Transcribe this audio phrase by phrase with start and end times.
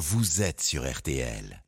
[0.00, 1.62] vous êtes sur RTL.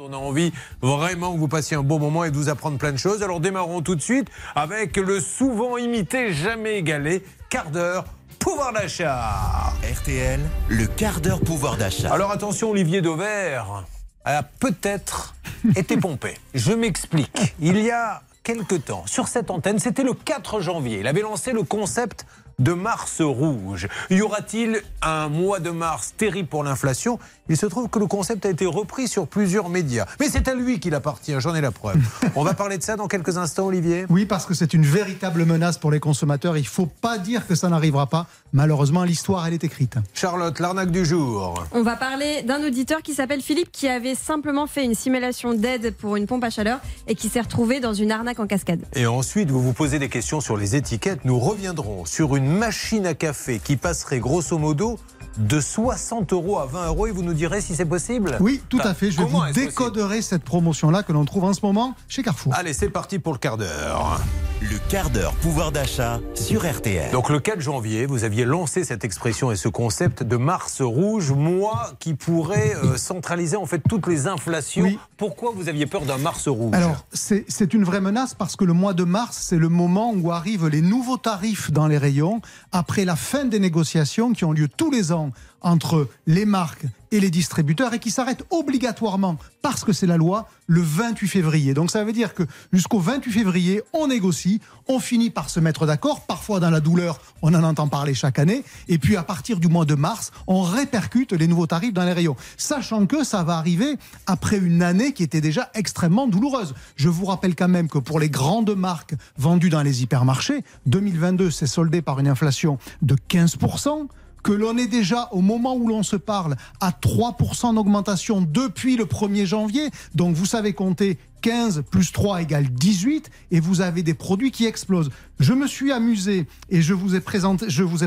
[0.00, 2.92] On a envie vraiment que vous passiez un bon moment et de vous apprendre plein
[2.92, 3.22] de choses.
[3.22, 8.04] Alors démarrons tout de suite avec le souvent imité, jamais égalé, quart d'heure
[8.40, 9.72] pouvoir d'achat.
[9.82, 12.12] RTL, le quart d'heure pouvoir d'achat.
[12.12, 13.84] Alors attention, Olivier Dauvert
[14.24, 15.36] a peut-être
[15.76, 16.34] été pompé.
[16.54, 17.54] Je m'explique.
[17.60, 21.52] Il y a quelque temps, sur cette antenne, c'était le 4 janvier, il avait lancé
[21.52, 22.26] le concept
[22.58, 23.86] de Mars rouge.
[24.10, 27.20] Y aura-t-il un mois de mars terrible pour l'inflation?
[27.48, 30.06] Il se trouve que le concept a été repris sur plusieurs médias.
[30.18, 31.98] Mais c'est à lui qu'il appartient, j'en ai la preuve.
[32.34, 34.06] On va parler de ça dans quelques instants, Olivier?
[34.10, 36.56] Oui, parce que c'est une véritable menace pour les consommateurs.
[36.56, 38.26] Il ne faut pas dire que ça n'arrivera pas.
[38.52, 39.94] Malheureusement, l'histoire, elle est écrite.
[40.12, 41.64] Charlotte, l'arnaque du jour.
[41.72, 45.94] On va parler d'un auditeur qui s'appelle Philippe qui avait simplement fait une simulation d'aide
[45.94, 48.80] pour une pompe à chaleur et qui s'est retrouvé dans une arnaque en cascade.
[48.94, 51.24] Et ensuite, vous vous posez des questions sur les étiquettes.
[51.24, 54.98] Nous reviendrons sur une machine à café qui passerait grosso modo
[55.38, 58.80] de 60 euros à 20 euros et vous nous direz si c'est possible Oui, tout
[58.82, 59.10] à fait.
[59.10, 62.54] Je vous décoderai cette promotion-là que l'on trouve en ce moment chez Carrefour.
[62.54, 64.20] Allez, c'est parti pour le quart d'heure.
[64.60, 67.12] Le quart d'heure pouvoir d'achat sur RTL.
[67.12, 71.30] Donc le 4 janvier, vous aviez lancé cette expression et ce concept de Mars rouge,
[71.30, 74.84] mois qui pourrait euh, centraliser en fait toutes les inflations.
[74.84, 74.98] Oui.
[75.16, 76.74] Pourquoi vous aviez peur d'un Mars rouge?
[76.74, 80.12] Alors, c'est c'est une vraie menace parce que le mois de mars, c'est le moment
[80.12, 82.40] où arrivent les nouveaux tarifs dans les rayons
[82.72, 85.27] après la fin des négociations qui ont lieu tous les ans
[85.60, 90.48] entre les marques et les distributeurs et qui s'arrêtent obligatoirement, parce que c'est la loi,
[90.66, 91.74] le 28 février.
[91.74, 95.86] Donc ça veut dire que jusqu'au 28 février, on négocie, on finit par se mettre
[95.86, 99.58] d'accord, parfois dans la douleur, on en entend parler chaque année, et puis à partir
[99.58, 103.42] du mois de mars, on répercute les nouveaux tarifs dans les rayons, sachant que ça
[103.42, 106.74] va arriver après une année qui était déjà extrêmement douloureuse.
[106.96, 111.50] Je vous rappelle quand même que pour les grandes marques vendues dans les hypermarchés, 2022
[111.50, 114.08] s'est soldé par une inflation de 15%
[114.48, 119.04] que l'on est déjà au moment où l'on se parle à 3% d'augmentation depuis le
[119.04, 119.90] 1er janvier.
[120.14, 124.66] Donc vous savez compter 15 plus 3 égale 18 et vous avez des produits qui
[124.66, 125.10] explosent.
[125.40, 127.20] Je me suis amusé et je vous ai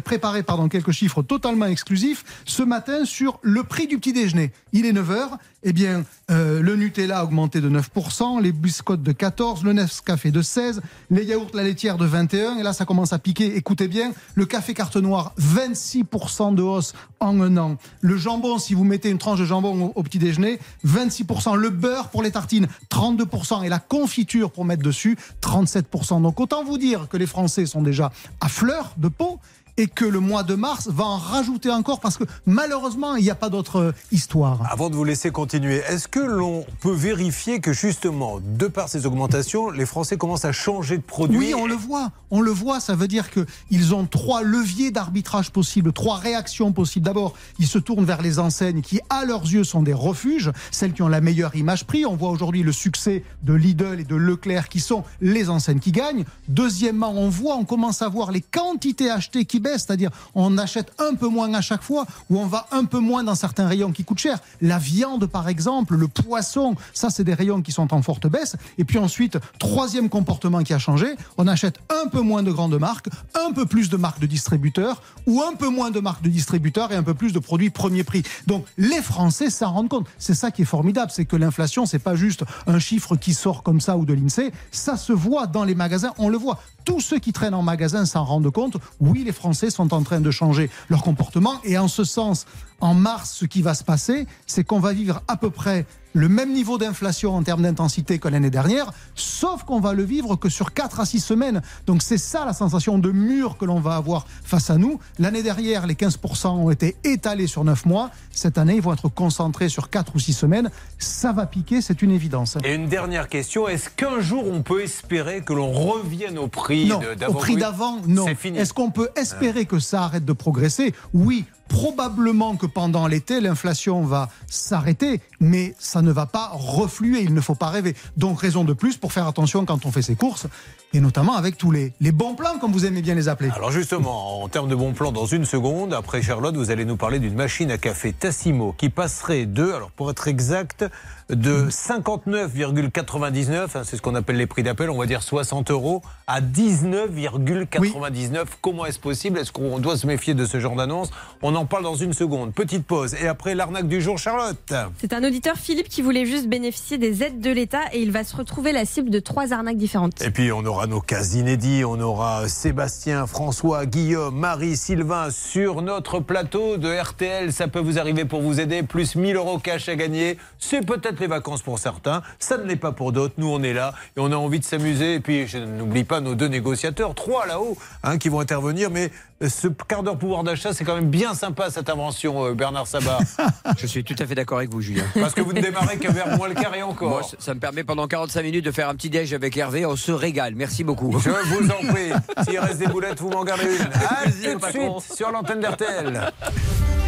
[0.02, 4.52] préparé quelques chiffres totalement exclusifs ce matin sur le prix du petit déjeuner.
[4.74, 5.38] Il est 9 heures.
[5.64, 10.32] Eh bien, euh, le Nutella a augmenté de 9%, les biscottes de 14, le Nescafé
[10.32, 10.82] de 16,
[11.12, 12.58] les yaourts la laitière de 21.
[12.58, 13.56] Et là, ça commence à piquer.
[13.56, 17.78] Écoutez bien, le café carte noire 26% de hausse en un an.
[18.02, 21.56] Le jambon, si vous mettez une tranche de jambon au, au petit déjeuner, 26%.
[21.56, 23.21] Le beurre pour les tartines, 32%.
[23.64, 26.22] Et la confiture pour mettre dessus, 37%.
[26.22, 29.40] Donc autant vous dire que les Français sont déjà à fleur de peau
[29.78, 33.30] et que le mois de mars va en rajouter encore parce que malheureusement, il n'y
[33.30, 34.60] a pas d'autre euh, histoire.
[34.72, 39.06] Avant de vous laisser continuer, est-ce que l'on peut vérifier que justement, de par ces
[39.06, 42.12] augmentations, les Français commencent à changer de produit Oui, on le voit.
[42.30, 42.80] On le voit.
[42.80, 47.06] Ça veut dire qu'ils ont trois leviers d'arbitrage possibles, trois réactions possibles.
[47.06, 50.94] D'abord, ils se tournent vers les enseignes qui, à leurs yeux, sont des refuges, celles
[50.94, 52.06] qui ont la meilleure image prix.
[52.06, 55.92] On voit aujourd'hui le succès de Lidl et de Leclerc qui sont les enseignes qui
[55.92, 56.26] gagnent.
[56.48, 61.16] Deuxièmement, on voit, on commence à voir les quantités achetées qui c'est-à-dire on achète un
[61.16, 64.04] peu moins à chaque fois ou on va un peu moins dans certains rayons qui
[64.04, 64.40] coûtent cher.
[64.62, 68.56] La viande, par exemple, le poisson, ça, c'est des rayons qui sont en forte baisse.
[68.78, 72.78] Et puis ensuite, troisième comportement qui a changé, on achète un peu moins de grandes
[72.78, 76.30] marques, un peu plus de marques de distributeurs ou un peu moins de marques de
[76.30, 78.24] distributeurs et un peu plus de produits premier prix.
[78.48, 80.08] Donc les Français s'en rendent compte.
[80.18, 83.64] C'est ça qui est formidable, c'est que l'inflation, c'est pas juste un chiffre qui sort
[83.64, 86.60] comme ça ou de l'INSEE, ça se voit dans les magasins, on le voit.
[86.84, 88.78] Tous ceux qui traînent en magasin s'en rendent compte.
[89.00, 91.56] Oui, les Français sont en train de changer leur comportement.
[91.64, 92.46] Et en ce sens,
[92.80, 96.28] en mars, ce qui va se passer, c'est qu'on va vivre à peu près le
[96.30, 100.50] même niveau d'inflation en termes d'intensité que l'année dernière, sauf qu'on va le vivre que
[100.50, 101.62] sur 4 à 6 semaines.
[101.88, 105.00] Donc c'est ça la sensation de mur que l'on va avoir face à nous.
[105.20, 108.12] L'année dernière, les 15% ont été étalés sur 9 mois.
[108.32, 110.70] Cette année, ils vont être concentrés sur 4 ou 6 semaines.
[111.00, 112.58] Ça va piquer, c'est une évidence.
[112.64, 116.88] Et une dernière question, est-ce qu'un jour on peut espérer que l'on revienne au prix
[116.88, 118.26] Non, de- au d'avant prix d'avant, non.
[118.28, 120.94] Est-ce qu'on peut espérer que ça arrête de progresser?
[121.14, 127.34] Oui, probablement que pendant l'été, l'inflation va s'arrêter, mais ça ne va pas refluer, il
[127.34, 127.96] ne faut pas rêver.
[128.18, 130.48] Donc raison de plus pour faire attention quand on fait ses courses,
[130.94, 133.52] et notamment avec tous les, bons plans, comme vous aimez bien les appeler.
[133.56, 136.98] Alors justement, en termes de bons plans, dans une seconde, après Charlotte, vous allez nous
[136.98, 140.86] parler d'une machine à café Tassimo qui passerait de, alors pour être exact,
[141.32, 146.02] de 59,99, hein, c'est ce qu'on appelle les prix d'appel, on va dire 60 euros,
[146.28, 148.46] à 19,99.
[148.62, 149.40] Comment est-ce possible?
[149.40, 151.10] Est-ce qu'on doit se méfier de ce genre d'annonce?
[151.42, 152.54] On en parle dans une seconde.
[152.54, 153.16] Petite pause.
[153.16, 154.74] Et après, l'arnaque du jour, Charlotte.
[155.00, 158.24] C'est un auditeur, Philippe, qui voulait juste bénéficier des aides de l'État et il va
[158.24, 160.22] se retrouver la cible de trois arnaques différentes.
[160.22, 161.84] Et puis, on aura nos cas inédits.
[161.86, 167.54] On aura Sébastien, François, Guillaume, Marie, Sylvain sur notre plateau de RTL.
[167.54, 168.84] Ça peut vous arriver pour vous aider.
[168.84, 170.38] Plus 1000 euros cash à gagner.
[170.60, 172.22] C'est peut-être les vacances pour certains.
[172.40, 173.36] Ça ne l'est pas pour d'autres.
[173.38, 175.16] Nous, on est là et on a envie de s'amuser.
[175.16, 178.90] Et puis, je n'oublie pas nos deux négociateurs, trois là-haut, hein, qui vont intervenir.
[178.90, 182.54] Mais euh, ce quart d'heure pouvoir d'achat, c'est quand même bien sympa cette invention, euh,
[182.54, 183.20] Bernard Sabat.
[183.78, 185.04] Je suis tout à fait d'accord avec vous, Julien.
[185.20, 187.10] Parce que vous ne démarrez qu'à vers moins le quart et encore.
[187.10, 189.86] Moi, ça me permet pendant 45 minutes de faire un petit déj avec Hervé.
[189.86, 190.56] On se régale.
[190.56, 191.18] Merci beaucoup.
[191.20, 192.12] Je vous en prie.
[192.44, 193.82] S'il reste des boulettes, vous m'en gardez une.
[193.82, 196.32] À tout de suite sur l'antenne d'RTL.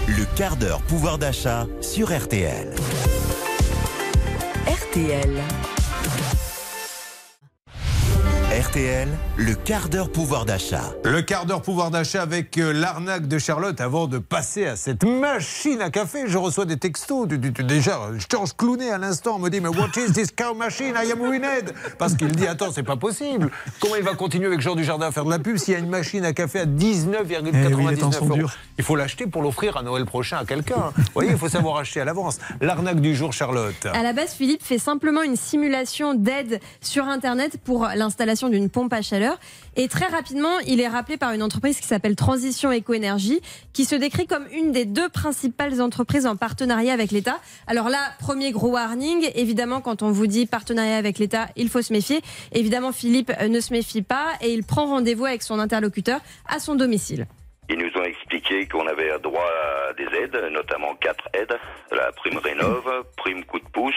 [0.08, 2.74] Le quart d'heure pouvoir d'achat sur RTL.
[4.66, 5.73] RTL.
[8.70, 9.08] RTL,
[9.38, 10.94] le quart d'heure pouvoir d'achat.
[11.04, 15.04] Le quart d'heure pouvoir d'achat avec euh, l'arnaque de Charlotte avant de passer à cette
[15.04, 16.26] machine à café.
[16.28, 17.28] Je reçois des textos.
[17.28, 18.00] Du, du- du- déjà,
[18.32, 20.94] Georges Clooney à l'instant me dit Mais what is this cow machine?
[20.96, 21.74] I am ruined.
[21.98, 23.50] Parce qu'il dit Attends, c'est pas possible.
[23.82, 25.80] Comment il va continuer avec Jean Dujardin à faire de la pub s'il y a
[25.80, 28.50] une machine à café à 19,99 Eh oui, euros?
[28.78, 30.94] Il faut l'acheter pour l'offrir à Noël prochain à quelqu'un.
[30.96, 32.38] Vous voyez, il faut savoir acheter à l'avance.
[32.62, 33.88] L'arnaque du jour, Charlotte.
[33.92, 38.94] À la base, Philippe fait simplement une simulation d'aide sur Internet pour l'installation d'une pompe
[38.94, 39.40] à chaleur.
[39.76, 43.42] Et très rapidement, il est rappelé par une entreprise qui s'appelle Transition Éco-Énergie,
[43.74, 47.40] qui se décrit comme une des deux principales entreprises en partenariat avec l'État.
[47.68, 51.82] Alors là, premier gros warning, évidemment, quand on vous dit partenariat avec l'État, il faut
[51.82, 52.22] se méfier.
[52.52, 56.76] Évidemment, Philippe ne se méfie pas et il prend rendez-vous avec son interlocuteur à son
[56.76, 57.26] domicile.
[57.70, 59.50] Ils nous ont expliqué qu'on avait droit
[59.90, 61.58] à des aides, notamment quatre aides
[61.92, 62.84] la prime rénov,
[63.18, 63.96] prime coup de pouce,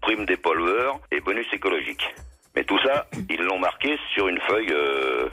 [0.00, 2.14] prime dépollueur et bonus écologique.
[2.54, 5.28] Mais tout ça, ils l'ont marqué sur une feuille euh,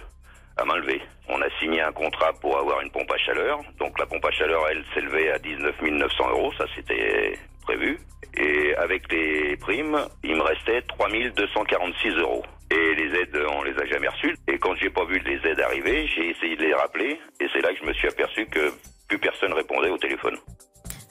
[0.58, 1.02] à main levée.
[1.28, 3.60] On a signé un contrat pour avoir une pompe à chaleur.
[3.80, 6.52] Donc la pompe à chaleur, elle, s'élevait à 19 900 euros.
[6.58, 7.98] Ça, c'était prévu.
[8.38, 12.44] Et avec les primes, il me restait 3 246 euros.
[12.72, 14.36] Et les aides, on les a jamais reçues.
[14.48, 17.20] Et quand j'ai pas vu les aides arriver, j'ai essayé de les rappeler.
[17.40, 18.72] Et c'est là que je me suis aperçu que
[19.08, 20.38] plus personne répondait au téléphone.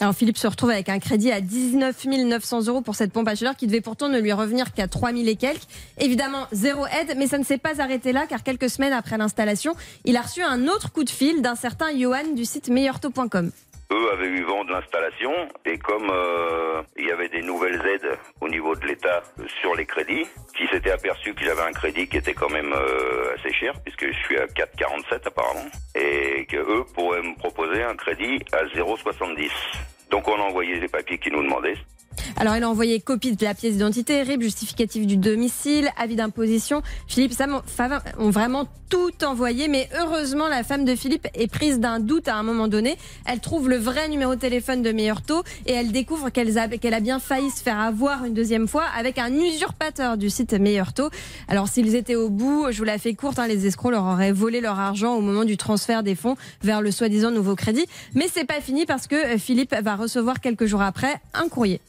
[0.05, 3.35] Alors Philippe se retrouve avec un crédit à 19 900 euros pour cette pompe à
[3.35, 5.63] chaleur qui devait pourtant ne lui revenir qu'à 3 000 et quelques.
[5.99, 9.75] Évidemment, zéro aide, mais ça ne s'est pas arrêté là car quelques semaines après l'installation,
[10.05, 13.51] il a reçu un autre coup de fil d'un certain Johan du site meilleurtaux.com.
[13.93, 15.33] Eux avaient eu vent de l'installation
[15.65, 19.23] et comme euh, il y avait des nouvelles aides au niveau de l'État
[19.63, 23.35] sur les crédits, qui s'étaient aperçus que j'avais un crédit qui était quand même euh,
[23.39, 27.97] assez cher puisque je suis à 4,47 apparemment et que eux pourraient me proposer un
[27.97, 29.49] crédit à 0,70.
[30.15, 31.75] Donc on a envoyé les papiers qu'ils nous demandaient.
[32.37, 36.83] Alors il a envoyé copie de la pièce d'identité, RIB, justificatif du domicile, avis d'imposition.
[37.07, 37.61] Philippe et Sam
[38.19, 42.37] ont- vraiment tout envoyé, mais heureusement la femme de Philippe est prise d'un doute à
[42.37, 42.97] un moment donné.
[43.27, 46.69] Elle trouve le vrai numéro de téléphone de Meilleur Taux et elle découvre qu'elle a,
[46.69, 50.53] qu'elle a bien failli se faire avoir une deuxième fois avec un usurpateur du site
[50.55, 51.11] Meilleur Taux.
[51.49, 54.33] Alors s'ils étaient au bout, je vous la fais courte, hein, les escrocs leur auraient
[54.33, 57.87] volé leur argent au moment du transfert des fonds vers le soi-disant nouveau crédit.
[58.15, 61.81] Mais c'est pas fini parce que euh, Philippe va recevoir quelques jours après un courrier.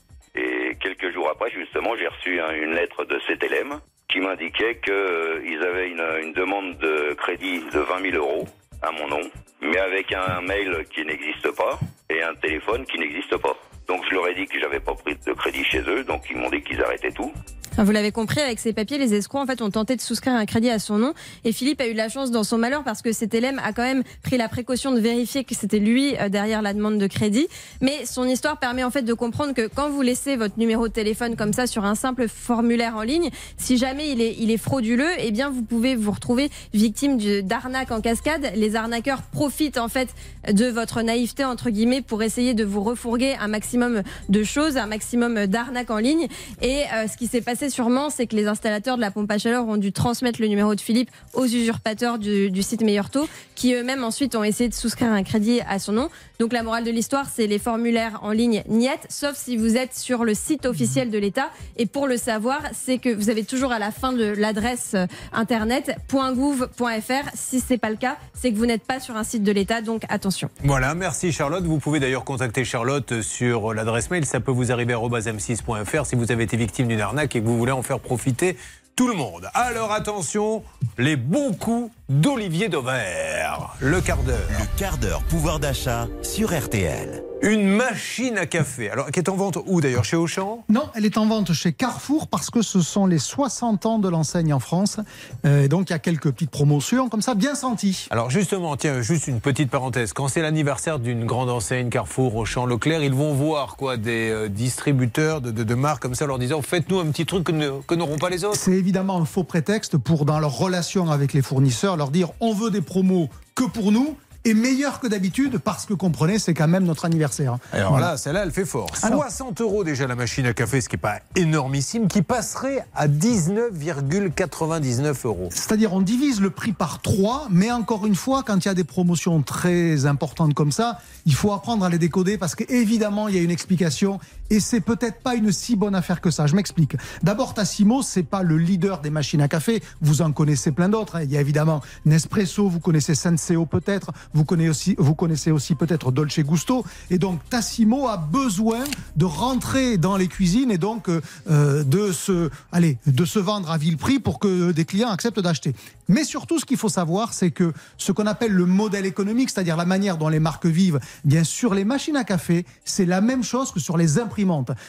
[1.97, 3.79] J'ai reçu un- une lettre de CTLM
[4.09, 8.47] qui m'indiquait qu'ils avaient une, une demande de crédit de 20 000 euros
[8.81, 9.21] à mon nom,
[9.61, 11.79] mais avec un mail qui n'existe pas
[12.09, 13.55] et un téléphone qui n'existe pas.
[13.87, 16.37] Donc je leur ai dit que j'avais pas pris de crédit chez eux, donc ils
[16.37, 17.33] m'ont dit qu'ils arrêtaient tout.
[17.77, 20.45] Vous l'avez compris, avec ces papiers, les escrocs en fait ont tenté de souscrire un
[20.45, 21.13] crédit à son nom.
[21.43, 23.83] Et Philippe a eu la chance dans son malheur parce que cet élève a quand
[23.83, 27.47] même pris la précaution de vérifier que c'était lui euh, derrière la demande de crédit.
[27.81, 30.93] Mais son histoire permet en fait de comprendre que quand vous laissez votre numéro de
[30.93, 34.57] téléphone comme ça sur un simple formulaire en ligne, si jamais il est, il est
[34.57, 38.53] frauduleux, eh bien vous pouvez vous retrouver victime d'arnaques en cascade.
[38.55, 40.07] Les arnaqueurs profitent en fait
[40.49, 44.87] de votre naïveté entre guillemets pour essayer de vous refourguer un maximum de choses, un
[44.87, 46.27] maximum d'arnaques en ligne.
[46.61, 49.37] Et euh, ce qui s'est passé sûrement, c'est que les installateurs de la pompe à
[49.37, 53.73] chaleur ont dû transmettre le numéro de Philippe aux usurpateurs du, site Meilleur Taux, qui
[53.73, 56.09] eux-mêmes ensuite ont essayé de souscrire un crédit à son nom.
[56.39, 59.95] Donc la morale de l'histoire, c'est les formulaires en ligne niet, sauf si vous êtes
[59.95, 61.49] sur le site officiel de l'État.
[61.77, 65.05] Et pour le savoir, c'est que vous avez toujours à la fin de l'adresse euh,
[65.33, 67.29] internet .gouv.fr.
[67.33, 69.81] Si c'est pas le cas, c'est que vous n'êtes pas sur un site de l'État,
[69.81, 70.49] donc attention.
[70.63, 71.63] Voilà, merci Charlotte.
[71.63, 74.25] Vous pouvez d'ailleurs contacter Charlotte sur l'adresse mail.
[74.25, 77.45] Ça peut vous arriver à m6.fr si vous avez été victime d'une arnaque et que
[77.45, 78.57] vous voulez en faire profiter
[78.95, 79.49] tout le monde.
[79.53, 80.63] Alors attention,
[80.97, 83.75] les bons coups d'Olivier Dauvert.
[83.79, 84.47] Le quart d'heure.
[84.49, 87.23] Le quart d'heure pouvoir d'achat sur RTL.
[87.41, 88.89] Une machine à café.
[88.89, 90.05] Alors, qui est en vente où d'ailleurs?
[90.05, 90.63] Chez Auchan?
[90.69, 94.09] Non, elle est en vente chez Carrefour parce que ce sont les 60 ans de
[94.09, 94.99] l'enseigne en France.
[95.45, 98.07] Euh, donc, il y a quelques petites promotions comme ça, bien senties.
[98.09, 100.13] Alors, justement, tiens, juste une petite parenthèse.
[100.13, 104.47] Quand c'est l'anniversaire d'une grande enseigne, Carrefour, Auchan, Leclerc, ils vont voir quoi des euh,
[104.47, 107.69] distributeurs de, de, de, marques comme ça, leur disant faites-nous un petit truc que, ne,
[107.85, 108.57] que n'auront pas les autres.
[108.57, 112.53] C'est évidemment un faux prétexte pour, dans leur relation avec les fournisseurs, leur dire on
[112.53, 116.67] veut des promos que pour nous est meilleur que d'habitude parce que comprenez, c'est quand
[116.67, 117.57] même notre anniversaire.
[117.73, 118.11] Alors voilà.
[118.11, 118.87] là, celle-là, elle fait fort.
[119.01, 122.85] Alors, 60 euros déjà la machine à café, ce qui n'est pas énormissime, qui passerait
[122.95, 125.49] à 19,99 euros.
[125.51, 128.75] C'est-à-dire, on divise le prix par 3, mais encore une fois, quand il y a
[128.75, 133.35] des promotions très importantes comme ça, il faut apprendre à les décoder parce qu'évidemment, il
[133.35, 136.47] y a une explication et c'est peut-être pas une si bonne affaire que ça.
[136.47, 136.95] Je m'explique.
[137.23, 139.81] D'abord, Tassimo, c'est pas le leader des machines à café.
[140.01, 141.21] Vous en connaissez plein d'autres.
[141.23, 145.75] Il y a évidemment Nespresso, vous connaissez Senseo peut-être, vous connaissez aussi, vous connaissez aussi
[145.75, 146.85] peut-être Dolce Gusto.
[147.09, 148.83] Et donc, Tassimo a besoin
[149.15, 153.77] de rentrer dans les cuisines et donc euh, de se, allez, de se vendre à
[153.77, 155.75] vil prix pour que des clients acceptent d'acheter.
[156.07, 159.75] Mais surtout, ce qu'il faut savoir, c'est que ce qu'on appelle le modèle économique, c'est-à-dire
[159.75, 163.43] la manière dont les marques vivent, bien sûr, les machines à café, c'est la même
[163.43, 164.34] chose que sur les imprimantes.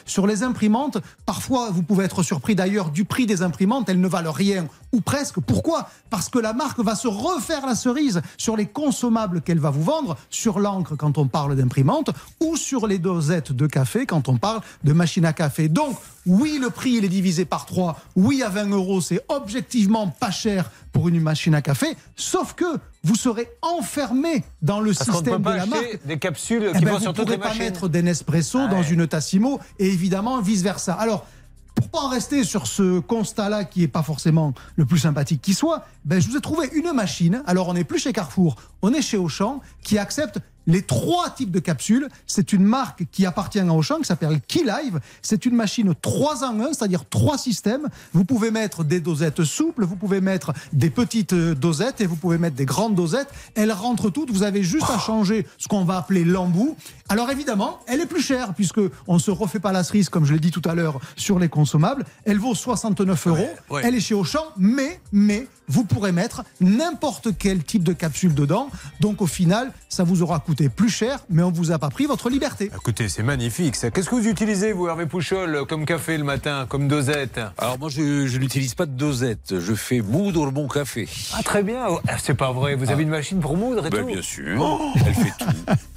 [0.05, 4.07] Sur les imprimantes, parfois, vous pouvez être surpris d'ailleurs du prix des imprimantes, elles ne
[4.07, 5.39] valent rien ou presque.
[5.39, 5.89] Pourquoi?
[6.09, 9.83] Parce que la marque va se refaire la cerise sur les consommables qu'elle va vous
[9.83, 14.37] vendre, sur l'encre quand on parle d'imprimante, ou sur les dosettes de café quand on
[14.37, 15.69] parle de machine à café.
[15.69, 17.99] Donc, oui, le prix il est divisé par 3.
[18.15, 22.65] Oui, à 20 euros, c'est objectivement pas cher pour une machine à café, sauf que
[23.03, 25.99] vous serez enfermé dans le Parce système de la marque.
[26.05, 28.79] des capsules Eh qui ben, vont vous sur ne pourrez pas mettre des Nespresso dans
[28.79, 28.89] Ouais.
[28.89, 30.93] une Tassimo et évidemment vice-versa.
[30.93, 31.27] Alors,
[31.75, 35.53] pour pas en rester sur ce constat-là qui est pas forcément le plus sympathique qui
[35.53, 37.43] soit, ben, je vous ai trouvé une machine.
[37.45, 41.51] Alors, on n'est plus chez Carrefour, on est chez Auchan qui accepte les trois types
[41.51, 42.07] de capsules.
[42.27, 44.99] C'est une marque qui appartient à Auchan qui s'appelle Key Live.
[45.21, 47.87] C'est une machine 3 en 1, c'est-à-dire trois systèmes.
[48.13, 52.15] Vous pouvez mettre des dosettes souples, vous pouvez mettre des petites euh, dosettes et vous
[52.15, 53.29] pouvez mettre des grandes dosettes.
[53.55, 54.31] Elles rentrent toutes.
[54.31, 56.75] Vous avez juste à changer ce qu'on va appeler l'embout.
[57.09, 60.25] Alors évidemment, elle est plus chère puisque on ne se refait pas la cerise, comme
[60.25, 62.03] je l'ai dit tout à l'heure, sur les consommables.
[62.25, 63.49] Elle vaut 69 euros.
[63.69, 63.81] ouais.
[63.85, 68.69] Elle est chez Auchan, mais, mais, vous pourrez mettre n'importe quel type de capsule dedans.
[68.99, 72.05] Donc au final, ça vous aura coûté plus cher, mais on vous a pas pris
[72.05, 72.71] votre liberté.
[72.75, 73.91] Écoutez, c'est magnifique ça.
[73.91, 77.89] Qu'est-ce que vous utilisez, vous, Hervé Pouchol, comme café le matin, comme dosette Alors moi,
[77.89, 79.59] je, je n'utilise pas de dosette.
[79.59, 81.07] Je fais moudre mon café.
[81.37, 81.83] Ah, très bien.
[82.07, 82.75] Ah, C'est pas vrai.
[82.75, 84.81] Vous avez une machine pour moudre et Ben, tout bien sûr.
[85.05, 85.45] Elle fait tout.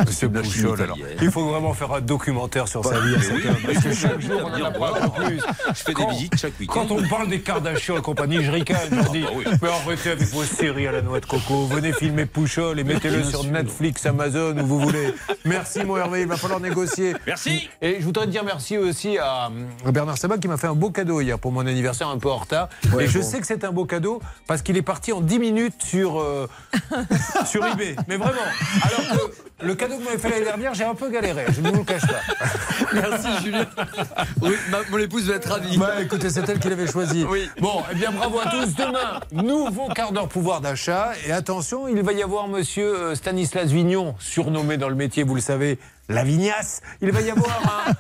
[0.06, 0.98] Monsieur Pouchol, alors.
[1.22, 3.56] Il faut vraiment faire un documentaire sur sa vie à cet homme.
[3.66, 5.40] Parce que chaque jour, on en apprend un peu plus.
[5.68, 6.72] Je fais Quand- des visites chaque week-end.
[6.88, 9.44] Quand on parle des Kardashians et compagnie, je ricane, je bah oui.
[9.62, 13.22] Mais arrêtez avec vos séries à la noix de coco, venez filmer Pouchol et mettez-le
[13.22, 15.14] sur Netflix, Amazon, où vous voulez.
[15.44, 17.14] Merci, mon Hervé, il va falloir négocier.
[17.26, 17.68] Merci.
[17.82, 19.50] Et je voudrais dire merci aussi à
[19.86, 22.38] Bernard Sabat qui m'a fait un beau cadeau hier pour mon anniversaire, un peu en
[22.38, 22.68] retard.
[22.98, 25.82] et je sais que c'est un beau cadeau parce qu'il est parti en 10 minutes
[25.82, 26.48] sur, euh,
[27.46, 27.96] sur eBay.
[28.08, 28.40] Mais vraiment.
[28.82, 31.60] Alors que le cadeau que vous m'avez fait l'année dernière, j'ai un peu galéré, je
[31.60, 32.20] ne vous le cache pas.
[32.92, 33.66] Merci Julien.
[34.42, 35.76] Oui, ma- mon épouse va être ravie.
[35.78, 37.24] Bah écoutez, c'est elle qui l'avait choisi.
[37.28, 37.48] Oui.
[37.60, 38.74] Bon, eh bien bravo à tous.
[38.74, 41.12] Demain, nouveau quart d'heure pouvoir d'achat.
[41.26, 45.34] Et attention, il va y avoir monsieur euh, Stanislas Vignon, surnommé dans le métier, vous
[45.34, 45.78] le savez,
[46.10, 46.82] la vignasse.
[47.00, 47.96] Il va y avoir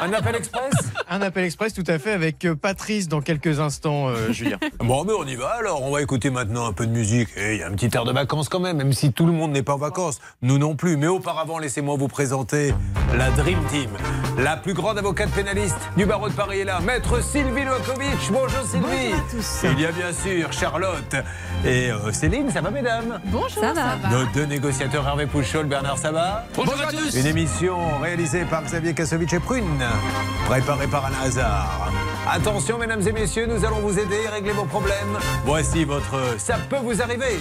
[0.00, 0.72] un, un appel express.
[1.08, 4.58] Un appel express tout à fait avec euh, Patrice dans quelques instants, euh, Julien.
[4.78, 5.82] Bon, mais on y va alors.
[5.82, 7.28] On va écouter maintenant un peu de musique.
[7.36, 9.32] Et il y a un petit air de vacances quand même, même si tout le
[9.32, 10.20] monde n'est pas en vacances.
[10.42, 10.96] Nous non plus.
[10.96, 12.74] Mais auparavant, laissez-moi vous présenter
[13.14, 13.90] la Dream Team.
[14.38, 16.80] La plus grande avocate pénaliste du barreau de Paris est là.
[16.80, 18.30] Maître Sylvie Lokovic.
[18.32, 19.14] Bonjour Sylvie.
[19.64, 21.14] Il y a bien sûr Charlotte
[21.64, 22.50] et euh, Céline.
[22.50, 23.20] Ça va, mesdames?
[23.26, 23.96] Bonjour, ça va.
[24.10, 26.46] Nos deux négociateurs, Hervé Pouchol, Bernard Sabat.
[26.54, 27.14] Bonjour à tous.
[27.14, 27.49] Une émission
[28.00, 29.84] réalisée par Xavier Kassovitch et Prune,
[30.46, 31.92] préparée par Anna Hazard.
[32.30, 35.18] Attention, mesdames et messieurs, nous allons vous aider à régler vos problèmes.
[35.44, 37.38] Voici votre Ça peut vous arriver.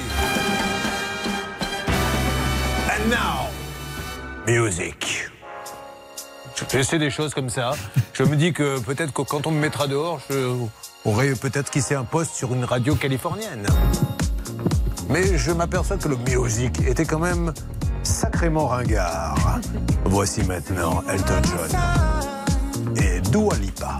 [2.89, 3.49] And now,
[4.45, 5.29] music.
[6.71, 7.71] Je sais des choses comme ça.
[8.13, 10.53] Je me dis que peut-être que quand on me mettra dehors, je
[11.05, 13.65] aurai peut-être qui sait un poste sur une radio californienne.
[15.09, 17.51] Mais je m'aperçois que le music était quand même
[18.03, 19.59] sacrément ringard.
[20.05, 23.99] Voici maintenant Elton John et Dua Lipa.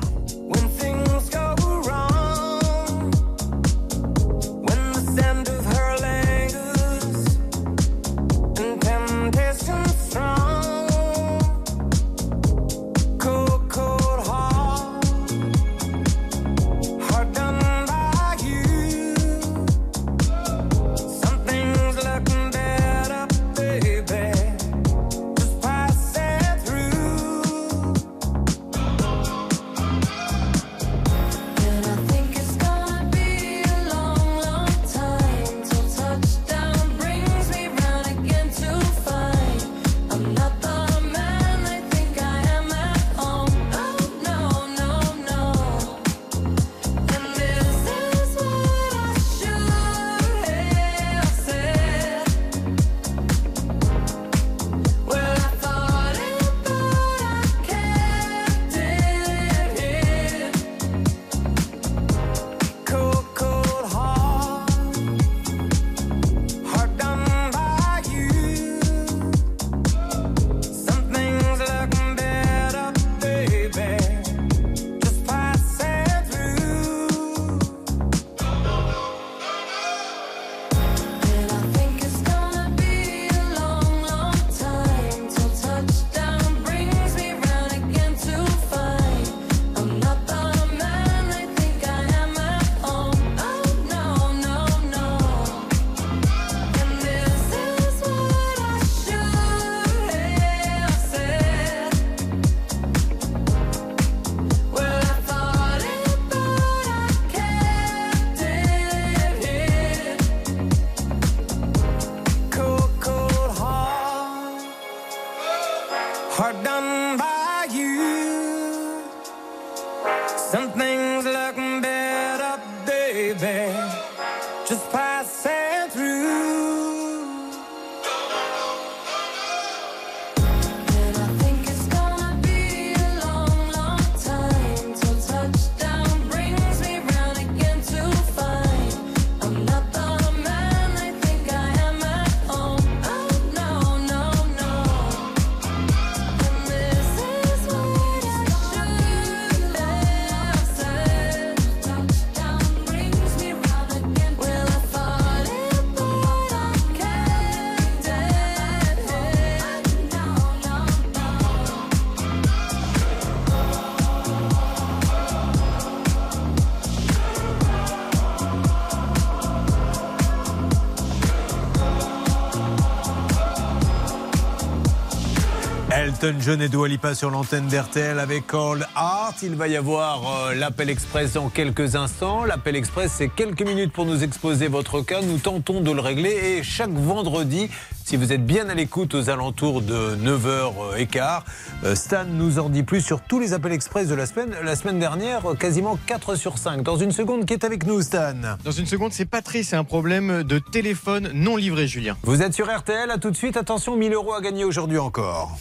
[176.22, 179.42] Elton John et Dua Lipa sur l'antenne d'RTL avec Cold Heart.
[179.42, 182.44] Il va y avoir euh, l'appel express dans quelques instants.
[182.44, 185.22] L'appel express, c'est quelques minutes pour nous exposer votre cas.
[185.22, 187.70] Nous tentons de le régler et chaque vendredi,
[188.04, 191.42] si vous êtes bien à l'écoute aux alentours de 9h15,
[191.86, 194.54] euh, Stan nous en dit plus sur tous les appels express de la semaine.
[194.62, 196.84] La semaine dernière, euh, quasiment 4 sur 5.
[196.84, 198.58] Dans une seconde, qui est avec nous, Stan?
[198.66, 202.18] Dans une seconde, c'est Patrice, c'est un problème de téléphone non livré, Julien.
[202.24, 203.56] Vous êtes sur RTL, à tout de suite.
[203.56, 205.58] Attention, 1000 euros à gagner aujourd'hui encore.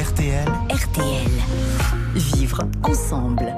[0.00, 1.30] RTL, RTL.
[2.14, 3.52] Vivre ensemble.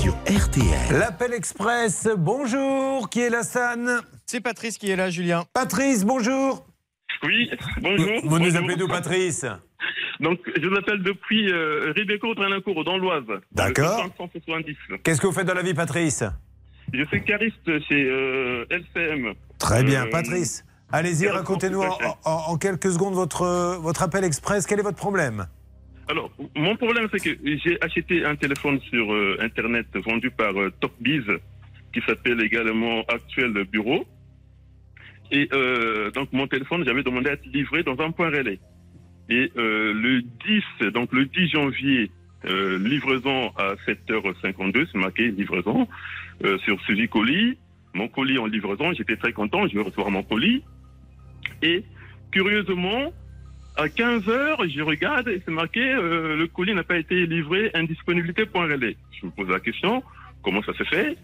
[0.00, 0.98] sur RTL.
[0.98, 5.44] L'appel express, bonjour, qui est la Stan C'est Patrice qui est là, Julien.
[5.52, 6.64] Patrice, bonjour.
[7.24, 8.20] Oui, bonjour.
[8.24, 9.44] Vous nous appelez d'où, Patrice
[10.20, 13.24] Donc, je vous appelle depuis euh, Ribécourt, dans l'Oise.
[13.50, 14.04] D'accord.
[14.04, 14.76] Le 570.
[15.02, 16.22] Qu'est-ce que vous faites dans la vie, Patrice
[16.92, 19.34] Je suis cariste chez euh, LCM.
[19.58, 20.64] Très bien, Euh, Patrice.
[20.92, 21.82] Allez-y, racontez-nous
[22.24, 24.66] en, quelques secondes votre, votre appel express.
[24.66, 25.46] Quel est votre problème?
[26.08, 30.70] Alors, mon problème, c'est que j'ai acheté un téléphone sur euh, Internet vendu par euh,
[30.80, 31.24] TopBiz,
[31.94, 34.04] qui s'appelle également Actuel Bureau.
[35.30, 38.60] Et euh, donc, mon téléphone, j'avais demandé à être livré dans un point relais.
[39.30, 42.10] Et euh, le 10, donc le 10 janvier,
[42.44, 45.86] livraison à 7h52, c'est marqué livraison
[46.64, 47.56] sur Suzy Colis.
[47.94, 50.64] Mon colis en livraison, j'étais très content, je vais recevoir mon colis.
[51.62, 51.84] Et
[52.30, 53.12] curieusement,
[53.76, 57.70] à 15 heures, je regarde et c'est marqué euh, le colis n'a pas été livré,
[57.74, 58.96] indisponibilité point relais.
[59.20, 60.02] Je me pose la question,
[60.42, 61.16] comment ça se fait?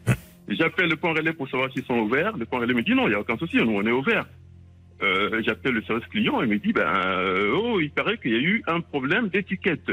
[0.49, 2.37] J'appelle le point relais pour savoir s'ils sont ouverts.
[2.37, 4.27] Le point relais me dit non, il n'y a aucun souci, nous on est ouvert.
[5.03, 8.37] Euh, J'appelle le service client et me dit ben euh, oh, il paraît qu'il y
[8.37, 9.91] a eu un problème d'étiquette.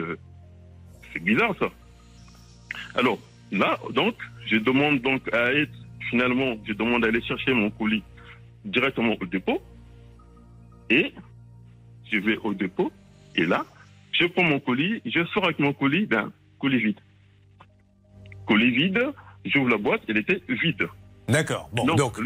[1.11, 1.69] C'est bizarre ça.
[2.95, 3.19] Alors
[3.51, 5.73] là, donc, je demande donc à être
[6.09, 8.03] finalement, je demande à aller chercher mon colis
[8.63, 9.61] directement au dépôt
[10.89, 11.13] et
[12.11, 12.91] je vais au dépôt,
[13.35, 13.65] et là,
[14.11, 16.99] je prends mon colis, je sors avec mon colis, ben, colis vide.
[18.45, 19.11] Colis vide,
[19.43, 20.87] j'ouvre la boîte, elle était vide.
[21.27, 21.69] D'accord.
[21.73, 22.19] Bon, Donc,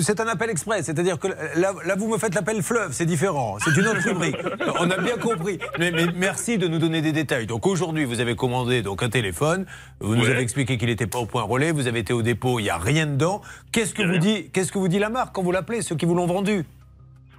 [0.00, 0.86] c'est un appel express.
[0.86, 3.58] C'est-à-dire que là, là, vous me faites l'appel fleuve, c'est différent.
[3.60, 4.36] C'est une autre rubrique.
[4.80, 5.58] On a bien compris.
[5.78, 7.46] Mais, mais merci de nous donner des détails.
[7.46, 9.66] Donc aujourd'hui, vous avez commandé donc un téléphone.
[10.00, 10.30] Vous nous Ouais.
[10.32, 11.72] avez expliqué qu'il n'était pas au point relais.
[11.72, 13.40] Vous avez été au dépôt, il n'y a rien dedans.
[13.72, 16.06] Qu'est-ce que vous dit Qu'est-ce que vous dit la marque quand vous l'appelez Ceux qui
[16.06, 16.64] vous l'ont vendu?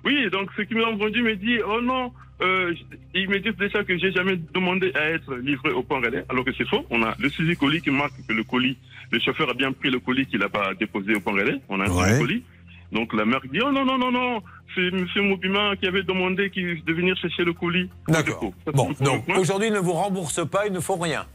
[0.06, 2.74] Oui, donc ceux qui m'ont vendu me dit, oh non, euh,
[3.14, 6.46] ils me disent déjà que j'ai jamais demandé à être livré au point relais, alors
[6.46, 6.86] que c'est faux.
[6.90, 8.78] On a le suivi colis qui marque que le colis,
[9.12, 11.60] le chauffeur a bien pris le colis qu'il n'a pas déposé au point relais.
[11.70, 12.20] On a un Ouais.
[12.20, 12.44] colis.
[12.92, 14.42] Donc la marque dit, oh non, non, non, non,
[14.74, 15.06] c'est M.
[15.18, 17.90] Mobima qui avait demandé qu'il- de venir chercher le colis.
[18.08, 18.52] D'accord.
[18.74, 21.26] Bon, donc aujourd'hui, ils ne vous remboursent pas, il ne faut rien.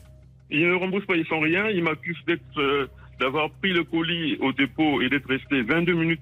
[0.50, 1.68] Ils ne remboursent pas, ils font rien.
[1.70, 2.87] Ils m'accusent d'être, euh,
[3.20, 6.20] d'avoir pris le colis au dépôt et d'être resté 22 minutes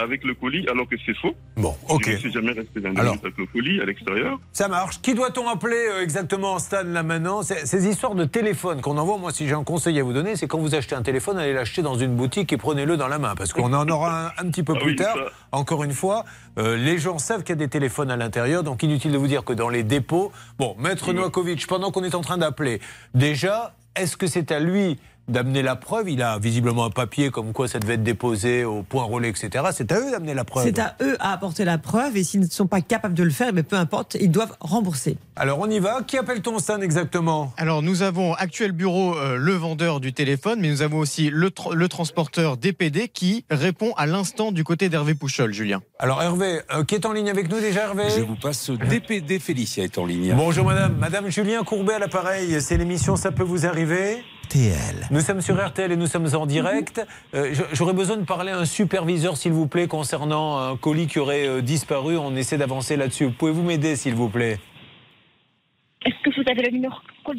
[0.00, 1.34] avec le colis, alors que c'est faux.
[1.56, 2.04] Bon, ok.
[2.06, 3.12] Je ne suis jamais resté 22 Alors.
[3.12, 4.38] minutes avec le colis à l'extérieur.
[4.52, 5.00] Ça marche.
[5.02, 7.42] Qui doit-on appeler euh, exactement, Stan, là maintenant?
[7.42, 10.46] Ces histoires de téléphone qu'on envoie, moi, si j'ai un conseil à vous donner, c'est
[10.46, 13.34] quand vous achetez un téléphone, allez l'acheter dans une boutique et prenez-le dans la main.
[13.36, 15.14] Parce qu'on en aura un, un petit peu Ah plus oui, tard.
[15.16, 15.22] ça.
[15.52, 16.24] Encore une fois,
[16.58, 19.26] euh, les gens savent qu'il y a des téléphones à l'intérieur, donc inutile de vous
[19.28, 20.32] dire que dans les dépôts.
[20.58, 22.80] Bon, Maître Novakovic, pendant qu'on est en train d'appeler,
[23.14, 27.52] déjà, est-ce que c'est à lui d'amener la preuve Il a visiblement un papier comme
[27.52, 29.64] quoi ça devait être déposé au point relais, etc.
[29.72, 30.64] C'est à eux d'amener la preuve.
[30.64, 33.30] C'est à eux à apporter la preuve et s'ils ne sont pas capables de le
[33.30, 35.16] faire, mais peu importe, ils doivent rembourser.
[35.36, 36.00] Alors on y va.
[36.06, 37.52] Qui appelle-t-on Stan exactement?
[37.56, 41.48] Alors, nous avons Actuel Bureau, euh, le vendeur du téléphone, mais nous avons aussi le,
[41.50, 45.80] tra- le transporteur DPD qui répond à l'instant du côté d'Hervé Pouchol, Julien.
[45.98, 48.04] Alors Hervé, euh, qui est en ligne avec nous déjà Hervé?
[48.16, 50.34] Je vous passe DPD Félicia est en ligne.
[50.36, 55.06] Bonjour madame, madame Julien Courbet à l'appareil, c'est l'émission Ça peut vous arriver RTL.
[55.12, 57.00] Nous sommes sur RTL et nous sommes en direct.
[57.34, 61.20] Euh, J'aurais besoin de parler à un superviseur s'il vous plaît concernant un colis qui
[61.20, 63.30] aurait euh, disparu, on essaie d'avancer là-dessus.
[63.30, 64.58] Pouvez-vous m'aider s'il vous plaît?
[66.04, 66.94] Est-ce que vous avez le numéro?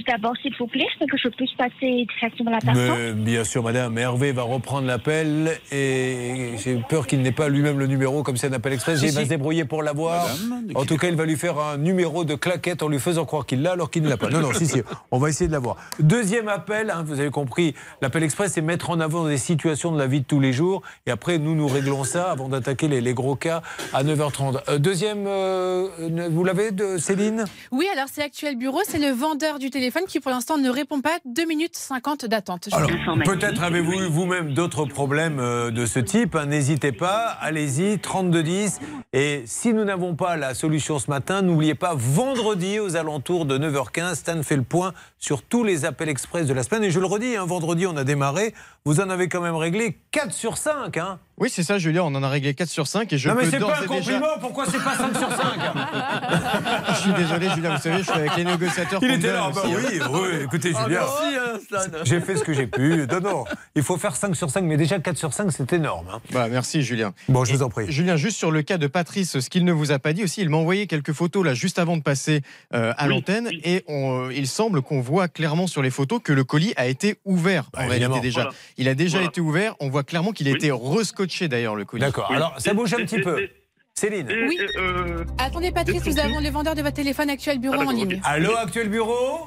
[0.08, 3.44] D'abord, s'il vous plaît, afin que je puisse passer directement à la personne Mais, Bien
[3.44, 8.24] sûr madame, Hervé va reprendre l'appel et j'ai peur qu'il n'ait pas lui-même le numéro
[8.24, 9.00] comme c'est un appel express.
[9.00, 10.28] Si, Il va se débrouiller pour l'avoir.
[10.76, 13.46] En tout cas, il va lui faire un numéro de claquette en lui faisant croire
[13.46, 14.30] qu'il l'a alors qu'il ne l'a pas.
[14.30, 15.78] Non, non, si, si, on va essayer de l'avoir.
[16.00, 19.98] Deuxième appel, hein, vous avez compris, l'appel express, c'est mettre en avant des situations de
[19.98, 20.82] la vie de tous les jours.
[21.06, 23.62] Et après, nous, nous réglons ça avant d'attaquer les, les gros cas
[23.94, 24.62] à 9h30.
[24.70, 27.46] Euh, deuxième, euh, vous l'avez, de Céline?
[27.72, 30.70] Oui, alors c'est Actuel Bureau, c'est le vendeur du téléphone téléphone qui pour l'instant ne
[30.70, 31.18] répond pas.
[31.26, 32.70] 2 minutes 50 d'attente.
[32.72, 32.92] Alors,
[33.26, 36.36] peut-être avez-vous eu vous-même d'autres problèmes euh, de ce type.
[36.36, 38.80] hein, N'hésitez pas, allez-y, 3210.
[39.12, 43.58] Et si nous n'avons pas la solution ce matin, n'oubliez pas, vendredi aux alentours de
[43.58, 46.84] 9h15, Stan fait le point sur tous les appels express de la semaine.
[46.84, 48.54] Et je le redis, hein, vendredi, on a démarré.
[48.86, 50.96] Vous en avez quand même réglé 4 sur 5.
[50.98, 51.18] Hein.
[51.42, 53.50] Oui, c'est ça, Julien, on en a réglé 4 sur 5 et je non, mais
[53.50, 54.38] c'est pas un et déjà- compliment.
[54.40, 55.38] Pourquoi c'est pas 5 sur 5
[56.94, 59.00] Je suis désolé, Julien, vous savez, je suis avec les négociateurs.
[59.04, 61.00] Il était là, bah aussi, oui, oui, écoutez Ah, Julien.
[61.00, 61.98] merci, hein, Stan.
[62.04, 63.08] J'ai fait ce que j'ai pu.
[63.12, 63.44] Non, non,
[63.76, 66.06] il faut faire 5 sur 5, mais déjà 4 sur 5, c'est énorme.
[66.14, 66.20] hein.
[66.32, 67.12] Bah, merci Julien.
[67.28, 67.92] Bon, je vous en prie.
[67.92, 70.42] Julien, juste sur le cas de Patrice, ce qu'il ne vous a pas dit aussi,
[70.42, 72.42] il m'a envoyé quelques photos là juste avant de passer
[72.76, 76.20] euh, à Oui, l'antenne et on- euh, il semble qu'on voit clairement sur les photos
[76.24, 78.20] que le colis a été ouvert en Bah, réalité évidemment.
[78.22, 78.42] déjà.
[78.44, 78.56] Voilà.
[78.78, 79.30] Il a déjà Voilà.
[79.30, 82.02] été ouvert, on voit clairement qu'il a été rescotché d'ailleurs le colis.
[82.02, 82.32] D'accord.
[82.32, 83.48] Alors, ça bouge un Et- petit et- peu.
[83.94, 84.30] Céline.
[84.32, 84.58] et- Oui.
[84.80, 88.22] euh, Attendez Patrice, nous avons le vendeur de votre téléphone actuel bureau Ah, en ligne.
[88.24, 89.40] Allô, actuel bureau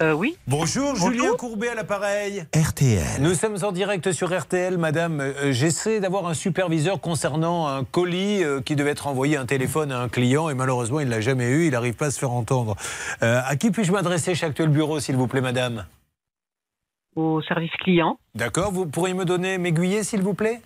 [0.00, 0.36] Euh, oui.
[0.46, 2.44] Bonjour, Julien Courbet à l'appareil.
[2.54, 3.20] RTL.
[3.20, 5.20] Nous sommes en direct sur RTL, madame.
[5.20, 9.90] Euh, J'essaie d'avoir un superviseur concernant un colis euh, qui devait être envoyé un téléphone
[9.90, 11.64] à un client et malheureusement, il ne l'a jamais eu.
[11.66, 12.76] Il n'arrive pas à se faire entendre.
[13.24, 15.84] Euh, à qui puis-je m'adresser chez Actuel Bureau, s'il vous plaît, madame?
[17.18, 18.16] Au service client.
[18.36, 18.70] D'accord.
[18.70, 20.60] Vous pourriez me donner, m'aiguiller, s'il vous plaît?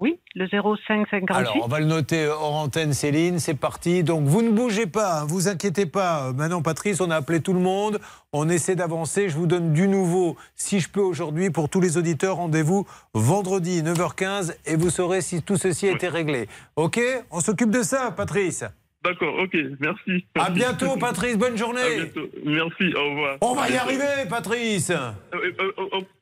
[0.00, 1.36] Oui, le 0558.
[1.36, 4.02] Alors, on va le noter euh, hors antenne, Céline, c'est parti.
[4.02, 6.24] Donc, vous ne bougez pas, hein, vous inquiétez pas.
[6.24, 8.00] Euh, Maintenant, Patrice, on a appelé tout le monde,
[8.32, 9.28] on essaie d'avancer.
[9.28, 12.36] Je vous donne du nouveau, si je peux aujourd'hui, pour tous les auditeurs.
[12.38, 16.48] Rendez-vous vendredi, 9h15, et vous saurez si tout ceci a été réglé.
[16.74, 17.00] OK?
[17.30, 18.64] On s'occupe de ça, Patrice?
[19.04, 20.24] D'accord, ok, merci.
[20.34, 21.80] À bientôt, Patrice, bonne À journée.
[21.96, 22.28] bientôt.
[22.44, 23.36] Merci, au revoir.
[23.42, 24.90] On va y arriver, Patrice.
[24.90, 25.72] Euh, euh,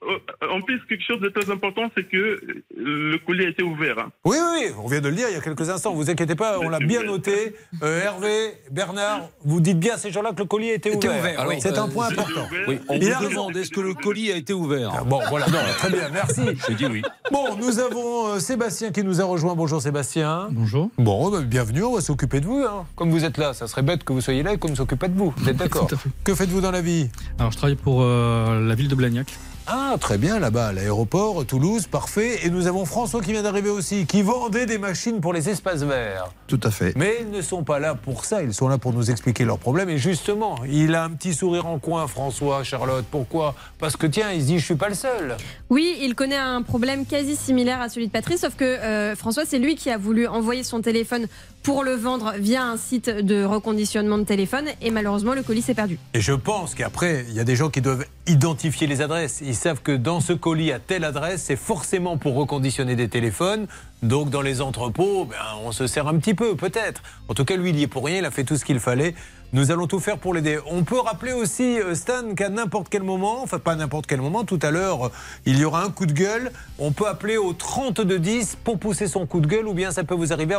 [0.03, 2.40] euh, En plus, quelque chose de très important, c'est que
[2.77, 3.99] le colis a été ouvert.
[4.01, 4.11] hein.
[4.25, 5.95] Oui, oui, oui, on vient de le dire il y a quelques instants.
[5.95, 7.55] Vous inquiétez pas, on l'a bien noté.
[7.83, 11.18] Euh, Hervé, Bernard, vous dites bien à ces gens-là que le colis a été ouvert.
[11.18, 11.59] ouvert, Alors, oui.
[11.61, 12.47] C'est un point important.
[12.68, 14.90] Oui, on Il vous a demande est-ce que le colis a été ouvert?
[14.95, 16.42] Ah, Bon, voilà, non, très bien, merci.
[16.68, 17.03] J'ai dit oui.
[17.33, 19.55] Bon, nous avons euh, Sébastien qui nous a rejoint.
[19.57, 20.49] Bonjour Sébastien.
[20.53, 20.90] Bonjour.
[20.99, 22.59] Bon, bah, bienvenue, on va s'occuper de vous.
[22.64, 22.72] hein.
[22.97, 24.99] Comme vous êtes là, ça serait bête que vous soyez là et qu'on ne s'occupe
[24.99, 25.33] pas de vous.
[25.37, 26.11] Vous êtes d'accord Tout à fait.
[26.25, 27.09] Que faites-vous dans la vie?
[27.39, 29.27] Alors, je travaille pour euh, la ville de Blagnac.
[29.69, 32.45] Ah, très bien, là-bas, à l'aéroport, Toulouse, parfait.
[32.45, 35.85] Et nous avons François qui vient d'arriver aussi, qui vendait des machines pour les espaces
[35.85, 36.33] verts.
[36.49, 36.95] Tout à fait.
[36.97, 39.61] Mais ils ne sont pas là pour ça, ils sont là pour nous expliquer leurs
[39.61, 39.89] problèmes.
[39.89, 43.05] Et justement, il a un petit sourire en coin, François, Charlotte.
[43.09, 43.55] Pourquoi?
[43.79, 45.37] Parce que tiens, il se dit, je suis pas le seul.
[45.71, 49.45] Oui, il connaît un problème quasi similaire à celui de Patrice, sauf que euh, François,
[49.47, 51.29] c'est lui qui a voulu envoyer son téléphone
[51.62, 55.75] pour le vendre via un site de reconditionnement de téléphone, et malheureusement, le colis s'est
[55.75, 55.98] perdu.
[56.14, 59.40] Et je pense qu'après, il y a des gens qui doivent identifier les adresses.
[59.44, 63.66] Ils savent que dans ce colis à telle adresse, c'est forcément pour reconditionner des téléphones.
[64.03, 67.03] Donc dans les entrepôts, ben, on se sert un petit peu, peut-être.
[67.29, 68.81] En tout cas, lui, il y est pour rien, il a fait tout ce qu'il
[68.81, 69.14] fallait.
[69.53, 70.59] Nous allons tout faire pour l'aider.
[70.66, 74.44] On peut rappeler aussi, euh, Stan, qu'à n'importe quel moment, enfin pas n'importe quel moment,
[74.44, 75.11] tout à l'heure, euh,
[75.44, 76.51] il y aura un coup de gueule.
[76.79, 80.14] On peut appeler au 3210 pour pousser son coup de gueule, ou bien ça peut
[80.14, 80.59] vous arriver à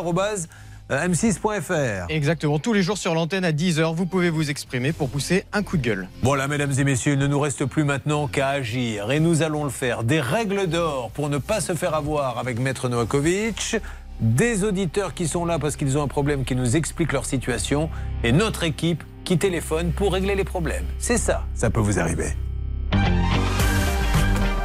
[0.89, 2.05] m6.fr.
[2.09, 5.63] Exactement, tous les jours sur l'antenne à 10h, vous pouvez vous exprimer pour pousser un
[5.63, 6.07] coup de gueule.
[6.21, 9.63] Voilà, mesdames et messieurs, il ne nous reste plus maintenant qu'à agir et nous allons
[9.63, 10.03] le faire.
[10.03, 13.77] Des règles d'or pour ne pas se faire avoir avec Maître Novakovic,
[14.19, 17.89] des auditeurs qui sont là parce qu'ils ont un problème, qui nous expliquent leur situation
[18.23, 20.85] et notre équipe qui téléphone pour régler les problèmes.
[20.99, 22.33] C'est ça, ça peut vous arriver.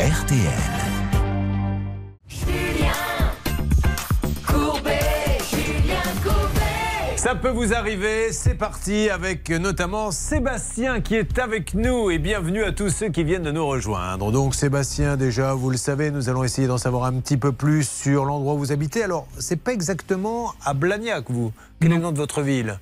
[0.00, 0.87] RTL.
[7.28, 12.64] Ça peut vous arriver, c'est parti avec notamment Sébastien qui est avec nous et bienvenue
[12.64, 14.32] à tous ceux qui viennent de nous rejoindre.
[14.32, 17.86] Donc Sébastien, déjà, vous le savez, nous allons essayer d'en savoir un petit peu plus
[17.86, 19.02] sur l'endroit où vous habitez.
[19.02, 21.52] Alors, c'est pas exactement à Blagnac, vous.
[21.82, 22.80] Quel est le nom de votre ville?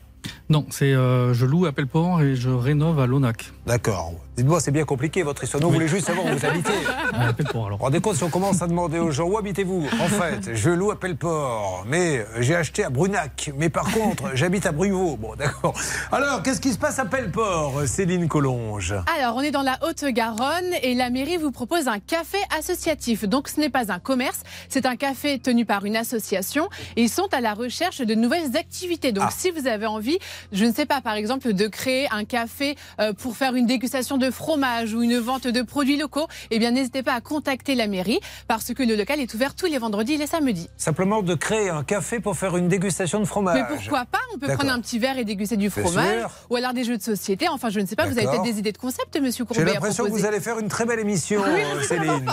[0.48, 3.52] Non, c'est euh, je loue à Pelleport et je rénove à Lonac.
[3.66, 4.14] D'accord.
[4.36, 5.62] Dites-moi, c'est bien compliqué votre histoire.
[5.62, 5.76] Nous, on Oui.
[5.76, 6.72] voulait juste savoir où vous habitez.
[7.14, 7.78] À Pelleport alors.
[7.78, 10.90] Rendez compte si on commence à demander aux gens où habitez-vous En fait, je loue
[10.90, 13.50] à Pelleport, mais j'ai acheté à Brunac.
[13.56, 15.16] Mais par contre, j'habite à Bruvaux.
[15.16, 15.72] Bon, d'accord.
[16.12, 18.94] Alors, qu'est-ce qui se passe à Pelleport, Céline Collonge?
[19.18, 23.24] Alors, on est dans la Haute-Garonne et la mairie vous propose un café associatif.
[23.24, 27.08] Donc, ce n'est pas un commerce, c'est un café tenu par une association et ils
[27.08, 29.12] sont à la recherche de nouvelles activités.
[29.12, 30.18] Donc, si vous avez envie,
[30.52, 34.18] je ne sais pas, par exemple, de créer un café euh, pour faire une dégustation
[34.18, 37.86] de fromage ou une vente de produits locaux, eh bien, n'hésitez pas à contacter la
[37.86, 40.68] mairie parce que le local est ouvert tous les vendredis et les samedis.
[40.76, 43.58] Simplement de créer un café pour faire une dégustation de fromage.
[43.70, 44.18] Mais pourquoi pas?
[44.34, 46.30] On peut prendre un petit verre et déguster du fromage sûr.
[46.50, 47.48] ou alors des jeux de société.
[47.48, 49.70] Enfin, je ne sais pas, vous avez peut-être des idées de concept, monsieur J'ai Courbet.
[49.70, 52.24] à l'impression que vous allez faire une très belle émission, Oui, euh, Céline.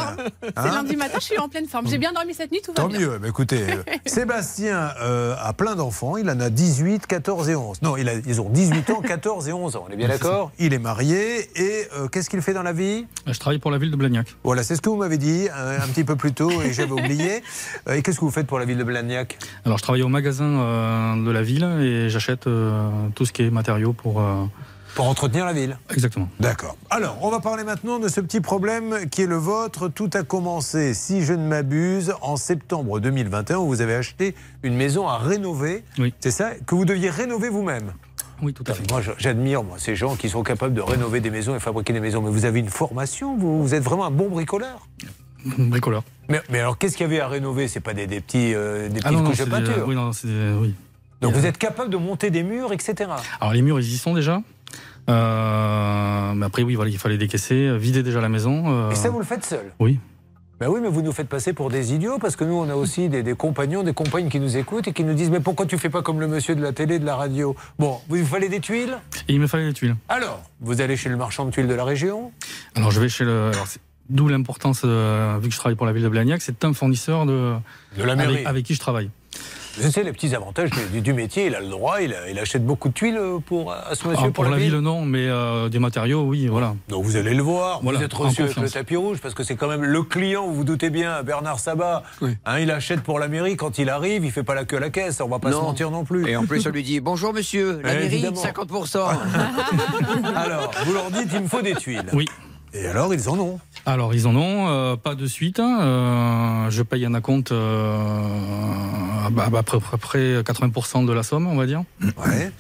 [0.44, 1.88] C'est Hein lundi matin, je suis en pleine forme.
[1.88, 3.00] J'ai bien dormi cette nuit, tout va Tant bien.
[3.00, 3.18] mieux.
[3.20, 6.18] Bah, écoutez, euh, Sébastien euh, a plein d'enfants.
[6.18, 7.82] Il en a 18, 14 et 11.
[7.82, 9.86] Non, il a- ils ont 18 ans, 14 et 11 ans.
[9.90, 10.52] On est bien d'accord?
[10.60, 13.06] Il est marié et euh, qu'est-ce qu'il fait dans la vie?
[13.28, 14.36] Je travaille pour la ville de Blagnac.
[14.44, 17.42] Voilà, c'est ce que vous m'avez dit un petit peu plus tôt et j'avais oublié.
[17.88, 19.38] Euh, et qu'est-ce que vous faites pour la ville de Blagnac?
[19.66, 23.50] Alors, je travaille au magasin euh, de la ville et j'achète tout ce qui est
[23.50, 24.22] matériaux pour.
[24.96, 25.78] Pour entretenir la ville?
[25.92, 26.30] Exactement.
[26.40, 26.78] D'accord.
[26.92, 29.88] Alors, on va parler maintenant de ce petit problème qui est le vôtre.
[29.88, 34.76] Tout a commencé, si je ne m'abuse, en septembre 2021 où vous avez acheté une
[34.76, 35.84] maison à rénover.
[35.98, 36.14] Oui.
[36.20, 36.52] C'est ça?
[36.68, 37.94] Que vous deviez rénover vous-même?
[38.42, 38.90] Oui, tout à fait.
[38.92, 42.00] Moi, j'admire moi, ces gens qui sont capables de rénover des maisons et fabriquer des
[42.02, 42.22] maisons.
[42.22, 44.88] Mais vous avez une formation vous, vous êtes vraiment un bon bricoleur
[45.58, 46.04] Bricoleur.
[46.30, 47.68] mais, mais alors, qu'est-ce qu'il y avait à rénover?
[47.68, 49.96] C'est pas des, des petits, euh, des Ah petites non, non, couches de peinture oui,
[49.96, 50.12] non,
[50.62, 50.74] oui.
[51.22, 53.10] Donc, vous êtes capable de monter des murs, etc.
[53.40, 54.42] Alors, les murs, ils y sont déjà.
[55.10, 58.64] Euh, mais après, oui, voilà, il fallait décaisser, vider déjà la maison.
[58.68, 59.72] euh, Et ça, vous le faites seul?
[59.80, 60.00] Oui.
[60.64, 62.76] Ben oui, mais vous nous faites passer pour des idiots parce que nous, on a
[62.76, 65.66] aussi des, des compagnons, des compagnes qui nous écoutent et qui nous disent Mais pourquoi
[65.66, 67.54] tu fais pas comme le monsieur de la télé, de la radio?
[67.80, 68.98] Bon, vous il fallait des tuiles?
[69.28, 69.98] Il me fallait les tuiles.
[70.08, 72.32] Alors, vous allez chez le marchand de tuiles de la région?
[72.76, 73.50] Alors, je vais chez le.
[73.52, 73.68] alors,
[74.10, 77.26] D'où l'importance, euh, vu que je travaille pour la ville de Blagnac, c'est un fournisseur
[77.26, 77.56] de,
[77.98, 78.36] De la mairie.
[78.36, 79.10] avec, avec qui je travaille.
[79.76, 82.38] Vous savez, les petits avantages du, du métier, il a le droit, il, a- il
[82.38, 85.04] achète beaucoup de tuiles pour, à ce monsieur Alors, pour, pour la ville, ville non,
[85.04, 86.76] mais euh, des matériaux, oui, voilà.
[86.90, 89.44] Donc vous allez le voir, Voilà, vous êtes reçu avec le tapis rouge parce que
[89.44, 92.04] c'est quand même le client, vous vous doutez bien, Bernard Sabat,
[92.46, 94.80] hein, il achète pour la mairie, quand il arrive, il fait pas la queue à
[94.80, 96.28] la caisse, on va pas se mentir non plus.
[96.30, 98.42] Et en plus, on lui dit Bonjour monsieur, la Eh, mairie, évidemment.
[98.44, 99.00] 50%.
[100.36, 102.04] Alors, vous leur dites, il me faut des tuiles.
[102.14, 102.28] Oui.
[102.74, 105.60] Et alors, ils en ont Alors, ils en ont, euh, pas de suite.
[105.60, 107.98] hein, euh, je paye un acompte euh,
[109.26, 111.84] à peu à peu près 80% de la somme, on va dire.
[112.02, 112.52] Ouais.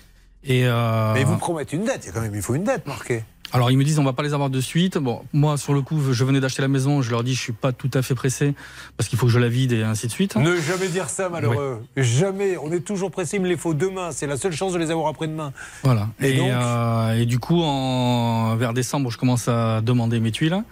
[0.43, 2.63] Et, Mais ils vous promettent une dette, il y a quand même, il faut une
[2.63, 3.23] dette marquée.
[3.54, 4.98] Alors ils me disent on va pas les avoir de suite.
[4.98, 7.54] Bon, moi sur le coup, je venais d'acheter la maison, je leur dis je suis
[7.54, 8.56] pas tout à fait pressé
[8.98, 10.36] parce qu'il faut que je la vide et ainsi de suite.
[10.36, 11.82] Ne jamais dire ça, malheureux.
[11.96, 12.58] Jamais.
[12.58, 14.12] On est toujours pressé, il me les faut demain.
[14.12, 15.54] C'est la seule chance de les avoir après-demain.
[15.84, 16.10] Voilà.
[16.20, 20.32] Et Et, donc euh, et du coup, en, vers décembre, je commence à demander mes
[20.32, 20.63] tuiles.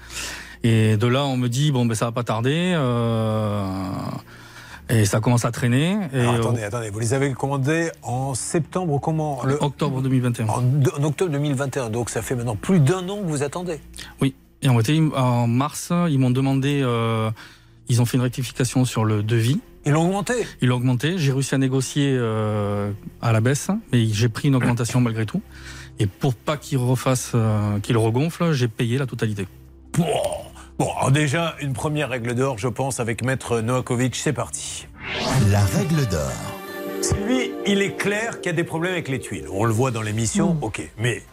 [0.64, 2.74] Et de là, on me dit bon ben ça va pas tarder.
[2.76, 3.64] euh,
[4.92, 5.98] et ça commence à traîner.
[6.14, 10.48] Et Alors, euh, attendez, attendez, vous les avez commandés en septembre, comment en octobre 2021.
[10.48, 11.90] en, en octobre 2021.
[11.90, 13.80] Donc ça fait maintenant plus d'un an que vous attendez.
[14.22, 14.36] Oui.
[14.62, 14.78] Et en,
[15.16, 17.32] en mars, ils m'ont demandé, euh,
[17.90, 19.60] ils ont fait une rectification sur le devis.
[19.86, 21.18] Ils l'ont augmenté Ils l'ont augmenté.
[21.18, 25.42] J'ai réussi à négocier euh, à la baisse, mais j'ai pris une augmentation malgré tout.
[26.00, 29.48] Et pour pas qu'ils refassent, euh, qu'ils regonflent, j'ai payé la totalité.
[29.98, 30.06] Bon,
[30.78, 34.16] bon alors déjà, une première règle d'or, je pense, avec Maître Noakovic.
[34.16, 34.88] C'est parti.
[35.52, 36.32] La règle d'or.
[37.28, 39.48] Lui, il est clair qu'il y a des problèmes avec les tuiles.
[39.52, 40.82] On le voit dans l'émission, ok.
[40.98, 41.24] Mais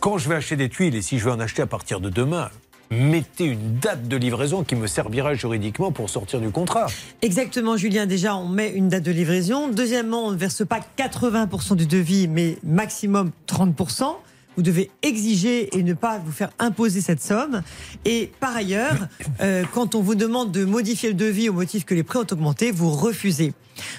[0.00, 2.10] quand je vais acheter des tuiles, et si je vais en acheter à partir de
[2.10, 2.50] demain,
[2.90, 6.86] mettez une date de livraison qui me servira juridiquement pour sortir du contrat.
[7.22, 8.06] Exactement, Julien.
[8.06, 9.68] Déjà, on met une date de livraison.
[9.68, 14.16] Deuxièmement, on ne verse pas 80% du devis, mais maximum 30%.
[14.56, 17.62] Vous devez exiger et ne pas vous faire imposer cette somme.
[18.04, 19.08] Et par ailleurs,
[19.40, 22.26] euh, quand on vous demande de modifier le devis au motif que les prix ont
[22.30, 23.54] augmenté, vous refusez.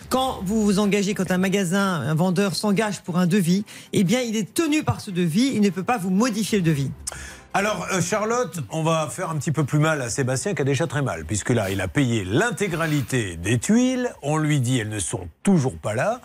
[0.10, 4.22] Quand vous vous engagez, quand un magasin, un vendeur s'engage pour un devis, eh bien,
[4.22, 5.52] il est tenu par ce devis.
[5.54, 6.92] Il ne peut pas vous modifier le devis.
[7.56, 10.66] Alors, euh, Charlotte, on va faire un petit peu plus mal à Sébastien qui a
[10.66, 14.12] déjà très mal, puisque là, il a payé l'intégralité des tuiles.
[14.24, 16.20] On lui dit, elles ne sont toujours pas là.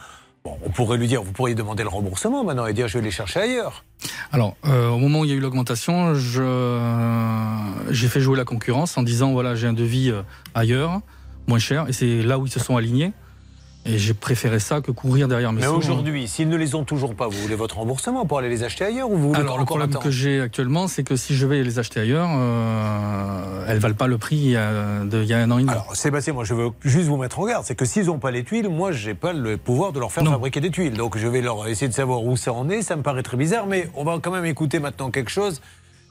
[0.65, 3.11] On pourrait lui dire, vous pourriez demander le remboursement maintenant et dire, je vais les
[3.11, 3.85] chercher ailleurs.
[4.33, 8.97] Alors, euh, au moment où il y a eu l'augmentation, j'ai fait jouer la concurrence
[8.97, 10.23] en disant voilà, j'ai un devis euh,
[10.55, 11.01] ailleurs,
[11.47, 13.13] moins cher, et c'est là où ils se sont alignés.
[13.91, 17.15] Et j'ai préféré ça que courir derrière mes Mais aujourd'hui, s'ils ne les ont toujours
[17.15, 19.65] pas, vous voulez votre remboursement pour aller les acheter ailleurs ou vous voulez Alors le
[19.65, 23.95] problème que j'ai actuellement, c'est que si je vais les acheter ailleurs, euh, elles valent
[23.95, 25.73] pas le prix il y a, de- il y a un an et demi.
[25.73, 27.65] Alors, Sébastien, moi, je veux juste vous mettre en garde.
[27.65, 30.23] C'est que s'ils n'ont pas les tuiles, moi, j'ai pas le pouvoir de leur faire
[30.25, 30.33] Non.
[30.33, 30.93] fabriquer des tuiles.
[30.95, 32.83] Donc, je vais leur essayer de savoir où ça en est.
[32.83, 35.61] Ça me paraît très bizarre, mais on va quand même écouter maintenant quelque chose.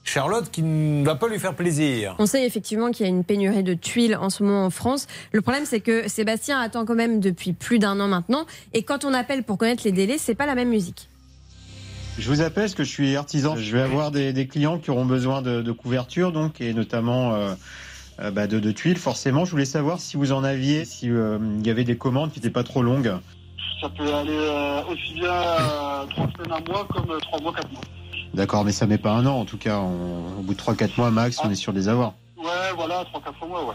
[0.07, 2.15] Charlotte qui ne va pas lui faire plaisir.
[2.19, 5.05] On sait effectivement qu'il y a une pénurie de tuiles en ce moment en France.
[5.33, 8.45] Le problème, c'est que Sébastien attend quand même depuis plus d'un an maintenant.
[8.73, 11.09] Et quand on appelle pour connaître les délais, c'est pas la même musique.
[12.17, 13.55] Je vous appelle parce que je suis artisan.
[13.57, 17.33] Je vais avoir des, des clients qui auront besoin de, de couverture, donc, et notamment
[17.35, 17.53] euh,
[18.19, 19.45] euh, bah, de, de tuiles, forcément.
[19.45, 22.39] Je voulais savoir si vous en aviez, si euh, il y avait des commandes qui
[22.39, 23.13] n'étaient pas trop longues.
[23.81, 27.71] Ça peut aller euh, aussi bien euh, trois semaines, un mois, comme trois mois, quatre
[27.71, 27.81] mois.
[28.37, 29.79] D'accord, mais ça met pas un an, en tout cas.
[29.79, 32.13] On- au bout de 3-4 mois max, on est sûr de les avoir.
[32.37, 32.45] Ouais,
[32.75, 33.73] voilà, trois, quatre mois, ouais.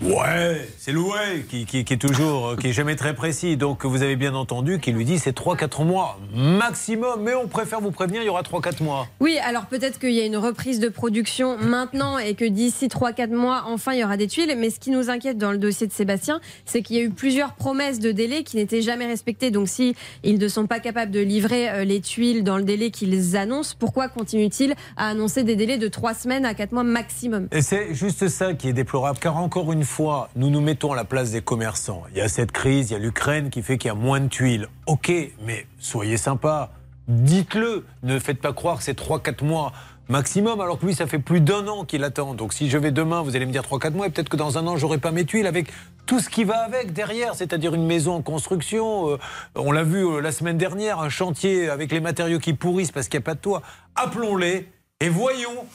[0.00, 3.56] Ouais, c'est Loué qui, qui- qui est toujours, euh, qui est jamais très précis.
[3.56, 7.22] Donc vous avez bien entendu qu'il lui dit c'est 3-4 mois maximum.
[7.22, 9.08] Mais on préfère vous prévenir, il y aura 3-4 mois.
[9.18, 13.32] Oui, alors peut-être qu'il y a une reprise de production maintenant et que d'ici 3-4
[13.34, 14.54] mois, enfin, il y aura des tuiles.
[14.56, 17.10] Mais ce qui nous inquiète dans le dossier de Sébastien, c'est qu'il y a eu
[17.10, 19.50] plusieurs promesses de délai qui n'étaient jamais respectées.
[19.50, 22.90] Donc si ils ne sont pas capables de livrer euh, les tuiles dans le délai
[22.92, 27.48] qu'ils annoncent, pourquoi continuent-ils à annoncer des délais de 3 semaines à 4 mois maximum?
[27.50, 30.96] Et c'est juste ça qui est déplorable, car encore une fois, nous nous mettons à
[30.96, 32.02] la place des commerçants.
[32.12, 34.20] Il y a cette crise, il y a l'Ukraine qui fait qu'il y a moins
[34.20, 34.68] de tuiles.
[34.86, 35.10] Ok,
[35.44, 36.70] mais soyez sympa,
[37.08, 37.84] dites-le.
[38.02, 39.72] Ne faites pas croire que c'est 3-4 mois
[40.08, 42.34] maximum, alors que lui, ça fait plus d'un an qu'il attend.
[42.34, 44.58] Donc si je vais demain, vous allez me dire 3-4 mois, et peut-être que dans
[44.58, 45.72] un an, j'aurai pas mes tuiles avec
[46.06, 49.10] tout ce qui va avec derrière, c'est-à-dire une maison en construction.
[49.10, 49.18] euh,
[49.54, 53.08] on l'a vu euh, la semaine dernière, un chantier avec les matériaux qui pourrissent parce
[53.08, 53.62] qu'il n'y a pas de toit.
[53.94, 54.68] Appelons-les
[55.00, 55.66] et voyons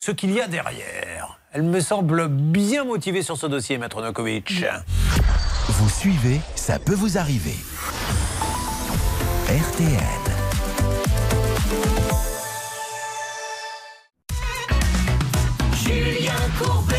[0.00, 1.38] ce qu'il y a derrière.
[1.54, 4.64] Elle me semble bien motivée sur ce dossier, Maître Nokovic.
[5.68, 7.56] Vous suivez, ça peut vous arriver.
[16.58, 16.96] Courbet.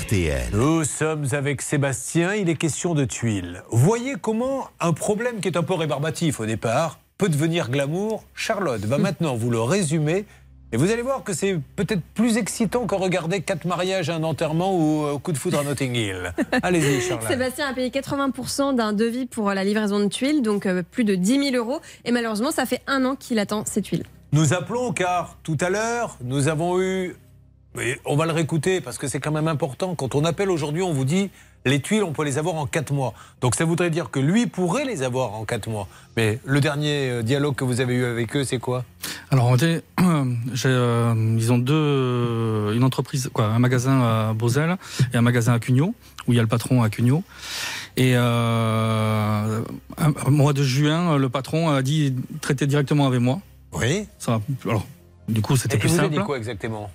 [0.00, 0.48] RTL.
[0.52, 3.62] Nous sommes avec Sébastien, il est question de tuiles.
[3.70, 8.24] Voyez comment un problème qui est un peu rébarbatif au départ peut devenir glamour.
[8.34, 10.24] Charlotte va maintenant vous le résumer
[10.74, 14.76] et vous allez voir que c'est peut-être plus excitant que regarder quatre mariages, un enterrement
[14.76, 16.34] ou euh, coup de foudre à Notting Hill.
[16.64, 17.28] Allez-y, Charlotte.
[17.28, 21.14] Sébastien a payé 80% d'un devis pour la livraison de tuiles, donc euh, plus de
[21.14, 21.80] 10 000 euros.
[22.04, 24.02] Et malheureusement, ça fait un an qu'il attend ces tuiles.
[24.32, 27.14] Nous appelons car tout à l'heure, nous avons eu.
[27.76, 29.94] mais on va le réécouter parce que c'est quand même important.
[29.94, 31.30] Quand on appelle aujourd'hui, on vous dit
[31.64, 33.14] les tuiles, on peut les avoir en 4 mois.
[33.40, 35.88] Donc ça voudrait dire que lui pourrait les avoir en 4 mois.
[36.16, 38.84] Mais le dernier euh, dialogue que vous avez eu avec eux, c'est quoi?
[39.30, 39.82] Alors, en fait,
[40.52, 44.76] j'ai, euh, ils ont deux, euh, une entreprise, quoi, un magasin à Beauzel
[45.12, 45.94] et un magasin à Cugnot,
[46.26, 47.22] où il y a le patron à Cugnot.
[47.96, 49.62] Et euh,
[49.98, 53.40] un- mois de juin, le patron a dit traiter directement avec moi.
[53.72, 54.06] Oui.
[54.18, 54.86] Ça, alors,
[55.28, 56.18] du coup, c'était plus vous avez simple.
[56.20, 56.90] dit quoi exactement?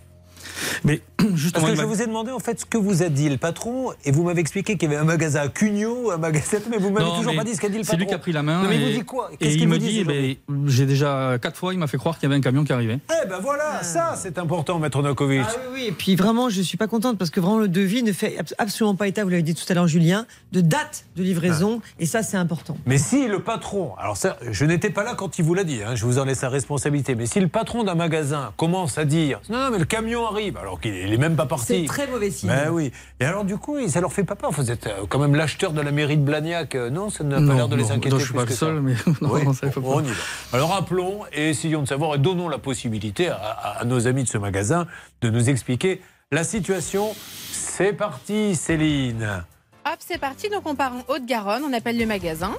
[0.84, 1.02] Mais
[1.36, 3.30] justement, Parce que je m'a- vous ai demandé en fait ce que vous a dit
[3.30, 6.58] le patron et vous m'avez expliqué qu'il y avait un magasin à Cugnot, un magasin.
[6.70, 8.00] Mais vous m'avez toujours pas dit ce qu'a dit le C'est patron.
[8.00, 8.64] lui qui a pris la main.
[8.64, 9.30] Non, mais il et, vous dit quoi?
[9.34, 10.40] Et Qu'est-ce il qu'il me dit dit, aujourd'hui?
[10.48, 12.74] ben, j'ai déjà quatre fois, il m'a fait croire qu'il y avait un camion qui
[12.74, 13.00] arrivait.
[13.24, 15.42] Eh ben voilà, ça c'est important, Maître Nokovic.
[15.48, 18.04] Ah oui, oui, et puis vraiment, je suis pas contente parce que vraiment le devis
[18.04, 21.06] ne fait abs- absolument pas état, vous l'avez dit tout à l'heure, Julien, de date
[21.16, 22.78] de livraison, et ça, c'est important.
[22.86, 25.80] Mais si le patron, alors ça, je n'étais pas là quand il vous l'a dit,
[25.86, 29.06] hein, je vous en laisse la responsabilité, mais si le patron d'un magasin commence à
[29.06, 31.82] dire non, non, mais le camion arrive, alors qu'il n'est même pas parti.
[31.82, 32.50] C'est très mauvais signe.
[32.50, 32.92] Ben oui.
[33.20, 34.52] Et alors du coup, ça leur fait pas peur.
[34.52, 37.38] Vous êtes euh, quand même l'acheteur de la mairie de Blagnac, euh, non Ça n'a
[37.38, 38.10] pas l'air de les inquiéter.
[38.10, 38.82] non, je suis plus pas que le seul, ça.
[38.82, 39.88] mais non, Oui, non, ça fait pas.
[39.88, 40.14] on y va.
[40.54, 44.24] Alors appelons et essayons de savoir et donnons la possibilité à, à- à nos amis
[44.24, 44.88] de ce magasin
[45.22, 47.14] de nous expliquer la situation.
[47.52, 49.44] C'est parti, Céline.
[49.86, 50.50] Hop, c'est parti.
[50.50, 52.52] Donc on part en Haute-Garonne, on appelle le magasin.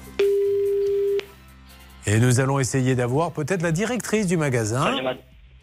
[2.07, 4.91] Et nous allons essayer d'avoir peut-être la directrice du magasin.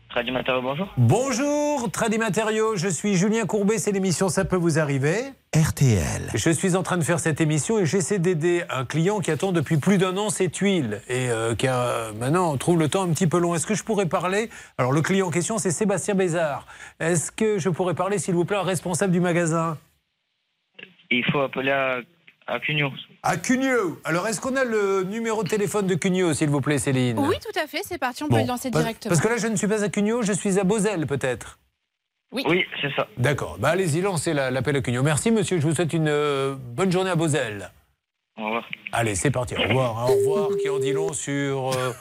[0.08, 0.88] Traduit Matériaux, bonjour.
[0.96, 5.14] Bonjour, Tradi Matériaux, je suis Julien Courbet, c'est l'émission Ça peut vous arriver.
[5.54, 6.30] RTL.
[6.34, 9.52] Je suis en train de faire cette émission et j'essaie d'aider un client qui attend
[9.52, 13.02] depuis plus d'un an ses tuiles et euh, qui a, euh, maintenant trouve le temps
[13.02, 13.54] un petit peu long.
[13.54, 14.48] Est-ce que je pourrais parler?
[14.78, 16.66] Alors le client en question c'est Sébastien Bézard.
[17.00, 19.76] Est-ce que je pourrais parler s'il vous plaît à un responsable du magasin?
[21.10, 21.98] Il faut appeler à,
[22.46, 22.92] à Cugnot.
[23.22, 23.98] À Cugnot.
[24.04, 27.36] Alors est-ce qu'on a le numéro de téléphone de Cugnot s'il vous plaît Céline Oui,
[27.40, 29.10] tout à fait, c'est parti, on Bon, peut le lancer parce- directement.
[29.10, 31.58] Parce que là je ne suis pas à Cugnot, je suis à Beauzel peut-être.
[32.30, 32.44] Oui.
[32.82, 33.06] c'est ça.
[33.16, 33.56] D'accord.
[33.58, 35.02] Bah, allez-y, lancez la- l'appel à Cugnot.
[35.02, 35.58] Merci, monsieur.
[35.58, 37.70] Je vous souhaite une euh, bonne journée à Beauzel.
[38.38, 38.68] Au revoir.
[38.92, 39.56] Allez, c'est parti.
[39.56, 39.98] Au revoir.
[39.98, 40.06] hein.
[40.10, 40.48] Au revoir.
[40.62, 41.92] Qui en dit long sur euh,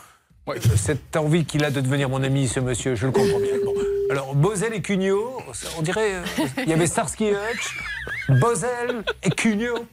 [0.46, 2.94] ouais, cette envie qu'il a de devenir mon ami, ce monsieur.
[2.96, 3.54] Je le comprends bien.
[3.64, 3.74] Bon.
[4.12, 5.38] Alors, Beauzel et Cugnot,
[5.78, 6.16] on dirait.
[6.16, 6.24] euh,
[6.64, 7.80] il y avait Starsky et Hutch,
[8.30, 9.30] Beauzel et.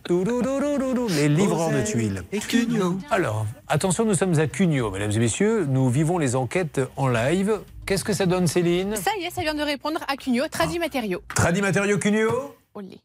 [0.05, 2.23] Toulouloulouloulou, Les livreurs de tuiles.
[2.33, 2.99] Et Cugnot.
[3.11, 5.67] Alors, attention, nous sommes à Cugnot, mesdames et messieurs.
[5.69, 7.61] Nous vivons les enquêtes en live.
[7.87, 10.81] Qu'est-ce que ça donne, Céline Ça y est, ça vient de répondre à Cugnot, Traduit
[10.81, 11.23] Matériaux.
[11.35, 12.99] Tradi Matériaux Cugnot Olé.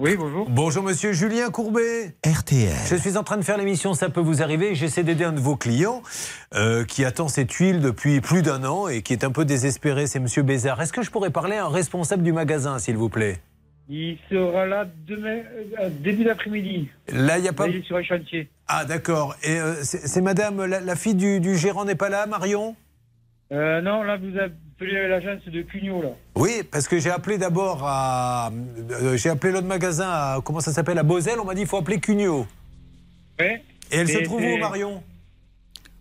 [0.00, 0.48] Oui, bonjour.
[0.48, 2.16] Bonjour monsieur Julien Courbet.
[2.26, 2.74] RTL.
[2.88, 4.74] Je suis en train de faire l'émission Ça peut vous arriver.
[4.74, 6.02] J'essaie d'aider un de vos clients
[6.54, 10.06] euh, qui attend ses tuiles depuis plus d'un an et qui est un peu désespéré.
[10.06, 10.80] C'est monsieur Bézard.
[10.80, 13.42] Est-ce que je pourrais parler à un responsable du magasin, s'il vous plaît?
[13.88, 15.38] Il sera là demain,
[15.80, 16.88] euh, début d'après-midi.
[17.12, 17.66] Là, il n'y a pas.
[17.66, 18.48] Là, il est sur le chantier.
[18.68, 19.34] Ah, d'accord.
[19.42, 22.76] Et euh, c'est madame, la, la fille du, du gérant n'est pas là, Marion?
[23.50, 26.10] Euh, non, là, vous appelez l'agence de Cugnot, là.
[26.36, 28.52] Oui, parce que j'ai appelé d'abord à.
[28.92, 30.40] euh, j'ai appelé l'autre magasin à.
[30.44, 31.40] Comment ça s'appelle À Beauzel.
[31.40, 32.46] On m'a dit qu'il faut appeler Cugnot.
[33.40, 33.60] Ouais.
[33.90, 35.02] Et elle se trouve où, Marion?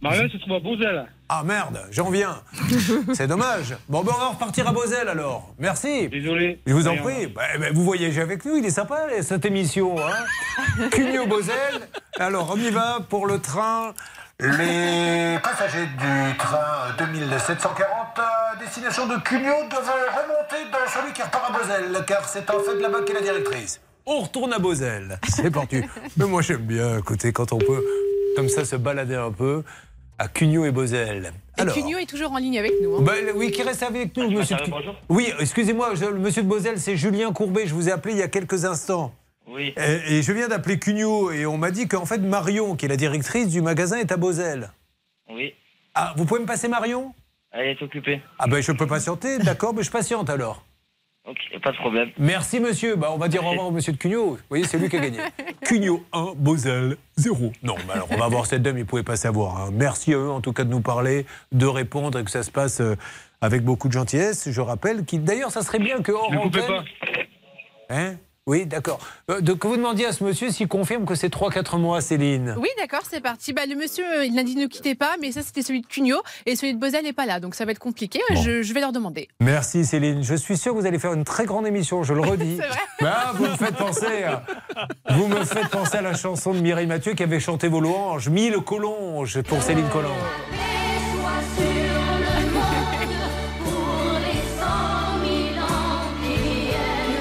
[0.01, 1.05] Marion se trouve à Beauzel.
[1.27, 2.41] Ah merde, j'en viens.
[3.13, 3.75] C'est dommage.
[3.89, 5.53] Bon, ben on va repartir à Beauzel alors.
[5.59, 6.07] Merci.
[6.07, 6.59] Désolé.
[6.65, 7.27] Je vous en prie.
[7.27, 9.97] Bah, bah, vous voyagez avec nous, il est sympa cette émission.
[9.99, 11.89] Hein Cugnot Beauzel.
[12.17, 13.93] Alors, on y va pour le train.
[14.39, 17.85] Les passagers du train 2740
[18.17, 22.59] à destination de Cugnot doivent remonter dans celui qui repart à Beauzel, car c'est en
[22.59, 23.81] fait là-bas qu'est la directrice.
[24.05, 25.19] On retourne à Beauzel.
[25.27, 25.81] C'est parti.
[26.17, 27.83] Mais moi j'aime bien, écoutez, quand on peut
[28.37, 29.63] comme ça se balader un peu
[30.19, 31.31] à Cugnot et Beauzel.
[31.57, 32.95] Et Cugnot est toujours en ligne avec nous.
[32.97, 33.01] hein.
[33.01, 34.55] bah, oui, qui reste avec nous, monsieur.
[34.57, 34.63] de-
[35.09, 37.65] Oui, excusez-moi, monsieur de Beauzel, c'est Julien Courbet.
[37.65, 39.13] Je vous ai appelé il y a quelques instants.
[39.47, 39.73] Oui.
[39.77, 42.89] Et, et je viens d'appeler Cugnot et on m'a dit qu'en fait Marion, qui est
[42.89, 44.69] la directrice du magasin, est à Beauzel.
[45.29, 45.53] Oui.
[45.95, 47.13] Ah, vous pouvez me passer Marion?
[47.51, 48.21] Elle est occupée.
[48.37, 50.63] Ah ben je peux patienter, d'accord, mais je patiente alors.
[51.29, 52.09] Ok, pas de problème.
[52.17, 52.95] Merci monsieur.
[52.95, 54.31] Bah, on va dire au revoir au monsieur de Cugnot.
[54.31, 55.19] Vous voyez, c'est lui qui a gagné.
[55.63, 57.51] Cugnot 1, Beauzel 0.
[57.61, 59.57] Non, alors on va voir cette dame, ils ne pouvaient pas savoir.
[59.57, 59.69] hein.
[59.71, 62.49] Merci à eux en tout cas de nous parler, de répondre et que ça se
[62.51, 62.95] passe euh,
[63.41, 64.49] avec beaucoup de gentillesse.
[64.49, 66.83] Je rappelle qu'il d'ailleurs ça serait bien que hors Ne coupez antenne-
[67.91, 68.15] Hein?
[68.49, 68.99] Oui, d'accord.
[69.29, 72.55] Euh, de- que vous demandiez à ce monsieur s'il confirme que c'est 3-4 mois, Céline.
[72.59, 73.53] Oui, d'accord, c'est parti.
[73.53, 75.87] Bah, le monsieur, euh, il a dit ne quittez pas, mais ça, c'était celui de
[75.87, 76.21] Cugnot.
[76.45, 78.19] Et celui de Beauzel n'est pas là, donc ça va être compliqué.
[78.43, 79.27] Je, je vais leur demander.
[79.39, 80.23] Merci Céline.
[80.23, 82.57] Je suis sûr que vous allez faire une très grande émission, je le redis.
[82.59, 84.43] C'est vrai Bah, vous me faites penser, à,
[85.11, 88.29] vous me faites penser à la chanson de Mireille Mathieu qui avait chanté vos louanges,
[88.29, 90.09] Mille collonges pour Céline Collonges.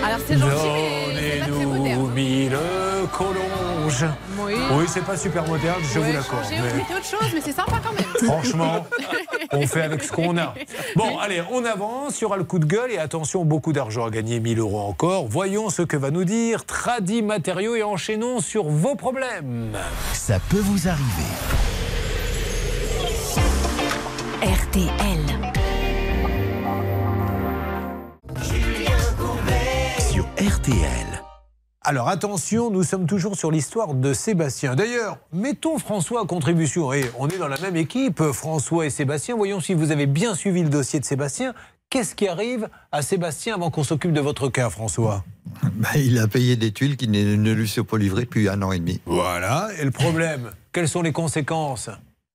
[0.04, 0.68] Alors, c'est gentil,
[4.48, 4.54] Oui.
[4.72, 6.44] Oui, c'est pas super moderne, je vous l'accorde.
[6.44, 8.30] changer, mais- autre chose, mais c'est sympa quand même.
[8.30, 8.86] Franchement,
[9.52, 10.54] on fait avec ce qu'on a.
[10.96, 14.06] Bon, allez, on avance, il y aura le coup de gueule et attention, beaucoup d'argent
[14.06, 15.26] à gagner, 1000 euros encore.
[15.28, 19.72] Voyons ce que va nous dire Tradi Matériaux et enchaînons sur vos problèmes.
[20.14, 21.04] Ça peut vous arriver.
[24.42, 25.52] RTL.
[30.10, 31.17] Sur RTL.
[31.82, 34.74] Alors attention, nous sommes toujours sur l'histoire de Sébastien.
[34.74, 36.92] D'ailleurs, mettons François à contribution.
[36.92, 39.36] Et on est dans la même équipe, François et Sébastien.
[39.36, 41.54] Voyons si vous avez bien suivi le dossier de Sébastien.
[41.88, 45.24] Qu'est-ce qui arrive à Sébastien avant qu'on s'occupe de votre cas, François?
[45.62, 48.60] Bah, il a payé des tuiles qui ne, ne lui sont pas livrées depuis un
[48.60, 49.00] an et demi.
[49.06, 49.68] Voilà.
[49.80, 51.88] Et le problème, quelles sont les conséquences?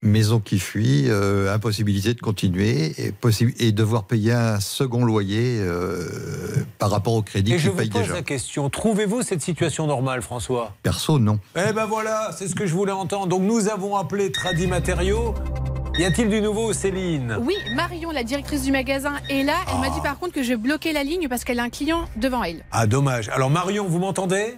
[0.04, 5.60] Maison qui fuit, euh, impossibilité de continuer et, possi- et devoir payer un second loyer
[5.62, 6.06] euh,
[6.78, 8.14] par rapport au crédit Et je vous paye pose déjà.
[8.16, 10.74] la question, trouvez-vous cette situation normale, François?
[10.84, 11.40] Perso, non.
[11.56, 13.28] Eh ben voilà, c'est ce que je voulais entendre.
[13.28, 15.34] Donc nous avons appelé Tradi Matériaux.
[15.98, 17.38] Y a-t-il du nouveau, Céline?
[17.42, 19.54] Oui, Marion, la directrice du magasin, est là.
[19.72, 22.06] Elle m'a dit par contre que je bloquer la ligne parce qu'elle a un client
[22.18, 22.66] devant elle.
[22.72, 23.30] Ah, dommage.
[23.30, 24.56] Alors Marion, vous m'entendez?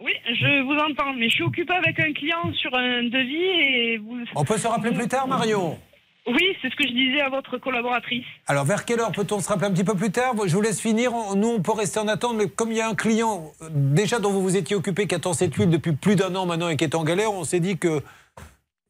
[0.00, 3.98] Oui, je vous entends, mais je suis occupée avec un client sur un devis et
[3.98, 4.18] vous.
[4.34, 5.78] On peut se rappeler plus tard, Marion
[6.26, 8.24] Oui, c'est ce que je disais à votre collaboratrice.
[8.46, 10.34] Alors, vers quelle heure peut-on se rappeler un petit peu plus tard?
[10.46, 11.12] Je vous laisse finir.
[11.36, 14.18] Nous, on peut rester en attente, mais comme il y a un client, euh, déjà
[14.18, 16.78] dont vous vous étiez occupé, qui attend cette huile depuis plus d'un an maintenant et
[16.78, 18.02] qui est en galère, on s'est dit que.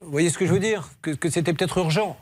[0.02, 0.88] Vous voyez ce que je veux dire?
[1.02, 2.16] Que, que c'était peut-être urgent.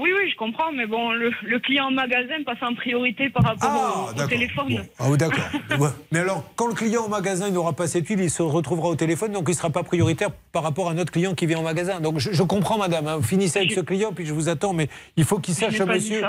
[0.00, 3.42] Oui, oui, je comprends, mais bon, le, le client en magasin passe en priorité par
[3.44, 3.70] rapport
[4.06, 4.28] au- au, d'accord.
[4.28, 4.84] téléphone.
[4.98, 5.44] Ah, d'accord.
[6.12, 8.94] Mais alors, quand le client au magasin n'aura pas cette huile, il se retrouvera au
[8.96, 11.62] téléphone, donc il ne sera pas prioritaire par rapport à notre client qui vient au
[11.62, 12.00] magasin.
[12.00, 13.06] Donc, je, je comprends, madame.
[13.08, 13.18] hein.
[13.22, 16.22] Finissez avec ce client, puis je vous attends, mais il faut qu'il sache, monsieur.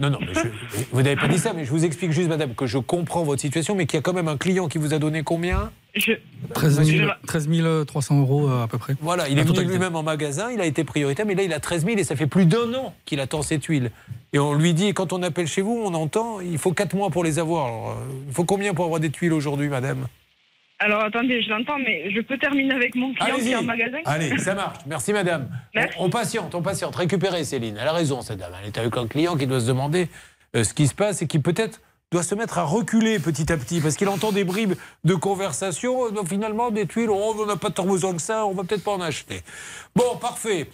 [0.00, 2.54] Non, non, mais je- vous n'avez pas dit ça, mais je vous explique juste, madame,
[2.54, 4.94] que je comprends votre situation, mais qu'il y a quand même un client qui vous
[4.94, 5.70] a donné combien
[6.54, 7.48] 13 000, 13
[7.86, 8.94] 300 euros euh, à peu près.
[9.00, 11.60] Voilà, il est venu lui-même en magasin, il a été prioritaire, mais là, il a
[11.60, 13.90] 13 000 et ça fait plus d'un an qu'il attend cette huile.
[14.32, 17.10] Et on lui dit, quand on appelle chez vous, on entend, il faut 4 mois
[17.10, 17.66] pour les avoir.
[17.66, 20.06] Alors, euh, il faut combien pour avoir des tuiles aujourd'hui, madame?
[20.82, 23.98] Alors attendez, je l'entends, mais je peux terminer avec mon client qui est en magasin?
[24.06, 24.78] Allez, ça marche.
[24.86, 25.48] Merci, madame.
[25.98, 26.96] On, on patiente, on patiente.
[26.96, 27.76] Récupérez, Céline.
[27.80, 28.52] Elle a raison, cette dame.
[28.60, 30.08] Elle est avec un client qui doit se demander
[30.56, 33.58] euh, ce qui se passe et qui peut-être doit se mettre à reculer petit à
[33.58, 34.72] petit parce qu'il entend des bribes
[35.04, 36.06] de conversation.
[36.06, 38.64] Euh, donc, finalement, des tuiles, oh, on n'a pas tant besoin que ça, on va
[38.64, 39.42] peut-être pas en acheter.
[39.94, 40.66] Bon, parfait.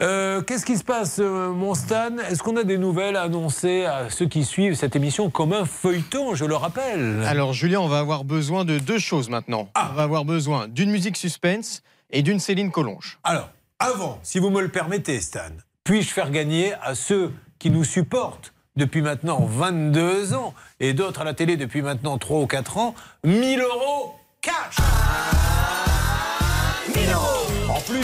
[0.00, 2.18] Euh, Qu'est-ce qui se passe, euh, mon Stan?
[2.30, 5.64] Est-ce qu'on a des nouvelles à annoncer à ceux qui suivent cette émission comme un
[5.64, 7.24] feuilleton, je le rappelle?
[7.26, 9.68] Alors Julien, on va avoir besoin de deux choses maintenant.
[9.74, 9.88] Ah.
[9.90, 13.18] On va avoir besoin d'une musique suspense et d'une Céline Collonge.
[13.24, 15.40] Alors, avant, si vous me le permettez, Stan,
[15.82, 21.24] puis-je faire gagner à ceux qui nous supportent depuis maintenant 22 ans et d'autres à
[21.24, 22.94] la télé depuis maintenant 3 ou 4 ans,
[23.24, 24.76] 1000 euros cash
[26.94, 27.98] 1000 euros En plus,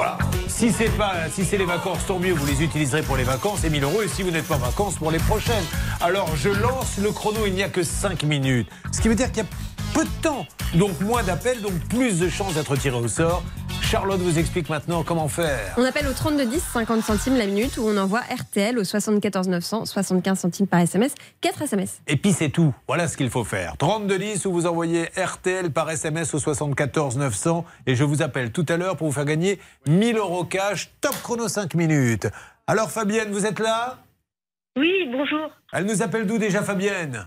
[0.00, 0.16] voilà.
[0.48, 3.64] Si c'est pas, si c'est les vacances, tant mieux, vous les utiliserez pour les vacances
[3.64, 4.00] et 1000 euros.
[4.00, 5.64] Et si vous n'êtes pas en vacances, pour les prochaines.
[6.00, 8.66] Alors je lance le chrono, il n'y a que 5 minutes.
[8.92, 9.50] Ce qui veut dire qu'il y a
[9.94, 13.42] peu de temps, donc moins d'appels, donc plus de chances d'être tiré au sort.
[13.82, 15.74] Charlotte vous explique maintenant comment faire.
[15.76, 19.84] On appelle au 3210, 50 centimes la minute, ou on envoie RTL au 74 900,
[19.86, 22.00] 75 centimes par SMS, 4 SMS.
[22.06, 22.72] Et puis c'est tout.
[22.86, 23.76] Voilà ce qu'il faut faire.
[23.78, 28.66] 3210 ou vous envoyez RTL par SMS au 74 900 et je vous appelle tout
[28.68, 30.90] à l'heure pour vous faire gagner 1000 euros cash.
[31.00, 32.28] Top chrono 5 minutes.
[32.68, 33.98] Alors Fabienne, vous êtes là?
[34.76, 35.50] Oui, bonjour.
[35.72, 37.26] Elle nous appelle d'où déjà Fabienne?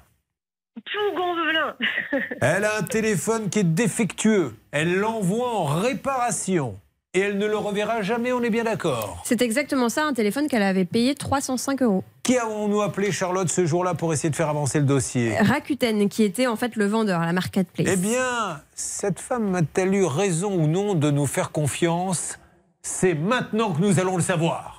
[0.76, 1.76] Tout gonvelin.
[2.42, 4.56] Elle a un téléphone qui est défectueux.
[4.72, 6.80] Elle l'envoie en réparation.
[7.16, 9.22] Et elle ne le reverra jamais, on est bien d'accord.
[9.24, 12.04] C'est exactement ça, un téléphone qu'elle avait payé 305 euros.
[12.24, 15.38] Qui avons-nous appelé Charlotte ce jour-là pour essayer de faire avancer le dossier?
[15.38, 17.88] Rakuten, qui était en fait le vendeur à la marketplace.
[17.88, 22.40] Eh bien, cette femme a-t-elle eu raison ou non de nous faire confiance?
[22.82, 24.73] C'est maintenant que nous allons le savoir.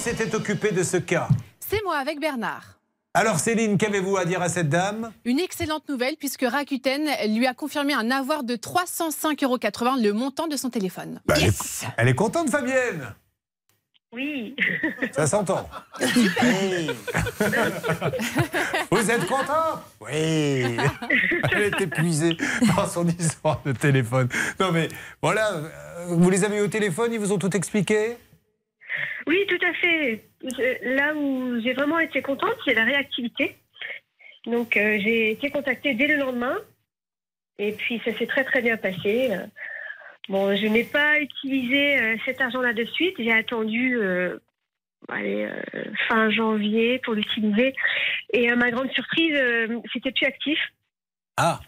[0.00, 1.28] S'était occupé de ce cas
[1.60, 2.78] C'est moi avec Bernard.
[3.12, 5.12] Alors Céline, qu'avez-vous à dire à cette dame?
[5.26, 9.58] Une excellente nouvelle puisque Rakuten lui a confirmé un avoir de 305,80 euros,
[10.02, 11.20] le montant de son téléphone.
[11.26, 13.14] Bah, elle, est, elle est contente Fabienne?
[14.12, 14.56] Oui.
[15.12, 15.68] Ça s'entend.
[18.90, 19.82] Vous êtes content?
[20.00, 20.78] Oui.
[21.52, 22.38] Elle est épuisée
[22.74, 24.30] par son histoire de téléphone.
[24.58, 24.88] Non mais
[25.20, 25.68] voilà, euh,
[26.08, 28.16] vous les avez eu au téléphone, ils vous ont tout expliqué?
[29.26, 30.24] Oui, tout à fait.
[30.82, 33.56] Là où j'ai vraiment été contente, c'est la réactivité.
[34.46, 36.56] Donc, euh, j'ai été contactée dès le lendemain.
[37.58, 39.30] Et puis, ça s'est très, très bien passé.
[40.28, 43.16] Bon, je n'ai pas utilisé euh, cet argent-là de suite.
[43.18, 44.38] J'ai attendu euh,
[46.08, 47.74] fin janvier pour l'utiliser.
[48.32, 49.38] Et à ma grande surprise,
[49.92, 50.58] c'était plus actif.
[51.42, 51.60] Ah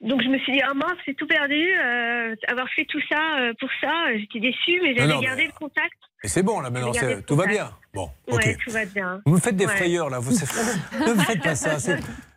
[0.00, 1.54] Donc, je me suis dit, ah mince, c'est tout perdu.
[1.78, 5.52] euh, avoir fait tout ça euh, pour ça, j'étais déçue, mais j'avais gardé mais- le
[5.52, 5.92] contact.
[6.22, 6.92] Et c'est bon là maintenant,
[7.26, 7.70] tout va bien.
[7.94, 8.36] Bon, ok.
[8.44, 9.20] Ouais, tout va bien.
[9.24, 9.74] Vous me faites des Ouais.
[9.76, 10.18] frayeurs là.
[10.18, 10.32] Vous,
[11.06, 11.76] ne me faites pas ça.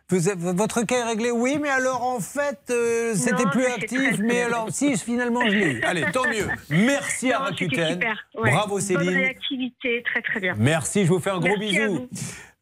[0.08, 0.18] vous
[0.56, 1.30] votre cas est réglé.
[1.30, 4.18] Oui, mais alors en fait, euh, c'était plus actif.
[4.20, 4.46] Mais bien.
[4.46, 5.82] alors, si finalement je l'ai eu.
[5.82, 6.48] Allez, tant mieux.
[6.70, 8.14] Merci à Non, c'était Rakuten.
[8.36, 8.50] ouais.
[8.52, 9.08] Bravo Bonne Céline.
[9.18, 10.54] réactivité, très très bien.
[10.58, 12.08] Merci, je vous fais un gros Merci à bisou.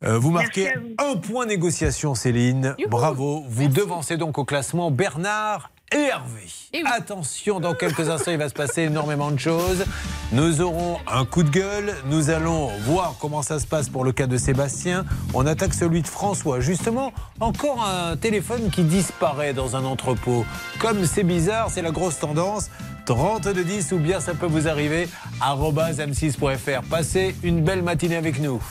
[0.02, 0.08] Vous.
[0.08, 0.94] Euh, vous marquez vous.
[0.98, 2.74] un point négociation, Céline.
[2.88, 3.44] Bravo.
[3.48, 6.46] Vous devancez donc au classement Bernard et Hervé.
[6.86, 9.84] Attention, dans quelques instants, il va se passer énormément de choses.
[10.32, 11.94] Nous aurons un coup de gueule.
[12.06, 15.04] Nous allons voir comment ça se passe pour le cas de Sébastien.
[15.34, 16.60] On attaque celui de François.
[16.60, 20.46] Justement, encore un téléphone qui disparaît dans un entrepôt.
[20.78, 22.70] Comme c'est bizarre, c'est la grosse tendance.
[23.04, 25.08] 3210 ou bien ça peut vous arriver.
[25.40, 26.82] arobase m6.fr.
[26.88, 28.62] Passez une belle matinée avec nous.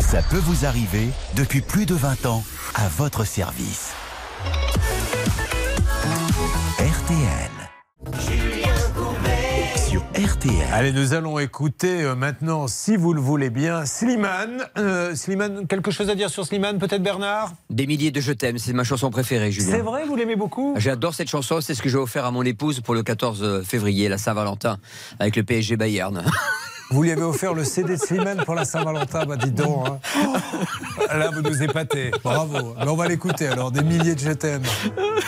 [0.00, 3.92] Ça peut vous arriver depuis plus de 20 ans à votre service.
[6.78, 7.50] RTL.
[9.76, 10.52] Sur RTL.
[10.72, 14.64] Allez, nous allons écouter euh, maintenant, si vous le voulez bien, Slimane.
[14.78, 17.52] Euh, Slimane, quelque chose à dire sur Slimane, peut-être Bernard?
[17.70, 19.70] Des milliers de je t'aime, c'est ma chanson préférée, Julien.
[19.70, 20.74] C'est vrai, vous l'aimez beaucoup?
[20.76, 24.08] J'adore cette chanson, c'est ce que j'ai offert à mon épouse pour le 14 février,
[24.08, 24.78] la Saint-Valentin,
[25.18, 26.24] avec le PSG Bayern.
[26.94, 29.84] Vous lui avez offert le CD de Slimane pour la Saint-Valentin, bah dis donc.
[29.88, 29.98] hein.
[31.18, 32.12] Là, vous nous épatez.
[32.22, 32.76] Bravo.
[32.78, 34.62] Mais on va l'écouter alors, des milliers de je t'aime.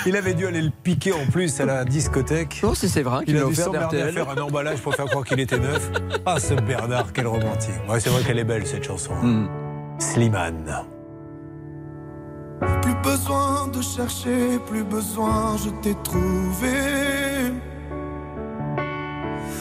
[0.07, 2.61] Il avait dû aller le piquer en plus à la discothèque.
[2.63, 5.07] Non, c'est Séverin qui Il a l'a dû s'emmerder à faire un emballage pour faire
[5.07, 5.91] croire qu'il était neuf.
[6.25, 7.75] Ah, ce Bernard, quel romantique.
[7.89, 9.15] Ouais, c'est vrai qu'elle est belle cette chanson.
[9.21, 9.49] Hmm.
[9.99, 10.85] Slimane.
[12.81, 17.51] Plus besoin de chercher, plus besoin, je t'ai trouvé.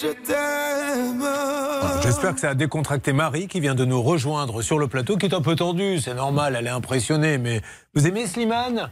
[0.00, 1.24] je t'aime.
[2.02, 5.26] J'espère que ça a décontracté Marie qui vient de nous rejoindre sur le plateau, qui
[5.26, 7.38] est un peu tendue, c'est normal, elle est impressionnée.
[7.38, 7.60] Mais
[7.94, 8.90] vous aimez Slimane?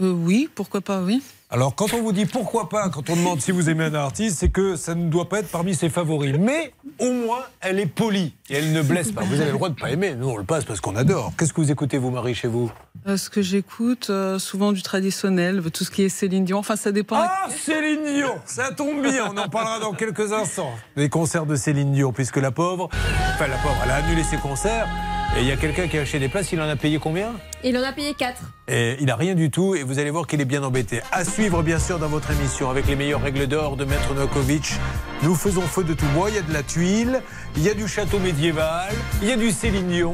[0.00, 1.22] Oui, pourquoi pas, oui.
[1.48, 4.38] Alors quand on vous dit pourquoi pas, quand on demande si vous aimez un artiste,
[4.40, 6.34] c'est que ça ne doit pas être parmi ses favoris.
[6.36, 9.22] Mais au moins, elle est polie et elle ne blesse pas.
[9.22, 11.32] Vous avez le droit de pas aimer, nous on le passe parce qu'on adore.
[11.38, 12.72] Qu'est-ce que vous écoutez vous Marie chez vous?
[13.06, 16.58] Euh, ce que j'écoute, euh, souvent du traditionnel, tout ce qui est Céline Dion.
[16.58, 17.16] Enfin, ça dépend.
[17.20, 20.72] Ah, Céline Dion Ça tombe bien, on en parlera dans quelques instants.
[20.96, 22.88] Les concerts de Céline Dion, puisque la pauvre,
[23.34, 24.88] enfin la pauvre, elle a annulé ses concerts.
[25.34, 27.32] Et il y a quelqu'un qui a acheté des places, il en a payé combien?
[27.62, 28.40] Il en a payé 4.
[28.68, 31.02] et il n'a rien du tout et vous allez voir qu'il est bien embêté.
[31.12, 34.74] À suivre bien sûr dans votre émission avec les meilleures règles d'or de Maître Nokovic.
[35.22, 37.22] Nous faisons feu de tout bois, il y a de la tuile,
[37.56, 38.92] il y a du château médiéval,
[39.22, 40.12] il y a du Céline Dion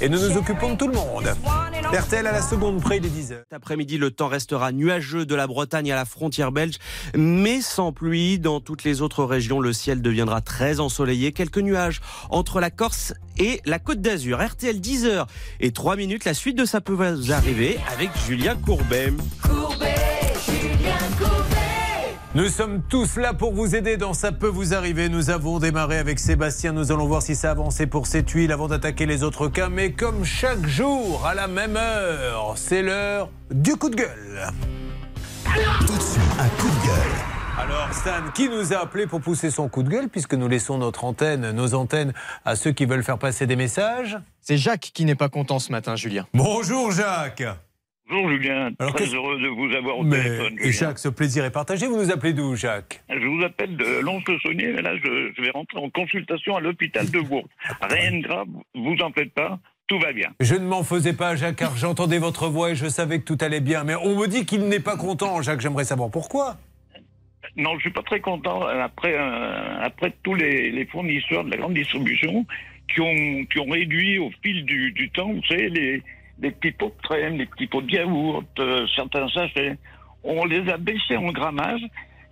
[0.00, 1.28] et nous nous occupons de tout le monde.
[1.92, 3.38] RTL à la seconde près, il est 10h.
[3.38, 6.76] Cet après-midi, le temps restera nuageux de la Bretagne à la frontière belge,
[7.16, 8.38] mais sans pluie.
[8.38, 11.32] Dans toutes les autres régions, le ciel deviendra très ensoleillé.
[11.32, 12.00] Quelques nuages
[12.30, 14.40] entre la Corse et la Côte d'Azur.
[14.44, 15.26] RTL 10h
[15.60, 16.24] et 3 minutes.
[16.24, 19.12] La suite de ça peut vous arriver avec Julien Courbet.
[22.34, 25.08] Nous sommes tous là pour vous aider dans Ça peut vous arriver.
[25.08, 26.72] Nous avons démarré avec Sébastien.
[26.72, 29.70] Nous allons voir si ça a avancé pour ces tuiles avant d'attaquer les autres cas.
[29.70, 34.52] Mais comme chaque jour, à la même heure, c'est l'heure du coup de gueule.
[35.80, 37.16] Tout de suite, un coup de gueule.
[37.58, 40.76] Alors Stan, qui nous a appelé pour pousser son coup de gueule, puisque nous laissons
[40.76, 42.12] notre antenne, nos antennes
[42.44, 44.18] à ceux qui veulent faire passer des messages?
[44.42, 46.26] C'est Jacques qui n'est pas content ce matin, Julien.
[46.34, 47.42] Bonjour Jacques
[48.10, 50.56] Bonjour Julien, Alors, très heureux de vous avoir au Mais, téléphone.
[50.62, 50.72] et.
[50.72, 51.86] Jacques, ce plaisir est partagé.
[51.86, 53.02] Vous nous appelez d'où, Jacques?
[53.10, 57.10] Je vous appelle de Lons-le-Saunier, mais là je, je vais rentrer en consultation à l'hôpital
[57.10, 57.46] de Bourg.
[57.82, 60.30] Rien de grave, vous en faites pas, tout va bien.
[60.40, 63.38] Je ne m'en faisais pas, Jacques, car j'entendais votre voix et je savais que tout
[63.42, 63.84] allait bien.
[63.84, 65.60] Mais on me dit qu'il n'est pas content, Jacques.
[65.60, 66.56] J'aimerais savoir pourquoi.
[67.56, 71.56] Non, je suis pas très content après, euh, après tous les, les fournisseurs de la
[71.58, 72.46] grande distribution
[72.92, 76.02] qui ont, qui ont réduit au fil du, du temps, vous savez, les,
[76.40, 79.76] les petits pots de crème, les petits pots de yaourt, euh, certains sachets.
[80.24, 81.82] On les a baissés en grammage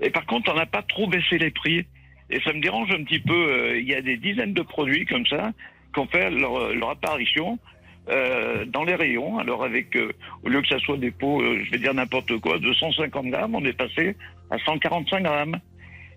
[0.01, 1.87] et par contre, on n'a pas trop baissé les prix.
[2.29, 3.33] Et ça me dérange un petit peu.
[3.35, 5.53] euh, Il y a des dizaines de produits comme ça
[5.95, 7.59] qui ont fait leur, leur apparition
[8.09, 9.39] euh, dans les rayons.
[9.39, 10.13] Alors avec, euh,
[10.45, 13.27] au lieu que ça soit des pots, euh, je vais dire n'importe quoi, de 150
[13.27, 14.17] grammes, on est passé
[14.51, 15.57] à 145 grammes.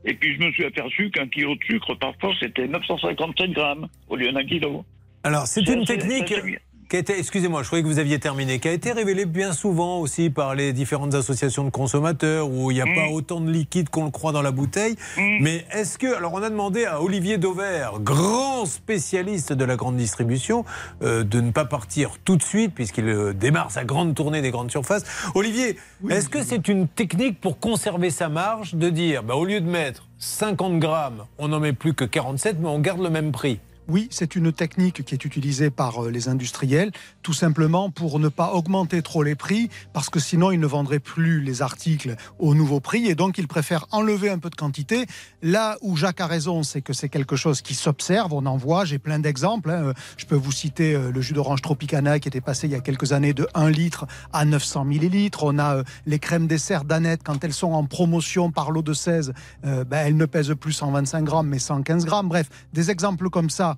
[0.05, 4.15] Et puis je me suis aperçu qu'un kilo de sucre, parfois, c'était 957 grammes au
[4.15, 4.85] lieu d'un kilo.
[5.23, 6.33] Alors, c'est une technique
[6.89, 9.53] qui a été, excusez-moi, je croyais que vous aviez terminé, qui a été révélée bien
[9.53, 13.51] souvent aussi par les différentes associations de consommateurs où il n'y a pas autant de
[13.51, 14.95] liquide qu'on le croit dans la bouteille.
[15.17, 19.97] Mais est-ce que, alors on a demandé à Olivier Dauvert, grand spécialiste de la grande
[19.97, 20.65] distribution,
[21.03, 24.49] euh, de ne pas partir tout de suite puisqu'il euh, démarre sa grande tournée des
[24.49, 25.03] grandes surfaces.
[25.35, 25.77] Olivier,
[26.09, 29.69] est-ce que c'est une technique pour conserver sa marge de dire, bah, au lieu de
[29.69, 33.59] mettre 50 grammes, on n'en met plus que 47, mais on garde le même prix?
[33.89, 36.91] Oui, c'est une technique qui est utilisée par euh, les industriels,
[37.23, 40.99] tout simplement pour ne pas augmenter trop les prix, parce que sinon ils ne vendraient
[40.99, 45.05] plus les articles au nouveau prix, et donc ils préfèrent enlever un peu de quantité.
[45.41, 48.85] Là où Jacques a raison, c'est que c'est quelque chose qui s'observe, on en voit,
[48.85, 49.71] j'ai plein d'exemples.
[49.71, 49.93] hein.
[50.17, 52.81] Je peux vous citer euh, le jus d'orange Tropicana qui était passé il y a
[52.81, 55.43] quelques années de 1 litre à 900 millilitres.
[55.43, 58.93] On a euh, les crèmes dessert Danette, quand elles sont en promotion par lot de
[58.93, 59.33] 16,
[59.65, 62.29] euh, ben, elles ne pèsent plus 125 grammes, mais 115 grammes.
[62.29, 63.77] Bref, des exemples comme ça,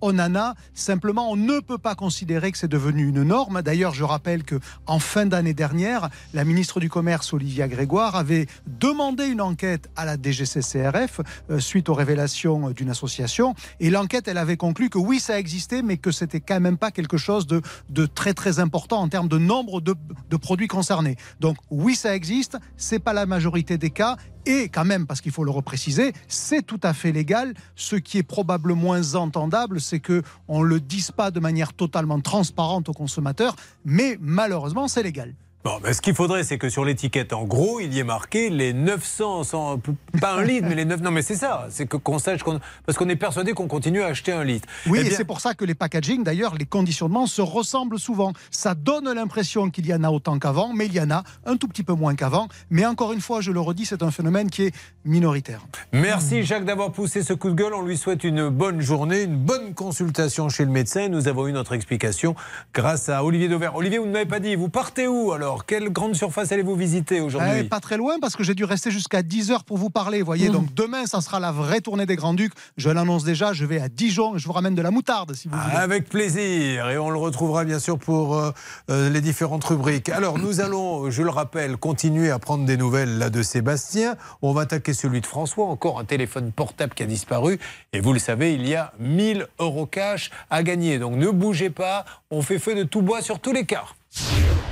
[0.00, 0.54] on en a.
[0.74, 3.62] Simplement, on ne peut pas considérer que c'est devenu une norme.
[3.62, 8.46] D'ailleurs, je rappelle que en fin d'année dernière, la ministre du Commerce, Olivia Grégoire, avait
[8.66, 11.20] demandé une enquête à la DGCCRF
[11.50, 13.54] euh, suite aux révélations d'une association.
[13.80, 16.90] Et l'enquête, elle avait conclu que oui, ça existait, mais que c'était quand même pas
[16.90, 17.60] quelque chose de,
[18.06, 19.94] très très important en termes de nombre de,
[20.30, 21.16] de produits concernés.
[21.40, 24.16] Donc oui, ça existe, c'est pas la majorité des cas.
[24.46, 27.52] Et quand même, parce qu'il faut le repréciser, c'est tout à fait légal.
[27.76, 32.20] Ce qui est probablement moins entendable, c'est que on le dise pas de manière totalement
[32.20, 35.34] transparente aux consommateurs, mais malheureusement, c'est légal.
[35.64, 38.48] Bon, ben, ce qu'il faudrait, c'est que sur l'étiquette, en gros, il y ait marqué
[38.48, 39.80] les 900, sans-
[40.20, 41.00] pas un litre, mais les 9.
[41.02, 41.66] Non, mais c'est ça.
[41.68, 44.68] C'est que qu'on sache qu'on, parce qu'on est persuadé qu'on continue à acheter un litre.
[44.86, 48.32] Oui, Eh et c'est pour ça que les packaging, d'ailleurs, les conditionnements se ressemblent souvent.
[48.52, 51.56] Ça donne l'impression qu'il y en a autant qu'avant, mais il y en a un
[51.56, 52.46] tout petit peu moins qu'avant.
[52.70, 55.66] Mais encore une fois, je le redis, c'est un phénomène qui est minoritaire.
[55.92, 57.74] Merci Jacques d'avoir poussé ce coup de gueule.
[57.74, 61.08] On lui souhaite une bonne journée, une bonne consultation chez le médecin.
[61.08, 62.36] Nous avons eu notre explication
[62.72, 63.74] grâce à Olivier Dauvert.
[63.74, 65.47] Olivier, vous ne m'avez pas dit, vous partez où alors?
[65.66, 68.90] Quelle grande surface allez-vous visiter aujourd'hui Eh, pas très loin parce que j'ai dû rester
[68.90, 70.22] jusqu'à 10 heures pour vous parler.
[70.22, 72.52] Voyez, donc demain, ça sera la vraie tournée des Grands Ducs.
[72.76, 75.48] Je l'annonce déjà, je vais à Dijon et je vous ramène de la moutarde si
[75.48, 75.76] vous voulez.
[75.76, 76.90] Avec plaisir.
[76.90, 78.50] Et on le retrouvera bien sûr pour euh,
[78.90, 80.08] euh, les différentes rubriques.
[80.08, 84.16] Alors nous allons, je le rappelle, continuer à prendre des nouvelles là de Sébastien.
[84.42, 85.66] On va attaquer celui de François.
[85.66, 87.58] Encore un téléphone portable qui a disparu.
[87.92, 90.98] Et vous le savez, il y a 1000 euros cash à gagner.
[90.98, 92.04] Donc ne bougez pas.
[92.30, 93.84] On fait feu de tout bois sur tous les cas.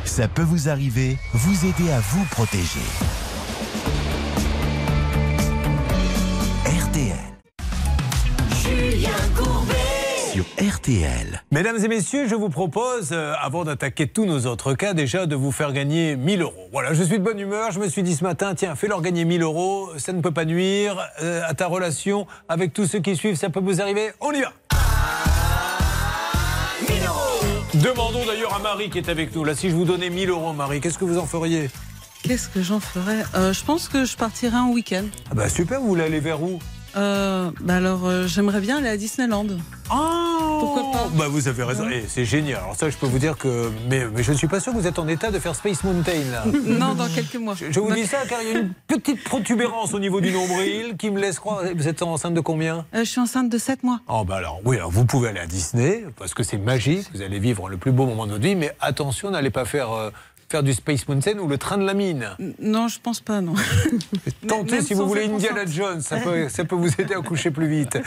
[0.05, 2.81] Ça peut vous arriver, vous aider à vous protéger.
[6.65, 7.17] RTL.
[8.63, 9.75] Julien Courbet.
[10.33, 11.43] Sur RTL.
[11.53, 15.37] Mesdames et messieurs, je vous propose, euh, avant d'attaquer tous nos autres cas, déjà de
[15.37, 16.69] vous faire gagner 1000 euros.
[16.73, 17.71] Voilà, je suis de bonne humeur.
[17.73, 19.91] Je me suis dit ce matin, tiens, fais-leur gagner 1000 euros.
[19.99, 23.37] Ça ne peut pas nuire euh, à ta relation avec tous ceux qui suivent.
[23.37, 24.13] Ça peut vous arriver.
[24.21, 24.53] On y va.
[27.83, 29.45] Demandons d'ailleurs à Marie qui est avec nous.
[29.45, 31.69] Là, si je vous donnais 1000 euros, Marie, qu'est-ce que vous en feriez?
[32.23, 33.23] Qu'est-ce que j'en ferais?
[33.35, 35.05] Euh, Je pense que je partirais en week-end.
[35.31, 36.59] ah bah Super, vous voulez aller vers où?
[36.97, 39.47] Euh, bah alors, euh, j'aimerais bien aller à Disneyland.
[39.89, 41.09] Pourquoi pas?
[41.15, 41.85] Bah vous avez raison.
[41.93, 42.61] Eh, c'est génial.
[42.63, 43.71] Alors ça, je peux vous dire que...
[43.89, 45.85] Mais, mais je ne suis pas sûr que vous êtes en état de faire Space
[45.85, 46.25] Mountain.
[46.33, 46.45] Là.
[46.67, 47.55] Non, dans quelques mois.
[47.55, 50.97] Je vous dis ça car il y a une petite protubérance au niveau du nombril
[50.97, 51.63] qui me laisse croire.
[51.75, 52.87] Vous êtes enceinte de combien?
[52.95, 54.01] Euh, je suis enceinte de 7 mois.
[54.09, 57.07] Oh bah alors oui, alors vous pouvez aller à Disney parce que c'est magique.
[57.15, 59.91] Vous allez vivre le plus beau moment de votre vie, mais attention, n'allez pas faire
[60.49, 62.31] faire du Space Mountain ou le train de la mine?
[62.61, 63.55] Non, je pense pas, non.
[64.49, 65.75] Tentez si vous voulez Indiana enceinte.
[65.75, 67.99] Jones, ça peut, ça peut vous aider à coucher plus vite.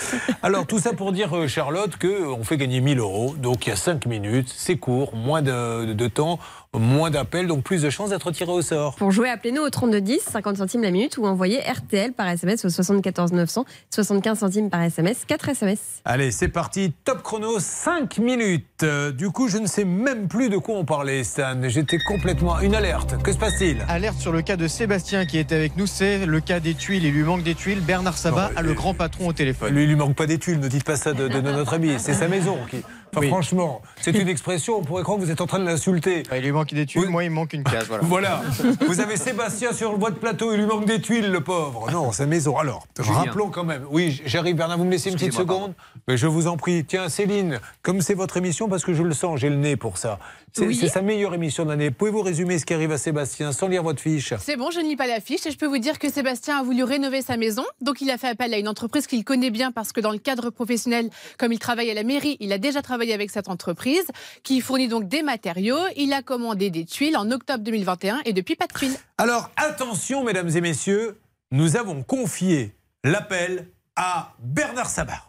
[0.41, 3.35] Alors tout ça pour dire, euh, Charlotte, qu'on fait gagner 1000 euros.
[3.37, 6.39] Donc il y a 5 minutes, c'est court, moins de, de temps,
[6.77, 8.95] moins d'appels, donc plus de chances d'être tiré au sort.
[8.95, 12.69] Pour jouer, appelez-nous au 3210, 50 centimes la minute ou envoyez RTL par SMS au
[12.69, 15.79] 74 900, 75 centimes par SMS, 4 SMS.
[16.05, 18.65] Allez, c'est parti, top chrono, 5 minutes.
[18.83, 21.57] Euh, du coup, je ne sais même plus de quoi on parlait, Stan.
[21.67, 22.59] J'étais complètement...
[22.59, 23.83] Une alerte, que se passe-t-il?
[23.87, 27.03] Alerte sur le cas de Sébastien qui était avec nous, c'est le cas des tuiles.
[27.03, 27.81] Il lui manque des tuiles.
[27.81, 29.73] Bernard Sabat a le grand patron au téléphone.
[29.73, 31.73] Lui, il lui manque pas des tuiles, ne dites pas ça de, de- de notre
[31.73, 31.95] ami.
[31.97, 32.57] C'est sa maison.
[32.69, 32.83] Qui...
[33.11, 33.27] Enfin, Oui.
[33.29, 36.23] franchement, c'est une expression, on pourrait croire que vous êtes en train de l'insulter.
[36.35, 37.87] Il lui manque des tuiles, moi il me manque une case.
[37.87, 38.03] Voilà.
[38.09, 38.41] Voilà.
[38.87, 41.89] Vous avez Sébastien sur votre plateau, il lui manque des tuiles, le pauvre.
[41.91, 42.57] Non, sa maison.
[42.57, 43.13] Alors, Julien.
[43.19, 43.83] rappelons quand même.
[43.89, 45.73] Oui, j'arrive, Bernard, vous me laissez une petite seconde
[46.07, 46.83] Mais je vous en prie.
[46.85, 49.97] Tiens, Céline, comme c'est votre émission, parce que je le sens, j'ai le nez pour
[49.97, 50.19] ça.
[50.51, 50.75] C'est Oui.
[50.75, 51.91] c'est sa meilleure émission de l'année.
[51.91, 54.33] Pouvez-vous résumer ce qui arrive à Sébastien sans lire votre fiche?
[54.39, 56.59] C'est bon, je ne lis pas la fiche et je peux vous dire que Sébastien
[56.59, 57.63] a voulu rénover sa maison.
[57.81, 60.17] Donc il a fait appel à une entreprise qu'il connaît bien parce que dans le
[60.17, 64.05] cadre professionnel, comme il travaille à la mairie, il a déjà travaillé avec cette entreprise
[64.43, 65.79] qui fournit donc des matériaux.
[65.95, 68.95] Il a commandé des tuiles en octobre 2021 et depuis pas de tuiles.
[69.17, 71.19] Alors, attention, mesdames et messieurs,
[71.51, 75.23] nous avons confié l'appel à Bernard Sabat.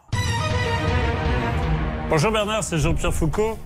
[2.09, 3.57] Bonjour Bernard, c'est Jean-Pierre Foucault.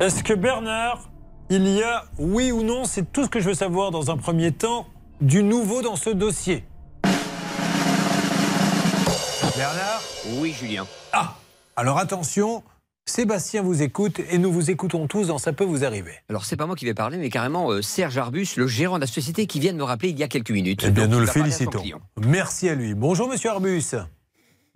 [0.00, 1.10] Est-ce que Bernard,
[1.50, 4.16] il y a, oui ou non, c'est tout ce que je veux savoir dans un
[4.16, 4.86] premier temps,
[5.20, 6.64] du nouveau dans ce dossier?
[9.56, 10.02] Bernard?
[10.38, 10.86] Oui, Julien.
[11.12, 11.34] Ah
[11.76, 12.62] Alors attention,
[13.04, 16.12] Sébastien vous écoute et nous vous écoutons tous dans Ça peut vous arriver.
[16.30, 19.00] Alors, c'est pas moi qui vais parler, mais carrément euh, Serge Arbus, le gérant de
[19.00, 20.84] la société, qui vient de me rappeler il y a quelques minutes.
[20.86, 21.82] Eh bien, Donc, nous le félicitons.
[22.24, 22.94] Merci à lui.
[22.94, 23.96] Bonjour, monsieur Arbus.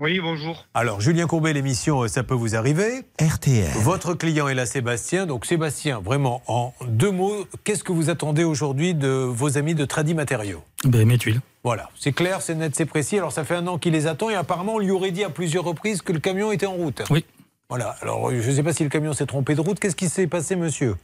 [0.01, 0.67] Oui, bonjour.
[0.75, 3.03] Alors, Julien Courbet, l'émission euh, Ça peut vous arriver.
[3.21, 3.71] RTL.
[3.77, 5.25] Votre client est là, Sébastien.
[5.27, 9.85] Donc, Sébastien, vraiment, en deux mots, qu'est-ce que vous attendez aujourd'hui de vos amis de
[9.85, 10.63] Tradi Matériaux?
[10.85, 11.41] Ben, mes tuiles.
[11.63, 13.19] Voilà, c'est clair, c'est net, c'est précis.
[13.19, 15.31] Alors, ça fait un an qu'il les attend et apparemment, on lui aurait dit à
[15.31, 17.03] plusieurs reprises que le camion était en route.
[17.09, 17.25] Oui.
[17.69, 19.81] Voilà, alors je ne sais pas si le camion s'est trompé de route.
[19.81, 20.95] Qu'est-ce qui s'est passé, monsieur?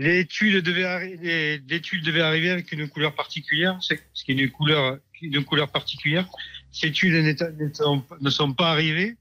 [0.00, 0.84] Les tuiles, devaient
[2.20, 6.28] arriver avec une couleur particulière, ce qui est une couleur, une couleur particulière.
[6.70, 9.16] Ces tuiles ne sont, pas arrivées.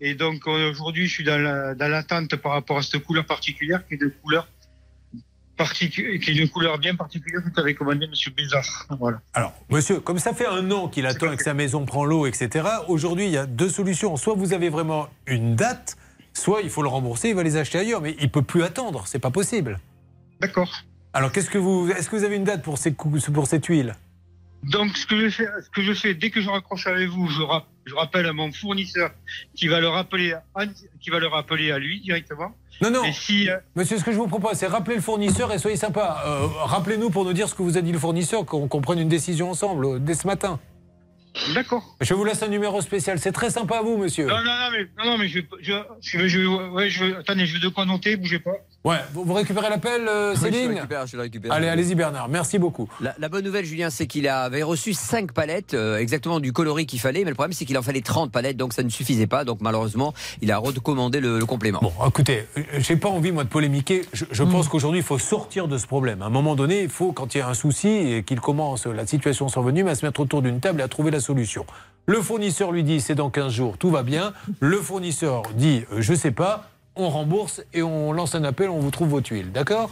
[0.00, 3.86] Et donc aujourd'hui, je suis dans la- dans l'attente par rapport à cette couleur particulière,
[3.86, 4.48] qui est une couleur
[5.64, 8.86] qui est une couleur bien particulière que t'avait commandé Monsieur Bézard.
[8.98, 9.20] Voilà.
[9.34, 12.26] Alors, monsieur, comme ça fait un an qu'il attend et que sa maison prend l'eau,
[12.26, 14.16] etc., aujourd'hui, il y a deux solutions.
[14.16, 15.96] Soit vous avez vraiment une date,
[16.32, 18.00] soit il faut le rembourser, il va les acheter ailleurs.
[18.00, 19.80] Mais il peut plus attendre, c'est pas possible.
[20.40, 20.70] D'accord.
[21.14, 23.94] Alors, qu'est-ce que vous, est-ce que vous avez une date pour ces, pour ces tuiles
[24.62, 27.28] Donc, ce que je fais, ce que je fais, dès que je raccroche avec vous,
[27.28, 29.10] je, rap- je rappelle à mon fournisseur
[29.54, 30.64] qui va le rappeler, à,
[31.00, 32.52] qui va le rappeler à lui directement.
[32.82, 33.04] Non, non.
[33.04, 35.76] Et si, euh, Monsieur, ce que je vous propose, c'est rappeler le fournisseur et soyez
[35.76, 36.22] sympa.
[36.26, 38.98] Euh, Rappelez-nous pour nous dire ce que vous a dit le fournisseur, qu'on qu'on prenne
[38.98, 40.58] une décision ensemble euh, dès ce matin.
[41.54, 41.96] D'accord.
[42.00, 43.18] Je vous laisse un numéro spécial.
[43.18, 44.26] C'est très sympa à vous, monsieur.
[44.26, 47.54] non, non, non, mais, non, non, mais je, je, je, je, ouais, je, attendez, je
[47.54, 48.52] veux de quoi noter, bougez pas.
[48.84, 51.52] Ouais, vous, vous récupérez l'appel, euh, Oui, je le Céline récupère, je le récupère.
[51.52, 52.28] Allez, allez-y, Bernard.
[52.28, 52.88] Merci beaucoup.
[53.00, 56.86] La, la bonne nouvelle, Julien, c'est qu'il avait reçu 5 palettes, euh, exactement du coloris
[56.86, 59.26] qu'il fallait, mais le problème, c'est qu'il en fallait 30 palettes, donc ça ne suffisait
[59.26, 59.44] pas.
[59.44, 61.80] Donc malheureusement, il a recommandé le, le complément.
[61.82, 64.02] Bon, écoutez, euh, j'ai pas envie, moi, de polémiquer.
[64.12, 66.22] Je, je pense qu'aujourd'hui, il faut sortir de ce problème.
[66.22, 68.86] À un moment donné, il faut, quand il y a un souci et qu'il commence,
[68.86, 71.25] la situation survenue, à se mettre autour d'une table et à trouver la solution.
[72.06, 74.32] Le fournisseur lui dit, c'est dans 15 jours, tout va bien.
[74.60, 78.78] Le fournisseur dit, euh, je sais pas, on rembourse et on lance un appel, on
[78.78, 79.50] vous trouve vos tuiles.
[79.52, 79.90] D'accord?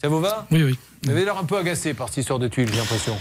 [0.00, 0.46] Ça vous va?
[0.50, 0.78] Oui, oui.
[1.04, 3.14] Vous avez l'air un peu agacé par cette histoire de tuiles, j'ai l'impression.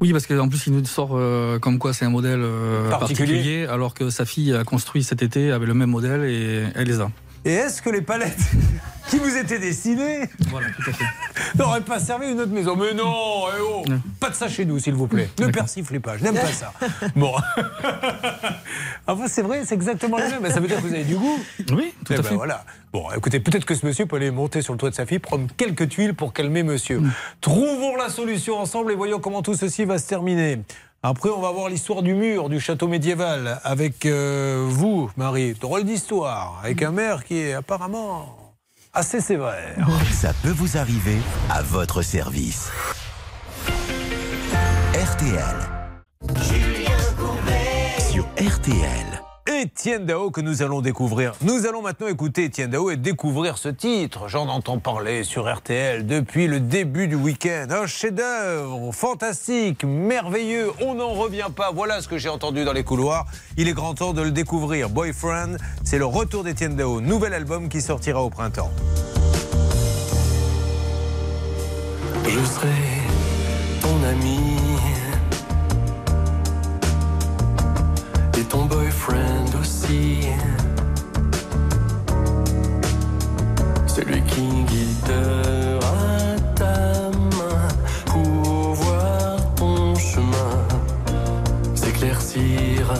[0.00, 3.26] Oui, parce qu'en plus, il nous sort euh, comme quoi c'est un modèle euh, Particulier.
[3.34, 3.66] particulier.
[3.66, 7.00] alors que sa fille a construit cet été avec le même modèle et elle les
[7.00, 7.10] a.
[7.44, 8.38] Et est-ce que les palettes
[9.08, 10.68] qui vous étaient destinées Voilà,
[11.58, 12.74] n'auraient pas servi une autre maison?
[12.76, 13.84] Mais non, eh oh,
[14.18, 15.28] pas de ça chez nous, s'il vous plaît.
[15.38, 16.72] Ne persiflez pas, je n'aime pas ça.
[17.16, 17.32] Bon.
[19.06, 20.40] enfin, c'est vrai, c'est exactement le même.
[20.42, 21.38] Mais Ça veut dire que vous avez du goût
[21.72, 22.34] Oui, tout Eh à ben fait.
[22.34, 22.64] voilà.
[22.92, 25.18] Bon, écoutez, peut-être que ce monsieur peut aller monter sur le toit de sa fille,
[25.18, 27.02] prendre quelques tuiles pour calmer monsieur.
[27.40, 30.60] Trouvons la solution ensemble et voyons comment tout ceci va se terminer.
[31.06, 35.52] Après, on va voir l'histoire du mur du château médiéval avec euh, vous, Marie.
[35.52, 38.54] Drôle d'histoire, avec un maire qui est apparemment
[38.94, 39.86] assez sévère.
[40.12, 41.18] Ça peut vous arriver
[41.50, 42.70] à votre service.
[44.94, 45.56] RTL.
[48.10, 49.23] Sur RTL.
[49.60, 51.34] Étienne Dao que nous allons découvrir.
[51.40, 54.28] Nous allons maintenant écouter Étienne Dao et découvrir ce titre.
[54.28, 57.66] J'en entends parler sur RTL depuis le début du week-end.
[57.70, 60.72] Un chef-d'œuvre, fantastique, merveilleux.
[60.82, 61.70] On n'en revient pas.
[61.72, 63.26] Voilà ce que j'ai entendu dans les couloirs.
[63.56, 64.90] Il est grand temps de le découvrir.
[64.90, 67.00] Boyfriend, c'est le retour d'Étienne Dao.
[67.00, 68.70] Nouvel album qui sortira au printemps.
[72.24, 72.68] Je serai
[73.80, 74.63] ton ami
[78.48, 80.28] ton boyfriend aussi.
[83.86, 87.68] Celui qui guidera ta main
[88.06, 90.58] pour voir ton chemin
[91.74, 92.92] s'éclaircir.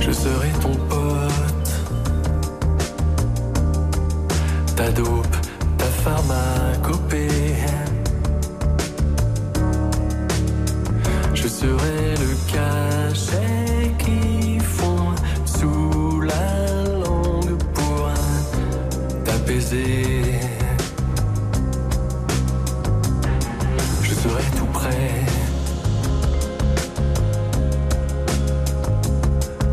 [0.00, 1.72] Je serai ton pote,
[4.76, 5.36] ta dope,
[5.78, 7.29] ta pharmacopée.
[11.60, 18.08] Je serai le cachet qui fond sous la langue pour
[19.24, 20.40] t'apaiser.
[24.02, 25.10] Je serai tout près,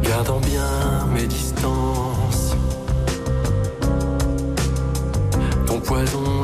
[0.04, 2.54] gardant bien mes distances.
[5.66, 6.37] Ton poison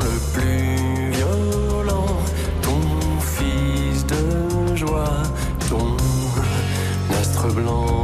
[7.66, 8.03] alone.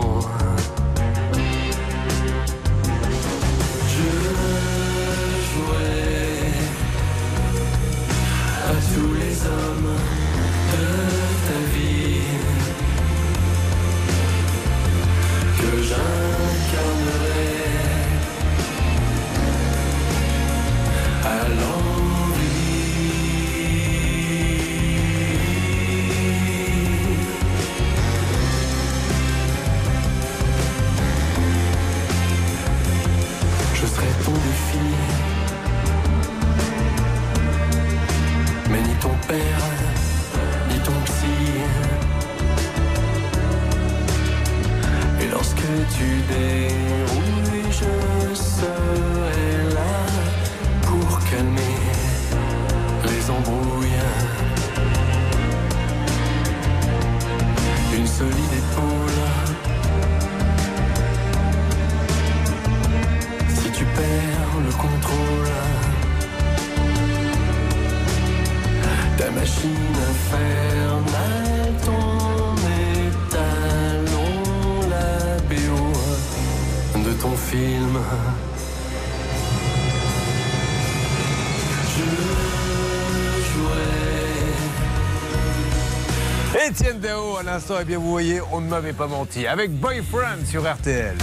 [86.70, 89.44] Étienne Dao à l'instant, et bien vous voyez, on ne m'avait pas menti.
[89.44, 91.16] Avec Boyfriend sur RTL.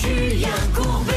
[0.00, 1.12] Julien Courbet.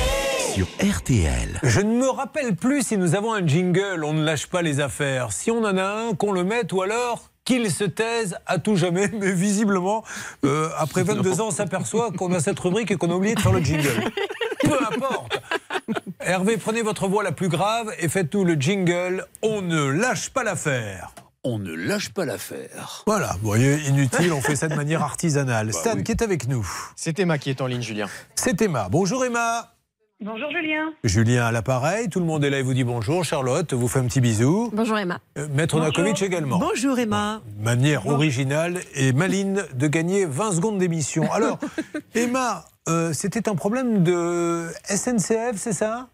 [0.54, 1.58] Sur RTL.
[1.64, 4.82] Je ne me rappelle plus si nous avons un jingle, on ne lâche pas les
[4.82, 5.32] affaires.
[5.32, 8.76] Si on en a un, qu'on le mette ou alors qu'il se taise à tout
[8.76, 9.08] jamais.
[9.14, 10.04] Mais visiblement,
[10.44, 13.40] euh, après 22 ans, on s'aperçoit qu'on a cette rubrique et qu'on a oublié de
[13.40, 14.12] faire le jingle.
[14.62, 15.42] Peu importe.
[16.20, 19.26] Hervé, prenez votre voix la plus grave et faites-nous le jingle.
[19.42, 21.14] On ne lâche pas l'affaire.
[21.44, 23.04] On ne lâche pas l'affaire.
[23.08, 25.74] Voilà, vous voyez, inutile, on fait ça de manière artisanale.
[25.74, 28.06] Stan, qui est avec nous C'est Emma qui est en ligne, Julien.
[28.36, 28.90] C'est Emma.
[28.92, 29.74] Bonjour Emma.
[30.20, 30.94] Bonjour Julien.
[31.04, 33.26] Julien à l'appareil, tout le monde est là et vous dit bonjour.
[33.26, 34.70] Charlotte vous fait un petit bisou.
[34.72, 35.20] Bonjour Emma.
[35.40, 35.80] Euh, Maître.
[35.80, 36.60] Nakovic également.
[36.60, 37.42] Bonjour Emma.
[37.60, 41.24] Manière originale et maligne de gagner 20 secondes d'émission.
[41.32, 41.58] Alors,
[42.14, 46.10] Emma, euh, c'était un problème de SNCF, c'est ça?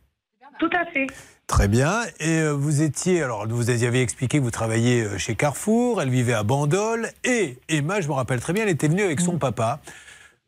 [0.57, 1.07] Tout à fait.
[1.47, 2.01] Très bien.
[2.19, 6.09] Et euh, vous étiez, alors vous aviez expliqué que vous travailliez euh, chez Carrefour, elle
[6.09, 7.09] vivait à Bandol.
[7.23, 9.79] Et Emma, je me rappelle très bien, elle était venue avec son papa.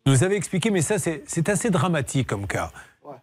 [0.05, 2.71] Nous avait expliqué, mais ça c'est c'est assez dramatique comme cas,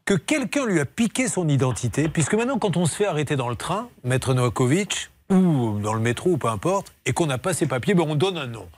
[0.06, 3.50] que quelqu'un lui a piqué son identité, puisque maintenant quand on se fait arrêter dans
[3.50, 7.52] le train, Maître Novakovic, ou dans le métro, ou peu importe, et qu'on n'a pas
[7.52, 8.68] ses papiers, ben, on donne un nom.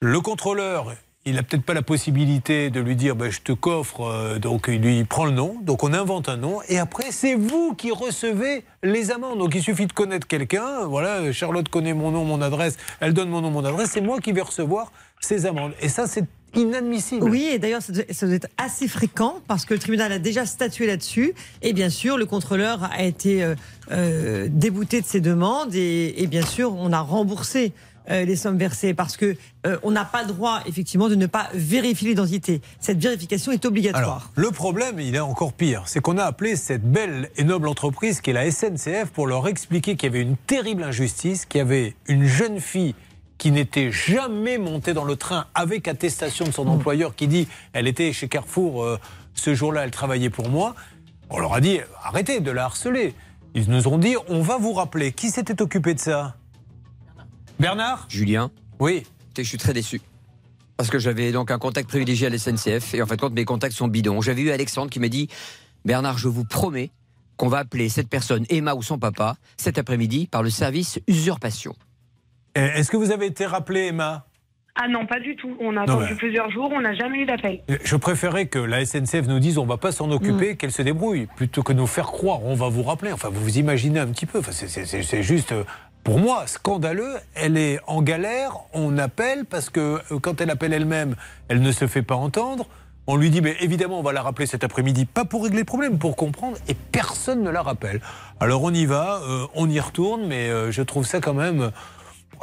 [0.00, 0.94] Le contrôleur,
[1.26, 4.66] il n'a peut-être pas la possibilité de lui dire ben, je te coffre, euh, donc
[4.68, 7.90] il lui prend le nom, donc on invente un nom, et après c'est vous qui
[7.90, 9.38] recevez les amendes.
[9.38, 13.30] Donc il suffit de connaître quelqu'un, voilà, Charlotte connaît mon nom, mon adresse, elle donne
[13.30, 15.72] mon nom, mon adresse, c'est moi qui vais recevoir ces amendes.
[15.80, 17.28] Et ça c'est inadmissible.
[17.28, 20.86] Oui, et d'ailleurs, ça doit être assez fréquent parce que le tribunal a déjà statué
[20.86, 21.34] là-dessus.
[21.62, 23.56] Et bien sûr, le contrôleur a été euh,
[23.90, 27.72] euh, débouté de ses demandes et bien sûr, on a remboursé.
[28.10, 29.36] Euh, les sommes versées parce que
[29.66, 32.60] euh, on n'a pas le droit effectivement de ne pas vérifier l'identité.
[32.80, 34.02] Cette vérification est obligatoire.
[34.02, 37.68] Alors, le problème, il est encore pire, c'est qu'on a appelé cette belle et noble
[37.68, 41.58] entreprise qui est la SNCF pour leur expliquer qu'il y avait une terrible injustice, qu'il
[41.58, 42.94] y avait une jeune fille
[43.38, 47.86] qui n'était jamais montée dans le train avec attestation de son employeur qui dit elle
[47.88, 48.98] était chez Carrefour euh,
[49.34, 50.74] ce jour-là, elle travaillait pour moi.
[51.30, 53.14] On leur a dit arrêtez de la harceler.
[53.54, 55.12] Ils nous ont dit on va vous rappeler.
[55.12, 56.36] Qui s'était occupé de ça?
[57.58, 58.50] Bernard Julien
[58.80, 59.04] Oui.
[59.36, 60.00] Je suis très déçu.
[60.76, 63.44] Parce que j'avais donc un contact privilégié à la SNCF et en fait, compte, mes
[63.44, 64.20] contacts sont bidons.
[64.20, 65.28] J'avais eu Alexandre qui m'a dit
[65.84, 66.90] Bernard, je vous promets
[67.36, 71.74] qu'on va appeler cette personne, Emma ou son papa, cet après-midi par le service usurpation.
[72.54, 74.24] Eh, Est-ce que vous avez été rappelé, Emma?
[74.76, 75.56] Ah non, pas du tout.
[75.60, 77.60] On a Non, attendu plusieurs jours, on n'a jamais eu d'appel.
[77.84, 81.26] Je préférais que la SNCF nous dise on va pas s'en occuper, qu'elle se débrouille,
[81.36, 83.12] plutôt que nous faire croire on va vous rappeler.
[83.12, 84.40] Enfin, vous vous imaginez un petit peu.
[84.40, 85.62] Enfin, c'est juste, euh,
[86.04, 87.16] pour moi, scandaleux.
[87.34, 91.16] Elle est en galère, on appelle parce que euh, quand elle appelle elle-même,
[91.48, 92.66] elle ne se fait pas entendre.
[93.06, 95.64] On lui dit, mais évidemment, on va la rappeler cet après-midi, pas pour régler le
[95.64, 98.00] problème, pour comprendre, et personne ne la rappelle.
[98.40, 101.70] Alors on y va, euh, on y retourne, mais euh, je trouve ça quand même.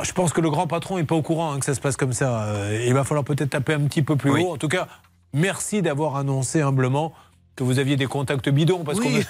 [0.04, 1.98] Je pense que le grand patron n'est pas au courant hein, que ça se passe
[1.98, 2.44] comme ça.
[2.44, 4.52] Euh, il va falloir peut-être taper un petit peu plus haut.
[4.52, 4.88] En tout cas,
[5.34, 7.14] merci d'avoir annoncé humblement
[7.62, 9.24] que vous aviez des contacts bidons, parce Oui.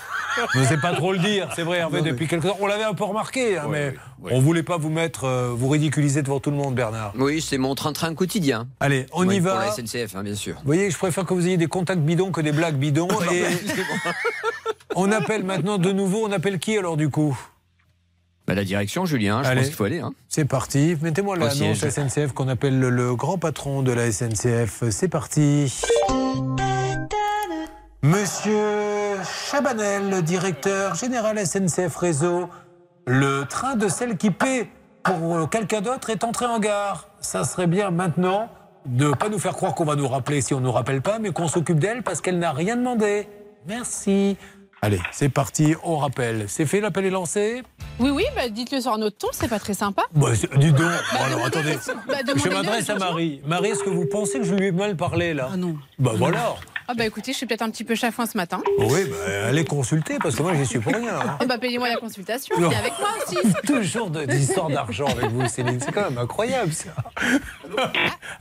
[0.53, 1.49] qu'on ne sait pas trop le dire.
[1.55, 2.57] C'est vrai, Hervé, Non, mais- depuis quelques temps.
[2.61, 3.93] On l'avait un peu remarqué, hein, mais
[4.32, 7.13] on ne voulait pas vous mettre, euh, vous ridiculiser devant tout le monde, Bernard.
[7.17, 8.67] Oui, c'est mon train-train quotidien.
[8.79, 9.65] Allez, on Oui, y Pour va.
[9.65, 10.55] la SNCF, hein, bien sûr.
[10.55, 13.07] Vous voyez, je préfère que vous ayez des contacts bidons que des blagues bidons.
[13.32, 13.43] Et
[14.95, 17.38] on appelle maintenant de nouveau, on appelle qui alors du coup?
[18.47, 19.57] Bah, la direction, Julien, je Allez.
[19.61, 19.99] pense qu'il faut aller.
[19.99, 20.13] hein.
[20.27, 20.97] C'est parti.
[21.01, 21.77] Mettez-moi l'annonce.
[21.88, 24.84] SNCF qu'on appelle le, le grand patron de la SNCF.
[24.89, 25.71] C'est parti.
[28.03, 32.49] Monsieur Chabanel, le directeur général SNCF Réseau,
[33.05, 34.67] le train de celle qui paie
[35.03, 37.09] pour quelqu'un d'autre est entré en gare.
[37.19, 38.49] Ça serait bien maintenant
[38.87, 41.03] de ne pas nous faire croire qu'on va nous rappeler si on ne nous rappelle
[41.03, 43.27] pas, mais qu'on s'occupe d'elle parce qu'elle n'a rien demandé.
[43.67, 44.35] Merci.
[44.81, 46.45] Allez, c'est parti, on rappelle.
[46.47, 47.61] C'est fait, l'appel est lancé
[47.99, 50.05] Oui, oui, bah, dites-le sur un autre ton, c'est pas très sympa.
[50.15, 50.79] Bah, dis donc.
[50.79, 51.77] Bon, alors attendez.
[52.07, 52.95] bah, je m'adresse à.
[52.95, 53.41] Marie.
[53.45, 55.49] Marie, est-ce que vous pensez que je lui ai mal parlé là?
[55.53, 55.77] Ah non.
[55.99, 56.55] Bah voilà.
[56.91, 58.61] Ah bah écoutez, je suis peut-être un petit peu chafouin ce matin.
[58.79, 61.15] Oui, bah, allez consulter parce que moi, j'y suis pour rien.
[61.21, 61.37] hein.
[61.41, 63.37] Oh bah payez-moi la consultation, venez avec moi aussi.
[63.65, 65.79] Toujours de- d'histoires d'argent avec vous, Céline.
[65.79, 66.89] C'est quand même incroyable, ça.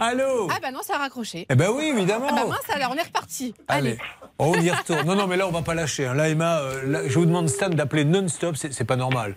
[0.01, 1.46] Allô Ah bah non, ça a raccroché.
[1.48, 2.26] Eh ben oui, évidemment.
[2.28, 3.55] Ah bah mince, alors on est reparti.
[3.68, 3.98] Allez,
[4.38, 5.07] on y retourne.
[5.07, 6.07] Non, non, mais là, on va pas lâcher.
[6.07, 6.14] hein.
[6.14, 8.57] Là, Emma, euh, là, je vous demande, Stan, d'appeler non-stop.
[8.57, 9.36] C'est pas normal.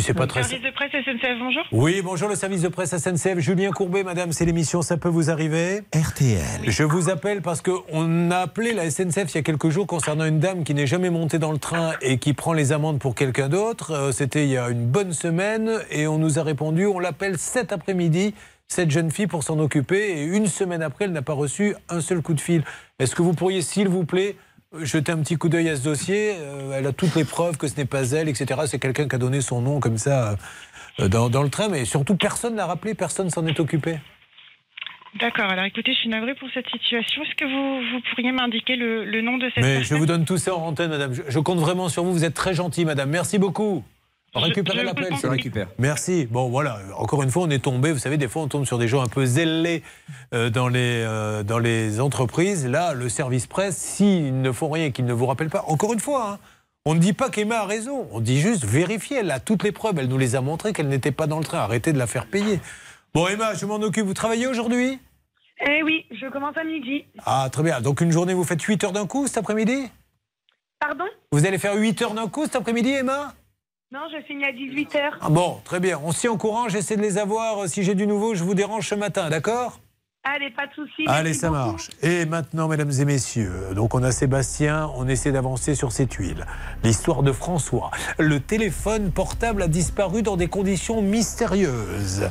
[0.00, 0.42] Puis c'est pas très.
[0.42, 1.62] Service de presse SNCF, bonjour.
[1.72, 3.38] Oui, bonjour le service de presse SNCF.
[3.38, 6.62] Julien Courbet, madame, c'est l'émission Ça peut vous arriver RTL.
[6.68, 10.24] Je vous appelle parce qu'on a appelé la SNCF il y a quelques jours concernant
[10.24, 13.14] une dame qui n'est jamais montée dans le train et qui prend les amendes pour
[13.14, 13.90] quelqu'un d'autre.
[13.90, 17.36] Euh, C'était il y a une bonne semaine et on nous a répondu on l'appelle
[17.36, 18.32] cet après-midi,
[18.68, 20.12] cette jeune fille, pour s'en occuper.
[20.18, 22.64] Et une semaine après, elle n'a pas reçu un seul coup de fil.
[23.00, 24.36] Est-ce que vous pourriez, s'il vous plaît,
[24.82, 27.66] jeter un petit coup d'œil à ce dossier Euh, Elle a toutes les preuves que
[27.68, 28.60] ce n'est pas elle, etc.
[28.66, 30.36] C'est quelqu'un qui a donné son nom comme ça
[31.00, 33.98] euh, dans, dans le train, mais surtout personne n'a rappelé, personne s'en est occupé.
[35.18, 37.22] D'accord, alors écoutez, je suis navrée pour cette situation.
[37.24, 39.98] Est-ce que vous, vous pourriez m'indiquer le, le nom de cette Mais je personne?
[39.98, 41.12] vous donne tout ça en antenne, madame.
[41.14, 42.12] Je, je compte vraiment sur vous.
[42.12, 43.10] Vous êtes très gentil, madame.
[43.10, 43.82] Merci beaucoup.
[44.34, 45.12] Récupérez je l'appel.
[45.12, 45.36] vrai.
[45.38, 45.50] prie.
[45.78, 46.26] Merci.
[46.30, 46.78] Bon, voilà.
[46.96, 47.92] Encore une fois, on est tombé.
[47.92, 49.82] Vous savez, des fois, on tombe sur des gens un peu zélés
[50.32, 52.66] euh, dans, les, euh, dans les entreprises.
[52.66, 55.92] Là, le service presse, s'ils ne font rien et qu'ils ne vous rappellent pas, encore
[55.92, 56.38] une fois, hein,
[56.84, 58.08] on ne dit pas qu'Emma a raison.
[58.12, 59.18] On dit juste vérifier.
[59.18, 59.98] Elle a toutes les preuves.
[59.98, 61.58] Elle nous les a montrées qu'elle n'était pas dans le train.
[61.58, 62.60] Arrêtez de la faire payer.
[63.12, 64.06] Bon, Emma, je m'en occupe.
[64.06, 65.00] Vous travaillez aujourd'hui?
[65.66, 67.04] Eh oui, je commence à midi.
[67.26, 67.80] Ah, très bien.
[67.80, 69.88] Donc, une journée, vous faites 8 heures d'un coup cet après-midi?
[70.78, 71.04] Pardon?
[71.32, 73.34] Vous allez faire 8 heures d'un coup cet après-midi, Emma?
[73.92, 75.14] Non, je finis à 18h.
[75.20, 76.00] Ah bon, très bien.
[76.04, 77.68] On s'y en courant, j'essaie de les avoir.
[77.68, 79.80] Si j'ai du nouveau, je vous dérange ce matin, d'accord?
[80.22, 81.02] Allez, pas de soucis.
[81.08, 81.72] Allez, ça beaucoup.
[81.72, 81.88] marche.
[82.00, 86.46] Et maintenant, mesdames et messieurs, donc on a Sébastien, on essaie d'avancer sur ces tuiles.
[86.84, 87.90] L'histoire de François.
[88.18, 92.30] Le téléphone portable a disparu dans des conditions mystérieuses.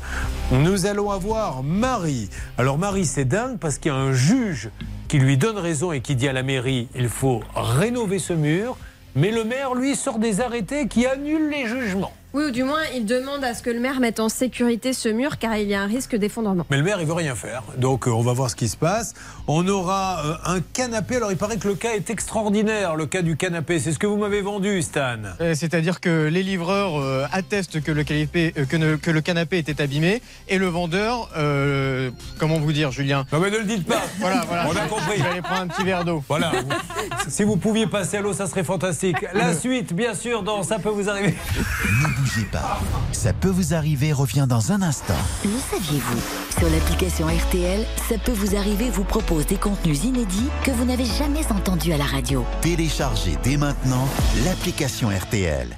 [0.53, 2.30] Nous allons avoir Marie.
[2.57, 4.70] Alors Marie, c'est dingue parce qu'il y a un juge
[5.10, 8.78] qui lui donne raison et qui dit à la mairie, il faut rénover ce mur.
[9.20, 12.13] Mais le maire, lui, sort des arrêtés qui annulent les jugements.
[12.32, 15.09] Oui, ou du moins, il demande à ce que le maire mette en sécurité ce
[15.09, 16.63] mur car il y a un risque d'effondrement.
[16.69, 17.63] Mais le maire, il veut rien faire.
[17.77, 19.15] Donc, euh, on va voir ce qui se passe.
[19.47, 21.15] On aura euh, un canapé.
[21.15, 23.80] Alors, il paraît que le cas est extraordinaire, le cas du canapé.
[23.80, 25.17] C'est ce que vous m'avez vendu, Stan.
[25.41, 29.21] Euh, C'est-à-dire que les livreurs euh, attestent que le, canapé, euh, que, ne- que le
[29.21, 33.25] canapé était abîmé et le vendeur, euh, comment vous dire, Julien?
[33.34, 34.03] Non, mais ne le dites pas.
[34.19, 34.67] Voilà, voilà.
[34.67, 35.17] On a compris.
[35.17, 36.23] Je vais aller prendre un petit verre d'eau.
[36.27, 36.51] Voilà.
[37.27, 39.17] si vous pouviez passer à l'eau, ça serait fantastique.
[39.34, 41.34] La suite, bien sûr, dans Ça peut vous arriver.
[42.20, 42.80] Ne bougez pas.
[43.11, 45.15] Ça peut vous arriver revient dans un instant.
[45.43, 46.20] Le saviez-vous?
[46.57, 51.05] Sur l'application RTL, ça peut vous arriver vous propose des contenus inédits que vous n'avez
[51.05, 52.45] jamais entendus à la radio.
[52.61, 54.07] Téléchargez dès maintenant
[54.45, 55.78] l'application RTL.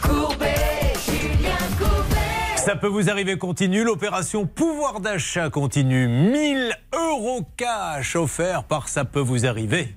[0.00, 2.56] Courbet, Julien Courbet.
[2.56, 3.84] Ça peut vous arriver continue.
[3.84, 6.08] L'opération pouvoir d'achat continue.
[6.08, 9.94] 1000 euros cash offerts par Ça peut vous arriver.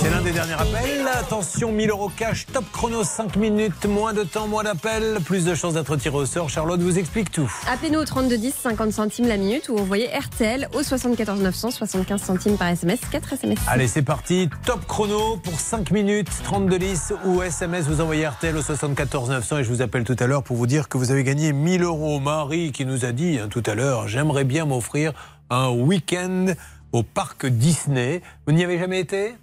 [0.00, 1.06] C'est l'un des derniers appels.
[1.12, 5.54] Attention, 1000 euros cash, top chrono, 5 minutes, moins de temps, moins d'appels, plus de
[5.54, 6.48] chances d'être tiré au sort.
[6.48, 7.50] Charlotte vous explique tout.
[7.70, 12.56] Appelez-nous au 3210, 50 centimes la minute ou envoyez RTL au 74 900, 75 centimes
[12.56, 13.58] par SMS, 4 SMS.
[13.66, 14.48] Allez, c'est parti.
[14.64, 17.86] Top chrono pour 5 minutes, 32 10 ou SMS.
[17.86, 20.66] Vous envoyez RTL au 74 900 et je vous appelle tout à l'heure pour vous
[20.66, 22.20] dire que vous avez gagné 1000 euros.
[22.20, 25.12] Marie qui nous a dit hein, tout à l'heure, j'aimerais bien m'offrir
[25.50, 26.46] un week-end
[26.92, 28.22] au parc Disney.
[28.46, 29.34] Vous n'y avez jamais été?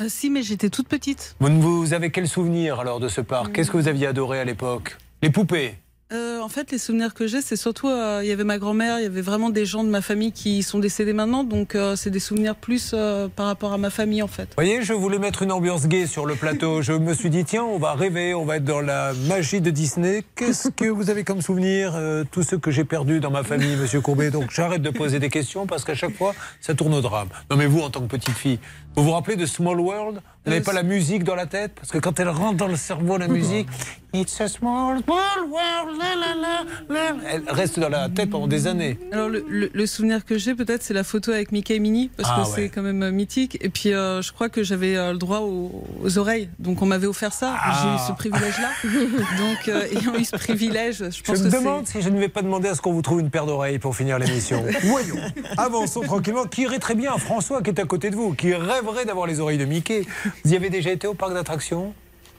[0.00, 1.36] Euh, si, mais j'étais toute petite.
[1.40, 3.52] vous, vous avez quel souvenir alors de ce parc?
[3.52, 4.96] Qu'est-ce que vous aviez adoré à l'époque?
[5.22, 5.74] Les poupées
[6.12, 8.98] Euh, en fait, les souvenirs que j'ai, c'est surtout, euh, il y avait ma grand-mère,
[8.98, 11.94] il y avait vraiment des gens de ma famille qui sont décédés maintenant, donc euh,
[11.94, 14.44] c'est des souvenirs plus euh, par rapport à ma famille en fait.
[14.44, 16.82] Vous voyez, je voulais mettre une ambiance gay sur le plateau.
[16.82, 19.70] Je me suis dit, tiens, on va rêver, on va être dans la magie de
[19.70, 20.24] Disney.
[20.34, 23.76] Qu'est-ce que vous avez comme souvenir euh, Tous ceux que j'ai perdus dans ma famille,
[23.76, 24.32] monsieur Courbet?
[24.32, 27.28] Donc j'arrête de poser des questions parce qu'à chaque fois, ça tourne au drame.
[27.52, 28.58] Non, mais vous, en tant que petite fille,
[28.96, 30.20] vous vous rappelez de Small World?
[30.44, 31.72] Vous n'avez pas la musique dans la tête?
[31.74, 33.68] Parce que quand elle rentre dans le cerveau, la musique,
[34.12, 37.30] It's a small, small world, la, la, la, la.
[37.32, 38.98] elle reste dans la tête pendant des années.
[39.12, 42.10] Alors le, le- le souvenir que j'ai peut-être, c'est la photo avec Mickey et Minnie,
[42.16, 42.52] parce Ah, que ouais.
[42.56, 43.56] c'est quand même euh, mythique.
[43.60, 46.86] Et puis euh, je crois que j'avais euh, le droit aux, aux oreilles, donc on
[46.86, 47.54] m'avait offert ça.
[47.56, 47.82] Ah.
[47.84, 48.70] J'ai eu ce privilège-là.
[49.38, 52.18] donc euh, ayant eu ce privilège, je Je pense me que demande si je ne
[52.18, 54.64] vais pas demander à ce qu'on vous trouve une paire d'oreilles pour finir l'émission.
[54.82, 55.20] Voyons.
[55.56, 56.46] Avançons tranquillement.
[56.46, 57.16] Qui irait très bien?
[57.18, 60.04] François qui est à côté de vous, qui rêverait d'avoir les oreilles de Mickey.
[60.44, 61.92] Vous y avez déjà été au parc d'attractions?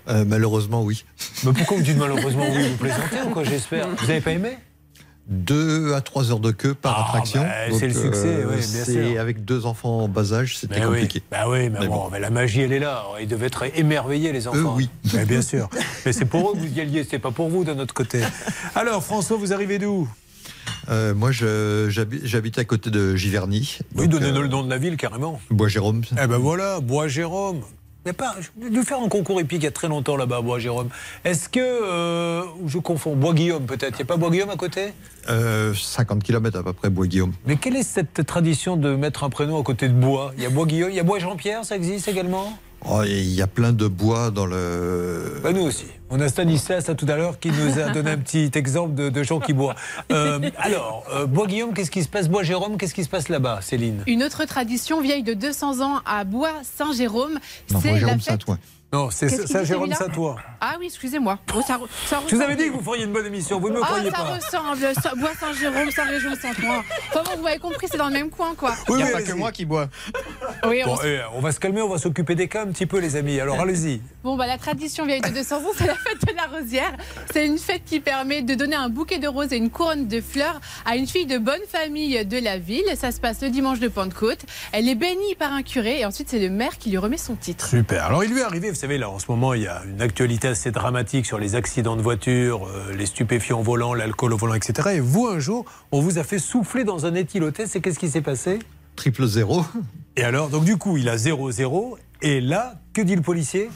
[0.07, 1.05] Euh, malheureusement, oui.
[1.43, 3.87] Mais pourquoi vous dites malheureusement oui Vous plaisantez ou quoi J'espère?
[3.89, 4.57] Vous n'avez pas aimé?
[5.27, 7.41] Deux à trois heures de queue par attraction.
[7.43, 9.21] bah, c'est le succès, oui, bien sûr.
[9.21, 10.93] avec deux enfants en bas âge, c'était Mais oui.
[11.01, 11.21] compliqué.
[11.31, 12.09] Bah oui, mais, Mais bon, bon.
[12.11, 13.03] mais la magie, elle est là.
[13.21, 14.73] Ils devaient être émerveillés, les enfants.
[14.75, 14.89] oui.
[15.13, 15.69] Mais bien sûr.
[16.05, 18.21] Mais c'est pour eux que vous y alliez, c'est pas pour vous de notre côté.
[18.75, 20.09] Alors, François, vous arrivez d'où?
[20.89, 23.77] Euh, moi, j'habite à côté de Giverny.
[23.95, 25.39] Oui, donnez-nous euh, le nom de la ville carrément.
[25.51, 26.01] Bois-Jérôme.
[26.13, 27.61] Eh ben voilà, Bois-Jérôme.
[28.07, 30.41] A pas, je dû faire un concours épique il y a très longtemps là-bas, à
[30.41, 30.89] Bois-Jérôme.
[31.23, 31.59] Est-ce que.
[31.59, 33.93] euh, je confonds, Bois-Guillaume peut-être.
[33.93, 34.93] Il n'y a pas Bois-Guillaume à côté?
[35.29, 37.33] Euh, 50 km à peu près, Bois-Guillaume.
[37.45, 40.33] Mais quelle est cette tradition de mettre un prénom à côté de Bois?
[40.35, 42.57] Il y a Bois-Guillaume, il y a Bois-Jean-Pierre, ça existe également?
[42.89, 45.39] Oh, Il y a plein de bois dans le.
[45.43, 45.85] Bah, nous aussi.
[46.13, 49.07] On a Stanislas à tout à l'heure qui nous a donné un petit exemple de,
[49.07, 49.77] de gens qui boivent.
[50.11, 52.27] Euh, alors, euh, Bois-Guillaume, qu'est-ce qui se passe?
[52.27, 54.03] Bois-Jérôme, qu'est-ce qui se passe là-bas, Céline?
[54.07, 57.39] Une autre tradition vieille de 200 ans à Bois-Saint-Jérôme,
[57.81, 58.41] c'est la fête.
[58.93, 60.35] Non, c'est qu'il dit, Saint-Jérôme, celui-là Saint-Ouen.
[60.59, 61.39] Ah oui, excusez-moi.
[61.55, 62.43] Oh, ça ça Je vous ressemble.
[62.43, 64.23] avais dit que vous feriez une bonne émission, vous ne me Ah, croyez ça pas.
[64.35, 64.93] ressemble.
[65.01, 66.83] Ça- Bois-Saint-Jérôme, Saint-Région, Saint-Ouen.
[67.09, 68.71] Enfin bon, vous avez compris, c'est dans le même coin, quoi.
[68.89, 69.87] Oui, Il n'y a oui, pas que moi qui bois.
[70.67, 72.99] Oui, on eh, on va se calmer, on va s'occuper des cas un petit peu,
[72.99, 73.39] les amis.
[73.39, 74.01] Alors, allez-y.
[74.23, 76.91] Bon, bah, la tradition vieille de 200 ans, c'est la fête de la rosière.
[77.31, 80.19] C'est une fête qui permet de donner un bouquet de roses et une couronne de
[80.21, 82.83] fleurs à une fille de bonne famille de la ville.
[82.95, 84.39] Ça se passe le dimanche de Pentecôte.
[84.73, 87.35] Elle est bénie par un curé et ensuite c'est le maire qui lui remet son
[87.35, 87.67] titre.
[87.67, 88.05] Super.
[88.05, 90.47] Alors, il lui est arrivé, savez, là, en ce moment, il y a une actualité
[90.47, 94.55] assez dramatique sur les accidents de voiture, euh, les stupéfiants au volant, l'alcool au volant,
[94.55, 94.89] etc.
[94.95, 97.75] Et vous, un jour, on vous a fait souffler dans un éthylotest.
[97.75, 98.57] Et qu'est-ce qui s'est passé?
[98.95, 99.63] Triple zéro.
[100.17, 101.95] Et alors, donc, du coup, il a 0-0.
[102.23, 103.69] Et là, que dit le policier?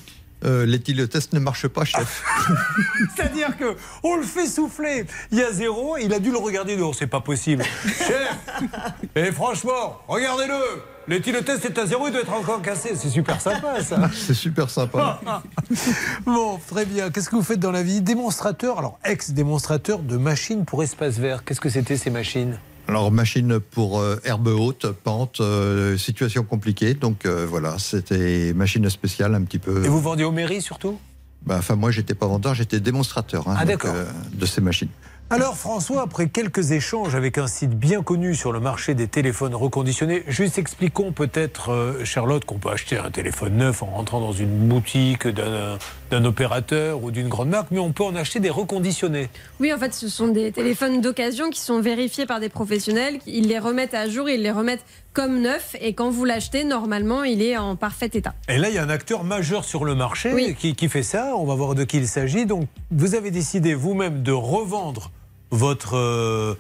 [0.44, 2.24] Euh, L'éthylotest ne marche pas, chef.
[3.16, 5.06] C'est-à-dire que on le fait souffler.
[5.32, 6.96] Il y a zéro, il a dû le regarder dehors.
[6.96, 7.64] C'est pas possible.
[7.86, 8.38] Chef
[9.16, 10.56] Et franchement, regardez-le
[11.08, 12.94] L'éthylotest est à zéro, il doit être encore cassé.
[12.96, 14.10] C'est super sympa, ça.
[14.14, 15.22] C'est super sympa.
[16.26, 17.12] Bon, très bien.
[17.12, 18.02] Qu'est-ce que vous faites dans la vie?
[18.02, 21.44] Démonstrateur, alors ex-démonstrateur de machines pour espace vert.
[21.44, 22.58] Qu'est-ce que c'était ces machines?
[22.88, 26.94] Alors, machine pour euh, herbe haute, pente, euh, situation compliquée.
[26.94, 29.84] Donc euh, voilà, c'était machine spéciale un petit peu.
[29.86, 31.00] Et vous vendiez aux mairies surtout?
[31.46, 33.86] Bah, Enfin, moi, j'étais pas vendeur, j'étais démonstrateur hein, Ah, donc,
[34.34, 34.90] de ces machines.
[35.36, 39.54] Alors François, après quelques échanges avec un site bien connu sur le marché des téléphones
[39.54, 44.32] reconditionnés, juste expliquons peut-être, euh, Charlotte, qu'on peut acheter un téléphone neuf en rentrant dans
[44.32, 49.28] une boutique d'un opérateur ou d'une grande marque, mais on peut en acheter des reconditionnés.
[49.60, 53.20] Oui, en fait, ce sont des téléphones d'occasion qui sont vérifiés par des professionnels.
[53.28, 55.76] Ils les remettent à jour, ils les remettent comme neufs.
[55.82, 58.34] Et quand vous l'achetez, normalement, il est en parfait état.
[58.48, 60.56] Et là, il y a un acteur majeur sur le marché Oui.
[60.58, 61.34] qui, qui fait ça.
[61.36, 62.46] On va voir de qui il s'agit.
[62.46, 65.12] Donc, vous avez décidé vous-même de revendre
[65.56, 66.56] votre euh,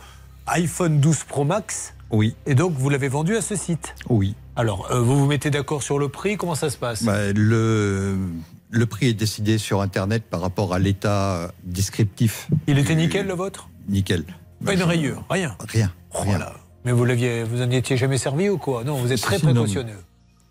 [0.47, 1.93] iPhone 12 Pro Max.
[2.11, 2.35] Oui.
[2.45, 3.95] Et donc, vous l'avez vendu à ce site.
[4.09, 4.35] Oui.
[4.55, 7.03] Alors, euh, vous vous mettez d'accord sur le prix Comment ça se passe?
[7.03, 8.17] Bah, le,
[8.69, 12.47] le prix est décidé sur Internet par rapport à l'état descriptif.
[12.67, 13.69] Il était nickel le vôtre?
[13.89, 14.23] Nickel.
[14.63, 15.55] Pas une rayure, rien.
[15.67, 15.91] Rien.
[16.11, 16.39] rien.
[16.85, 18.83] Mais vous l'aviez, vous en étiez jamais servi ou quoi?
[18.83, 19.97] Non, vous êtes très précautionneux.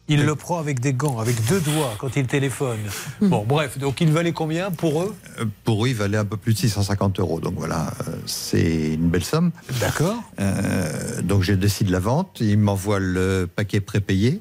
[0.07, 2.79] Il le prend avec des gants, avec deux doigts quand il téléphone.
[3.23, 5.15] Bon, bref, donc il valait combien pour eux?
[5.41, 7.41] Euh, Pour eux, il valait un peu plus de 650 euros.
[7.41, 9.51] Donc voilà, euh, c'est une belle somme.
[9.81, 10.23] D'accord.
[10.41, 12.39] Euh, donc j'ai décidé la vente.
[12.41, 14.41] Il m'envoie le paquet prépayé.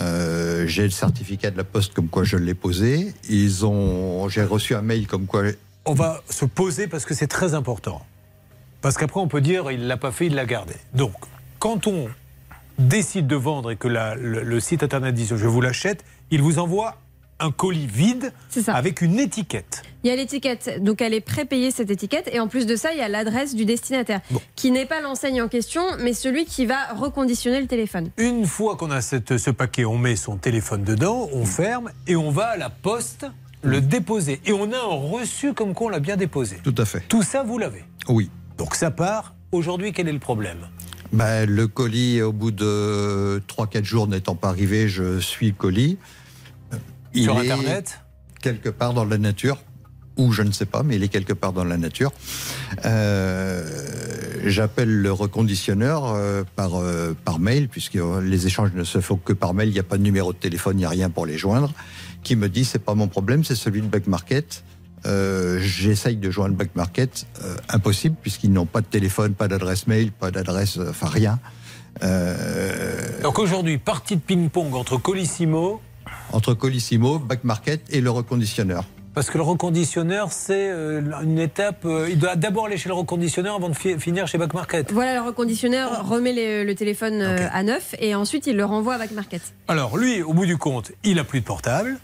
[0.00, 3.12] Euh, j'ai le certificat de la poste comme quoi je l'ai posé.
[3.28, 5.42] Ils ont, j'ai reçu un mail comme quoi.
[5.84, 8.04] On va se poser parce que c'est très important.
[8.80, 10.74] Parce qu'après, on peut dire il l'a pas fait, il l'a gardé.
[10.94, 11.14] Donc,
[11.58, 12.08] quand on
[12.78, 16.42] décide de vendre et que la- le, le site internet dit je vous l'achète, il
[16.42, 16.96] vous envoie
[17.40, 18.32] un colis vide
[18.66, 19.82] avec une étiquette.
[20.02, 22.92] Il y a l'étiquette, donc elle est prépayée cette étiquette, et en plus de ça,
[22.92, 24.20] il y a l'adresse du destinataire,
[24.56, 28.10] qui n'est pas l'enseigne en question, mais celui qui va reconditionner le téléphone.
[28.16, 32.16] Une fois qu'on a cette- ce paquet, on met son téléphone dedans, on ferme et
[32.16, 33.26] on va à la poste
[33.62, 34.40] le déposer.
[34.44, 36.58] Et on a un reçu comme quoi on l'a bien déposé.
[36.64, 37.04] Tout à fait.
[37.08, 37.84] Tout ça, vous l'avez.
[38.08, 38.30] Oui.
[38.56, 39.34] Donc ça part.
[39.52, 40.68] Aujourd'hui, quel est le problème?
[41.12, 45.98] Ben, le colis, au bout de 3-4 jours n'étant pas arrivé, je suis le colis.
[47.14, 48.00] Il Sur est Internet?
[48.42, 49.58] Quelque part dans la nature.
[50.16, 52.12] Ou je ne sais pas, mais il est quelque part dans la nature.
[52.84, 53.88] Euh,
[54.44, 59.16] J'appelle le reconditionneur euh, par, euh, par mail, puisque euh, les échanges ne se font
[59.16, 61.10] que par mail, il n'y a pas de numéro de téléphone, il n'y a rien
[61.10, 61.72] pour les joindre,
[62.22, 64.64] qui me dit c'est pas mon problème, c'est celui de Back Market.
[65.06, 69.86] Euh, J'essaye de joindre Back Market, euh, impossible, puisqu'ils n'ont pas de téléphone, pas d'adresse
[69.86, 71.38] mail, pas d'adresse, euh, enfin rien.
[72.02, 75.80] Euh, Donc aujourd'hui, partie de ping-pong entre Colissimo.
[76.32, 78.84] entre Colissimo, Back Market et le reconditionneur.
[79.14, 80.68] Parce que le reconditionneur, c'est
[81.24, 81.84] une étape.
[82.08, 84.92] il doit d'abord aller chez le reconditionneur avant de fi- finir chez Back Market.
[84.92, 88.98] Voilà, le reconditionneur remet les- le téléphone à neuf, et ensuite il le renvoie à
[88.98, 89.42] Back Market.
[89.66, 91.98] Alors lui, au bout du compte, il a plus de portable.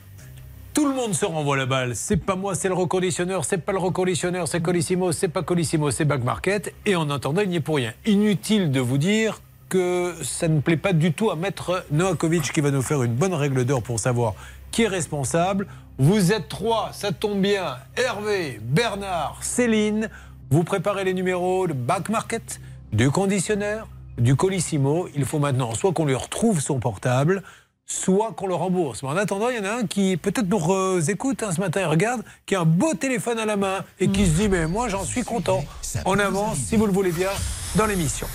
[0.75, 1.95] Tout le monde se renvoie la balle.
[1.95, 3.45] C'est pas moi, c'est le reconditionneur.
[3.45, 5.13] C'est pas le reconditionneur, c'est Colissimo.
[5.13, 6.75] C'est pas Colissimo, c'est Back Market.
[6.85, 7.93] Et en attendant, il n'y est pour rien.
[8.07, 12.61] Inutile de vous dire que ça ne plaît pas du tout à Maître Noakovic qui
[12.61, 14.35] va nous faire une bonne règle d'or pour savoir
[14.73, 15.69] qui est responsable.
[15.99, 17.77] Vous êtes trois, ça tombe bien.
[17.97, 20.11] Hervé, Bernard, Céline.
[20.51, 22.61] Vous préparez les numéros de Back Market,
[22.93, 23.87] du conditionneur,
[24.19, 25.09] du colissimo.
[25.15, 27.45] Il faut maintenant soit qu'on lui retrouve son portable,
[27.87, 29.03] soit qu'on le rembourse.
[29.03, 31.61] Mais en attendant, il y en a un qui peut-être nous re- écoute hein, ce
[31.61, 34.49] matin et regarde, qui a un beau téléphone à la main et qui se dit
[34.49, 35.65] mais moi j'en suis content.
[36.07, 37.31] On avance, si vous le voulez bien,
[37.77, 38.27] dans l'émission.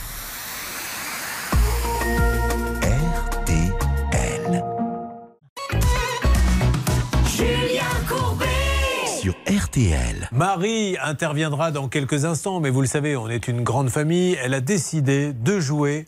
[7.26, 8.46] Julien Courbet
[9.22, 10.30] Sur RTL.
[10.32, 14.38] Marie interviendra dans quelques instants, mais vous le savez, on est une grande famille.
[14.44, 16.08] Elle a décidé de jouer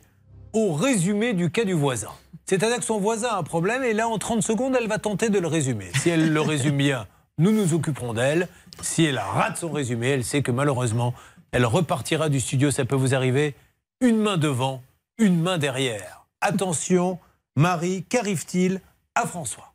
[0.53, 2.09] au résumé du cas du voisin.
[2.51, 5.29] C'est-à-dire que son voisin a un problème et là, en 30 secondes, elle va tenter
[5.29, 5.89] de le résumer.
[5.95, 7.07] Si elle le résume bien,
[7.37, 8.49] nous nous occuperons d'elle.
[8.81, 11.13] Si elle rate son résumé, elle sait que malheureusement,
[11.53, 12.69] elle repartira du studio.
[12.69, 13.55] Ça peut vous arriver
[14.01, 14.83] une main devant,
[15.17, 16.25] une main derrière.
[16.41, 17.19] Attention,
[17.55, 18.81] Marie, qu'arrive-t-il
[19.15, 19.73] à François?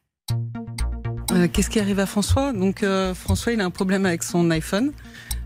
[1.33, 2.53] Euh, Qu'est-ce qui arrive à François?
[2.53, 4.93] Donc euh, François, il a un problème avec son iPhone.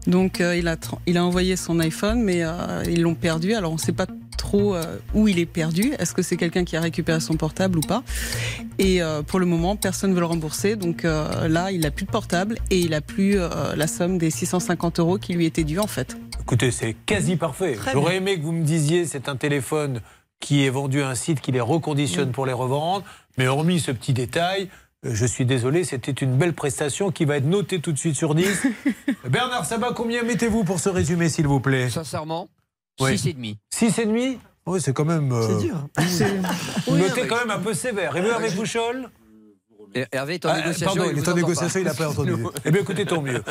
[0.09, 0.74] Donc euh, il, a
[1.07, 2.43] il a envoyé son iPhone, mais
[2.89, 3.55] ils l'ont perdu.
[3.55, 4.07] Alors on ne sait pas
[4.41, 5.93] trop euh, où il est perdu.
[5.99, 8.03] Est-ce que c'est quelqu'un qui a récupéré son portable ou pas?
[8.79, 10.77] Et euh, pour le moment, personne ne veut le rembourser.
[10.77, 14.17] Donc euh, là, il n'a plus de portable et il n'a plus euh, la somme
[14.17, 16.17] des 650 euros qui lui étaient dus en fait.
[16.41, 17.77] Écoutez, c'est quasi parfait.
[17.93, 20.01] J'aurais aimé que vous me disiez c'est un téléphone
[20.41, 23.05] qui est vendu à un site qui les reconditionne pour les revendre.
[23.37, 24.71] Mais hormis ce petit détail,
[25.03, 28.35] je suis désolé, c'était une belle prestation qui va être notée tout de suite sur
[28.35, 28.67] 10.
[29.29, 31.91] Bernard Sabat, combien mettez-vous pour ce résumé, s'il vous plaît?
[31.91, 32.49] Sincèrement,
[33.01, 33.14] Oui.
[33.14, 33.56] 6,5.
[33.70, 35.32] 6 et demi Oui, c'est quand même.
[35.32, 35.89] euh, C'est dur.
[36.90, 38.14] Notez quand même un peu sévère.
[38.16, 39.10] Et vous, Hervé Pouchol
[40.12, 40.86] Hervé est en Ah, négociation.
[40.94, 42.36] Pardon, il est en négociation, il n'a pas entendu.
[42.64, 43.43] Eh bien, écoutez, tant mieux.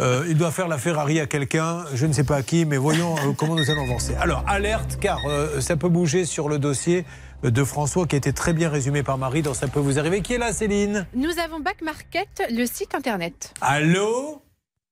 [0.00, 2.76] Euh, il doit faire la Ferrari à quelqu'un, je ne sais pas à qui, mais
[2.76, 4.14] voyons euh, comment nous allons avancer.
[4.14, 7.04] Alors, alerte, car euh, ça peut bouger sur le dossier
[7.42, 10.20] de François, qui a été très bien résumé par Marie dans Ça peut vous arriver.
[10.20, 11.06] Qui est là, Céline?
[11.14, 13.52] Nous avons Back Market, le site internet.
[13.60, 14.42] Allô?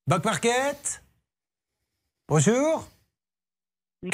[0.09, 1.03] Back Market
[2.29, 2.89] Bonjour?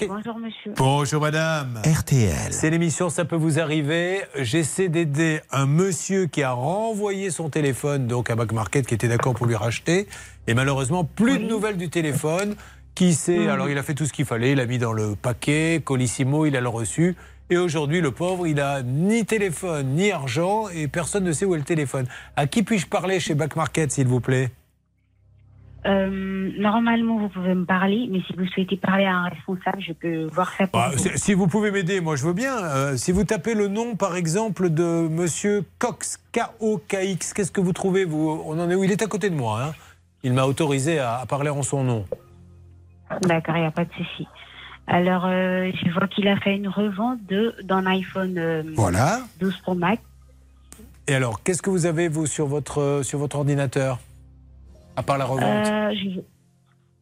[0.09, 0.73] Bonjour monsieur.
[0.78, 1.82] Bonjour madame.
[1.85, 2.52] RTL.
[2.52, 4.23] C'est l'émission Ça peut vous arriver.
[4.35, 9.09] J'essaie d'aider un monsieur qui a renvoyé son téléphone donc à Back Market qui était
[9.09, 10.09] d'accord pour lui racheter.
[10.47, 12.56] Et malheureusement, plus de nouvelles du téléphone.
[12.94, 14.52] Qui sait Alors il a fait tout ce qu'il fallait.
[14.52, 17.15] Il a mis dans le paquet, Colissimo, il a le reçu.
[17.51, 21.55] Et aujourd'hui, le pauvre, il a ni téléphone, ni argent, et personne ne sait où
[21.55, 22.06] est le téléphone.
[22.36, 24.51] À qui puis-je parler chez Back Market, s'il vous plaît?
[25.86, 29.93] Euh, normalement, vous pouvez me parler, mais si vous souhaitez parler à un responsable, je
[29.93, 31.11] peux voir ça pour Bah, vous.
[31.16, 32.56] si vous pouvez m'aider, moi je veux bien.
[32.56, 37.74] Euh, si vous tapez le nom, par exemple, de Monsieur Cox, K-O-K-X, qu'est-ce que vous
[37.74, 38.43] trouvez vous?
[38.47, 38.82] On en est où?
[38.85, 39.62] Il est à côté de moi.
[39.62, 39.73] hein.
[40.23, 42.06] Il m'a autorisé à, à parler en son nom.
[43.20, 44.27] D'accord, il n'y a pas de souci.
[44.86, 49.20] Alors, euh, je vois qu'il a fait une revente de d'un iPhone Voilà.
[49.40, 50.02] 12 Pro Max.
[51.09, 53.98] Et alors, qu'est-ce que vous avez, vous, sur votre, sur votre ordinateur?
[54.96, 56.20] À part la revente Euh, je-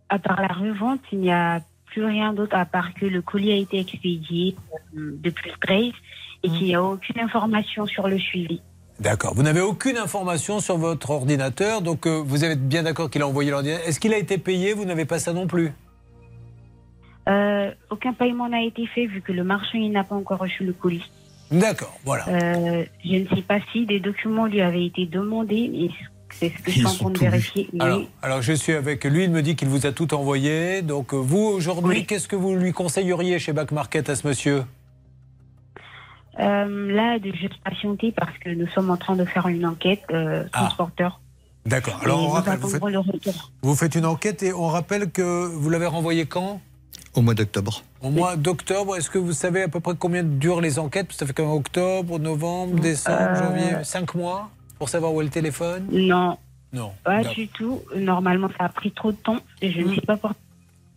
[0.08, 3.52] À part la revente, il n'y a plus rien d'autre à part que le colis
[3.52, 4.54] a été expédié
[4.96, 5.92] euh, depuis le 13
[6.42, 8.60] et qu'il n'y a aucune information sur le suivi.
[9.00, 9.34] D'accord.
[9.34, 13.26] Vous n'avez aucune information sur votre ordinateur, donc euh, vous êtes bien d'accord qu'il a
[13.26, 13.86] envoyé l'ordinateur.
[13.88, 14.74] Est-ce qu'il a été payé?
[14.74, 15.72] Vous n'avez pas ça non plus?
[17.28, 20.72] Euh, aucun paiement n'a été fait vu que le marchand n'a pas encore reçu le
[20.72, 21.08] colis.
[21.50, 22.26] D'accord, voilà.
[22.28, 25.88] Euh, je ne sais pas si des documents lui avaient été demandés, mais
[26.38, 27.68] c'est ce que je suis en train de vérifier.
[27.80, 30.82] Alors, alors, je suis avec lui, il me dit qu'il vous a tout envoyé.
[30.82, 34.64] Donc euh, vous, aujourd'hui, qu'est-ce que vous lui conseilleriez chez Back Market à ce monsieur?
[36.38, 40.02] Euh, là, de juste patienter parce que nous sommes en train de faire une enquête
[40.12, 40.60] euh, Ah.
[40.60, 41.20] transporteur.
[41.66, 41.98] D'accord.
[42.02, 43.52] Et Alors on rappelle, vous faites, attendrons le retour.
[43.62, 46.60] vous faites une enquête et on rappelle que vous l'avez renvoyé quand?
[47.14, 47.82] Au mois d'octobre.
[48.00, 48.96] Au mois d'octobre.
[48.96, 51.12] Est-ce que vous savez à peu près combien durent les enquêtes?
[51.12, 54.50] Ça fait quand même octobre, novembre, décembre, Euh, janvier Cinq mois?
[54.82, 56.36] Pour savoir où est le téléphone Non,
[56.72, 56.90] Non.
[57.04, 57.82] pas du tout.
[57.94, 60.34] Normalement, ça a pris trop de temps et je ne sais pas pourquoi.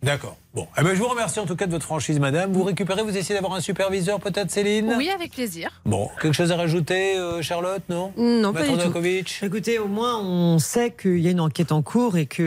[0.02, 0.36] D'accord.
[0.56, 0.66] Bon.
[0.78, 2.50] Eh ben, je vous remercie en tout cas de votre franchise, madame.
[2.50, 4.94] Vous récupérez, vous essayez d'avoir un superviseur peut-être, Céline?
[4.96, 5.68] Oui, avec plaisir.
[5.84, 8.10] Bon, quelque chose à rajouter, euh, Charlotte, non?
[8.16, 9.44] Non, pas Maître du tout.
[9.44, 12.44] Écoutez, au moins, on sait qu'il y a une enquête en cours et qu'il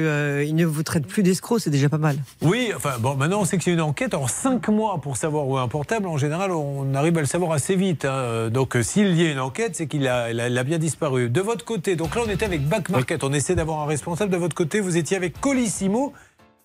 [0.55, 2.15] ne vous traite plus d'escroc, c'est déjà pas mal.
[2.41, 4.15] Oui, enfin bon, maintenant on sait que c'est une enquête.
[4.15, 7.27] En cinq mois pour savoir où est un portable, en général, on arrive à le
[7.27, 8.05] savoir assez vite.
[8.05, 8.49] hein.
[8.49, 10.79] Donc euh, s'il y a une enquête, c'est qu'il a, il a- il a bien
[10.79, 11.29] disparu.
[11.29, 14.31] De votre côté, donc là on était avec Back Market, on essaie d'avoir un responsable.
[14.31, 16.11] De votre côté, vous étiez avec Colissimo,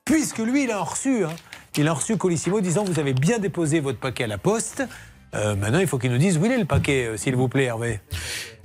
[0.05, 1.25] puisque lui il a reçu.
[1.25, 1.35] hein.
[1.77, 4.85] Il a reçu Colissimo disant vous avez bien déposé votre paquet à la poste.
[5.35, 7.49] Euh, maintenant, il faut qu'il nous dise où il est le paquet, euh, s'il vous
[7.49, 8.01] plaît, Hervé.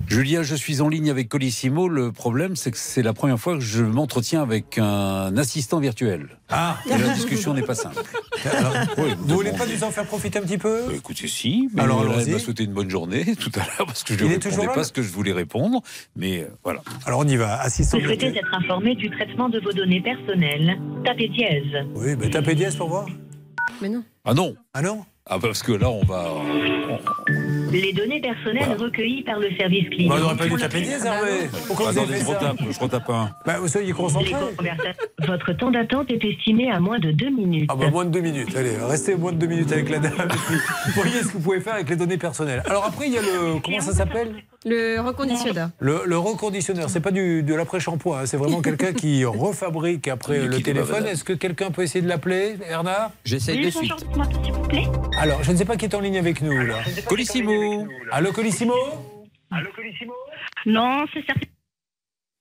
[0.08, 1.88] Julien, je suis en ligne avec Colissimo.
[1.88, 6.30] Le problème, c'est que c'est la première fois que je m'entretiens avec un assistant virtuel.
[6.50, 8.02] Ah Et la discussion n'est pas simple.
[8.52, 11.70] Alors, Oui, vous voulez pas nous en faire profiter un petit peu Écoutez, si.
[11.74, 14.24] Mais Alors, là, elle m'a souhaité une bonne journée tout à l'heure parce que je
[14.24, 15.82] ne répondais pas ce que je voulais répondre.
[16.16, 16.82] Mais euh, voilà.
[17.06, 20.80] Alors on y va, assistant Vous souhaitez être informé du traitement de vos données personnelles
[21.06, 21.86] Tapez dièse.
[21.96, 23.06] Oui, mais tapez dièse pour voir.
[23.82, 24.04] Mais non.
[24.26, 26.26] Ah non Ah non Ah parce que là, on va.
[27.72, 30.10] Les données personnelles recueillies par le service client.
[30.10, 31.50] Bah, on n'aurait pas dû taper Hervé.
[31.68, 33.30] Pourquoi vous avez je retape, je retape un.
[33.46, 34.34] Bah, vous soyez concentrés.
[35.28, 37.70] Votre temps d'attente est estimé à moins de deux minutes.
[37.72, 38.56] Ah bah moins de deux minutes.
[38.56, 40.14] Allez, restez moins de deux minutes avec la dame.
[40.20, 40.58] Et puis,
[40.96, 42.64] voyez ce que vous pouvez faire avec les données personnelles.
[42.66, 44.34] Alors après, il y a le comment ça s'appelle
[44.66, 45.70] Le reconditionneur.
[45.80, 46.90] le, le reconditionneur.
[46.90, 48.20] C'est pas du, de l'après-shampoing.
[48.20, 48.26] hein.
[48.26, 51.06] C'est vraiment quelqu'un qui refabrique après le téléphone.
[51.06, 53.12] Est-ce que quelqu'un peut essayer de l'appeler, Bernard?
[53.24, 53.94] J'essaye de suite.
[55.18, 56.76] Alors, je ne sais pas qui est en ligne avec nous là.
[57.08, 57.88] Colissimo?
[58.12, 58.74] Allô, Colissimo?
[60.66, 61.46] Non, c'est certain.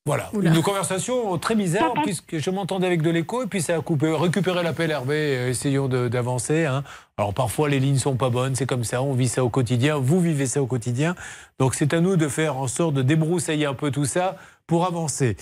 [0.09, 3.81] Voilà, une conversation très bizarre puisque je m'entendais avec de l'écho et puis ça a
[3.81, 4.11] coupé.
[4.11, 6.65] Récupérer l'appel Hervé, euh, essayons d'avancer.
[6.65, 6.83] hein.
[7.19, 9.99] Alors parfois les lignes sont pas bonnes, c'est comme ça, on vit ça au quotidien,
[9.99, 11.15] vous vivez ça au quotidien.
[11.59, 14.37] Donc c'est à nous de faire en sorte de débroussailler un peu tout ça
[14.67, 15.37] pour avancer.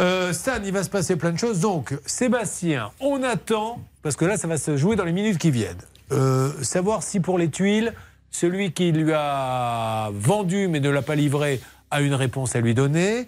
[0.00, 1.60] Euh, Stan, il va se passer plein de choses.
[1.60, 5.50] Donc Sébastien, on attend, parce que là ça va se jouer dans les minutes qui
[5.50, 5.76] viennent.
[6.12, 7.92] Euh, savoir si pour les tuiles,
[8.30, 11.60] celui qui lui a vendu mais ne l'a pas livré
[11.90, 13.26] a une réponse à lui donner.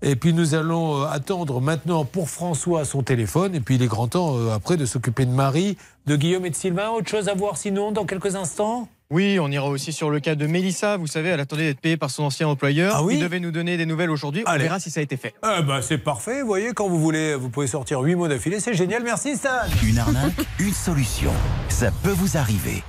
[0.00, 3.54] Et puis nous allons euh, attendre maintenant pour François son téléphone.
[3.54, 5.76] Et puis il est grand temps euh, après de s'occuper de Marie,
[6.06, 6.90] de Guillaume et de Sylvain.
[6.90, 10.36] Autre chose à voir sinon dans quelques instants Oui, on ira aussi sur le cas
[10.36, 10.96] de Mélissa.
[10.96, 12.94] Vous savez, elle attendait d'être payée par son ancien employeur.
[12.96, 14.44] Ah oui Il devait nous donner des nouvelles aujourd'hui.
[14.46, 15.34] On verra si ça a été fait.
[15.42, 16.42] Eh ben, c'est parfait.
[16.42, 18.60] Vous voyez, quand vous voulez, vous pouvez sortir huit mots d'affilée.
[18.60, 19.02] C'est génial.
[19.02, 19.48] Merci Stan.
[19.84, 21.32] Une arnaque, une solution.
[21.68, 22.84] Ça peut vous arriver.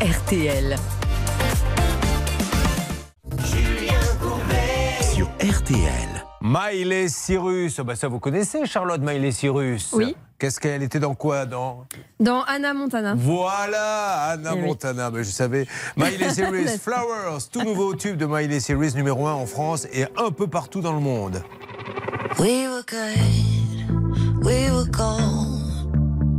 [0.00, 0.76] RTL.
[5.40, 6.24] RTL.
[6.40, 7.78] Miley Cyrus.
[7.78, 9.90] Ah bah, ça vous connaissez, Charlotte Miley Cyrus?
[9.92, 10.16] Oui.
[10.38, 11.86] Qu'est-ce qu'elle était dans quoi dans?
[12.18, 13.14] Dans Anna Montana.
[13.16, 14.66] Voilà, Anna Eh oui.
[14.66, 15.66] Montana, mais je savais.
[15.96, 20.30] Miley Cyrus, Flowers, tout nouveau tube de Miley Cyrus, numéro 1 en France et un
[20.30, 21.42] peu partout dans le monde.
[22.38, 25.64] We were good, we were gold.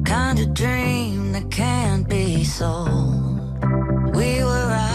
[0.06, 3.50] Kind of dream that can't be sold.
[4.16, 4.89] We were right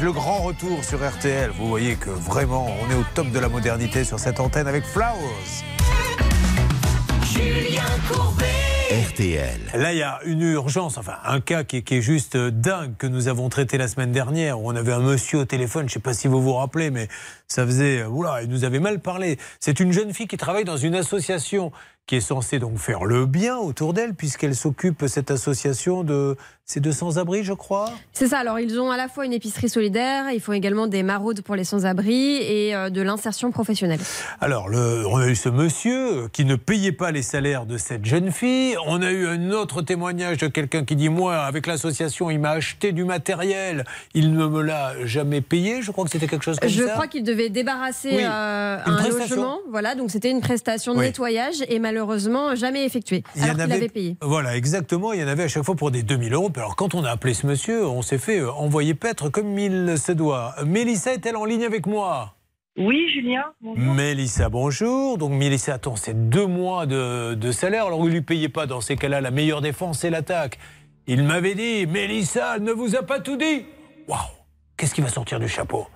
[0.00, 1.50] Le grand retour sur RTL.
[1.50, 4.84] Vous voyez que vraiment, on est au top de la modernité sur cette antenne avec
[4.84, 5.64] Flowers.
[7.24, 8.44] Julien Courbet.
[9.10, 9.60] RTL.
[9.74, 12.94] Là, il y a une urgence, enfin un cas qui est, qui est juste dingue
[12.96, 14.60] que nous avons traité la semaine dernière.
[14.60, 16.90] Où on avait un monsieur au téléphone, je ne sais pas si vous vous rappelez,
[16.90, 17.08] mais
[17.48, 19.36] ça faisait, oula, il nous avait mal parlé.
[19.58, 21.72] C'est une jeune fille qui travaille dans une association
[22.08, 26.80] qui est censée donc faire le bien autour d'elle, puisqu'elle s'occupe cette association de ces
[26.80, 27.90] 200 abris, je crois.
[28.12, 28.38] C'est ça.
[28.38, 31.54] Alors, ils ont à la fois une épicerie solidaire, ils font également des maraudes pour
[31.54, 34.00] les sans-abri et euh, de l'insertion professionnelle.
[34.40, 38.04] Alors, le- on a eu ce monsieur qui ne payait pas les salaires de cette
[38.04, 38.74] jeune fille.
[38.86, 42.50] On a eu un autre témoignage de quelqu'un qui dit Moi, avec l'association, il m'a
[42.50, 45.80] acheté du matériel, il ne me l'a jamais payé.
[45.82, 46.90] Je crois que c'était quelque chose comme Je ça.
[46.92, 49.36] crois qu'il devait débarrasser Oui, euh, un prestation.
[49.36, 49.58] logement.
[49.70, 51.04] Voilà, donc c'était une prestation de Oui.
[51.06, 51.97] nettoyage et malheureusement
[52.54, 53.24] jamais effectuée.
[53.34, 54.16] Il y Alors en qu'il avait payé.
[54.22, 55.12] Voilà, exactement.
[55.12, 56.50] Il y en avait à chaque fois pour des 2000 euros.
[56.56, 59.96] Alors, quand on a appelé ce monsieur, on s'est fait euh, envoyer paître comme il
[59.98, 60.54] se doit.
[60.66, 62.34] Mélissa est-elle en ligne avec moi?
[62.76, 63.44] Oui, Julien.
[63.60, 63.94] Bonjour.
[63.94, 65.18] Mélissa, bonjour.
[65.18, 67.86] Donc, Mélissa attend ses deux mois de, de salaire.
[67.86, 68.66] Alors, il ne lui payait pas.
[68.66, 70.58] Dans ces cas-là, la meilleure défense, c'est l'attaque.
[71.08, 73.64] Il m'avait dit Mélissa, elle ne vous a pas tout dit.
[74.06, 74.18] Waouh
[74.76, 75.88] Qu'est-ce qui va sortir du chapeau?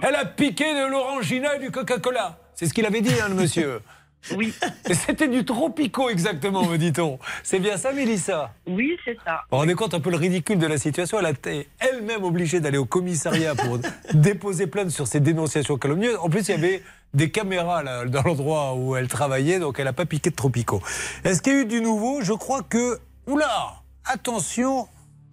[0.00, 2.38] Elle a piqué de l'orangina et du Coca-Cola.
[2.54, 3.80] C'est ce qu'il avait dit, hein, le monsieur.
[4.36, 4.54] Oui.
[4.92, 7.18] C'était du tropico, exactement, me dit-on.
[7.42, 8.54] C'est bien ça, Mélissa?
[8.66, 9.42] Oui, c'est ça.
[9.50, 11.18] vous vous rendez compte un peu le ridicule de la situation?
[11.18, 13.78] Elle a été elle-même obligée d'aller au commissariat pour
[14.14, 16.16] déposer plainte sur ces dénonciations calomnieuses.
[16.20, 16.82] En plus, il y avait
[17.14, 20.82] des caméras là, dans l'endroit où elle travaillait, donc elle n'a pas piqué de Tropico.
[21.24, 22.22] Est-ce qu'il y a eu du nouveau?
[22.22, 22.98] Je crois que...
[23.26, 24.88] Oula Attention,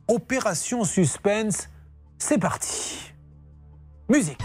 [0.08, 1.70] opération suspense,
[2.20, 3.00] c'est parti.
[4.10, 4.38] Musique.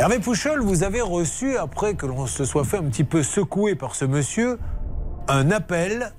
[0.00, 3.74] Hervé Pouchol, vous avez reçu, après que l'on se soit fait un petit peu secouer
[3.74, 4.58] par ce monsieur,
[5.28, 6.14] un appel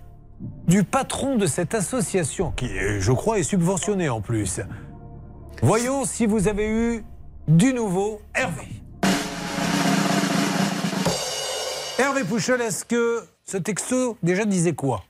[0.67, 4.61] du patron de cette association, qui, je crois, est subventionné en plus.
[5.63, 7.03] Voyons si vous avez eu
[7.47, 8.21] du nouveau.
[8.35, 8.67] Hervé.
[11.97, 15.05] Hervé Pouchol, est-ce que ce texto déjà disait quoi?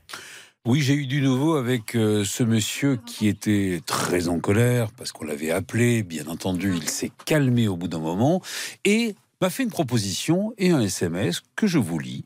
[0.64, 5.10] Oui, j'ai eu du nouveau avec euh, ce monsieur qui était très en colère parce
[5.10, 6.04] qu'on l'avait appelé.
[6.04, 8.40] Bien entendu, il s'est calmé au bout d'un moment
[8.84, 12.24] et m'a fait une proposition et un SMS que je vous lis.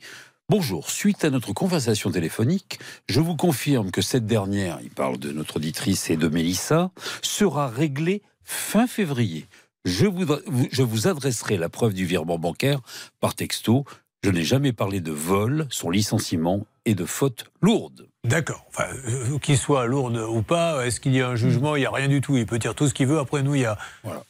[0.51, 5.33] Bonjour, suite à notre conversation téléphonique, je vous confirme que cette dernière, il parle de
[5.33, 6.91] notre auditrice et de Mélissa,
[7.23, 9.47] sera réglée fin février.
[9.87, 10.27] Je vous,
[10.71, 12.83] je vous adresserai la preuve du virement bancaire
[13.19, 13.87] par texto.
[14.23, 18.09] Je n'ai jamais parlé de vol, son licenciement et de faute lourde.
[18.27, 18.65] D'accord.
[18.69, 21.77] Enfin, euh, qu'il soit lourde ou pas, est-ce qu'il y a un jugement?
[21.77, 22.37] Il n'y a rien du tout.
[22.37, 23.19] Il peut dire tout ce qu'il veut.
[23.19, 23.79] Après, nous, il n'y a,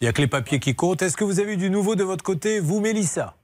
[0.01, 1.03] il y a que les papiers qui comptent.
[1.03, 3.35] Est-ce que vous avez eu du nouveau de votre côté, vous, Mélissa?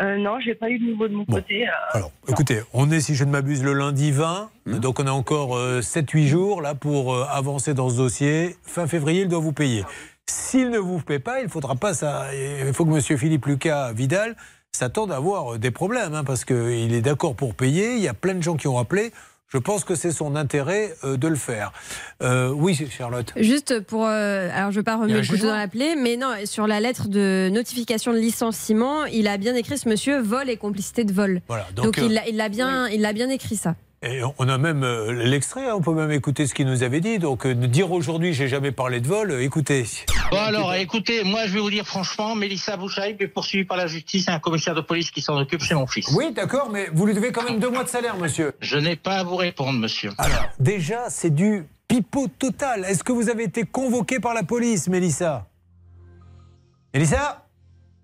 [0.00, 1.68] Euh, non, j'ai pas eu de nouveau de mon côté.
[1.68, 4.50] euh, Alors, écoutez, on est, si je ne m'abuse, le lundi 20.
[4.66, 8.56] Donc, on a encore 7-8 jours là pour euh, avancer dans ce dossier.
[8.62, 9.84] Fin février, il doit vous payer.
[10.26, 12.28] S'il ne vous paie pas, il faudra pas ça.
[12.34, 13.18] Il faut que M.
[13.18, 14.36] Philippe Lucas Vidal
[14.72, 17.94] s'attende à avoir euh, des problèmes, hein, parce qu'il est d'accord pour payer.
[17.96, 19.12] Il y a plein de gens qui ont appelé.
[19.52, 21.72] Je pense que c'est son intérêt euh, de le faire.
[22.22, 23.32] Euh, oui, Charlotte.
[23.36, 24.06] Juste pour.
[24.06, 26.28] euh, alors, je ne veux pas a remettre le couteau dans la plaie, mais non,
[26.44, 30.56] sur la lettre de notification de licenciement, il a bien écrit ce monsieur vol et
[30.56, 31.40] complicité de vol.
[31.48, 33.74] Voilà, donc donc, euh, il l'a bien, il l'a bien écrit ça.
[34.02, 37.02] Et on a même euh, l'extrait, hein, on peut même écouter ce qu'il nous avait
[37.02, 37.18] dit.
[37.18, 39.84] Donc, euh, dire aujourd'hui, j'ai jamais parlé de vol, euh, écoutez.
[40.30, 43.86] Bon alors, écoutez, moi je vais vous dire franchement, Mélissa Bouchaïb est poursuivie par la
[43.86, 46.10] justice et un commissaire de police qui s'en occupe chez mon fils.
[46.16, 48.54] Oui, d'accord, mais vous lui devez quand même deux mois de salaire, monsieur.
[48.60, 50.12] Je n'ai pas à vous répondre, monsieur.
[50.16, 52.86] Alors, déjà, c'est du pipeau total.
[52.86, 55.46] Est-ce que vous avez été convoqué par la police, Mélissa?
[56.94, 57.46] Mélissa?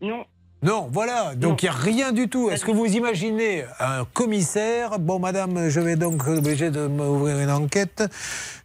[0.03, 0.27] Non.
[0.63, 1.35] Non, voilà.
[1.35, 2.51] Donc, il n'y a rien du tout.
[2.51, 4.99] Est-ce que vous imaginez un commissaire?
[4.99, 8.03] Bon, madame, je vais donc obligé de m'ouvrir une enquête.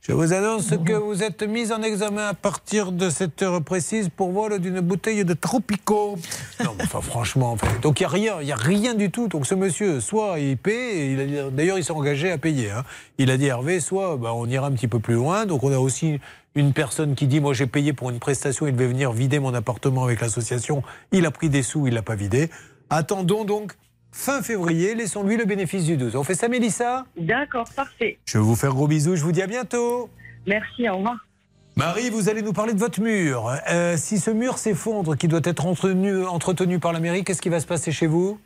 [0.02, 4.10] Je vous annonce que vous êtes mise en examen à partir de cette heure précise
[4.10, 6.18] pour vol d'une bouteille de Tropico.
[6.64, 7.52] Non, mais enfin, franchement.
[7.52, 8.36] enfin, donc, il n'y a rien.
[8.40, 9.28] Il n'y a rien du tout.
[9.28, 12.72] Donc, ce monsieur, soit il paie, d'ailleurs, il s'est engagé à payer.
[12.72, 12.84] hein.
[13.18, 15.46] Il a dit Hervé, soit bah, on ira un petit peu plus loin.
[15.46, 16.20] Donc, on a aussi
[16.56, 19.54] une personne qui dit Moi, j'ai payé pour une prestation, il devait venir vider mon
[19.54, 20.84] appartement avec l'association.
[21.12, 22.50] Il a pris des sous, il l'a pas vidé.
[22.90, 23.74] Attendons donc
[24.12, 26.16] fin février, laissons-lui le bénéfice du 12.
[26.16, 27.06] On fait ça, Mélissa?
[27.18, 28.20] D'accord, parfait.
[28.26, 30.10] Je vais vous faire gros bisous, je vous dis à bientôt.
[30.46, 31.16] Merci, au revoir.
[31.78, 33.50] Marie, vous allez nous parler de votre mur.
[33.70, 37.50] Euh, si ce mur s'effondre, qui doit être entretenu, entretenu par la mairie, qu'est-ce qui
[37.50, 38.40] va se passer chez vous?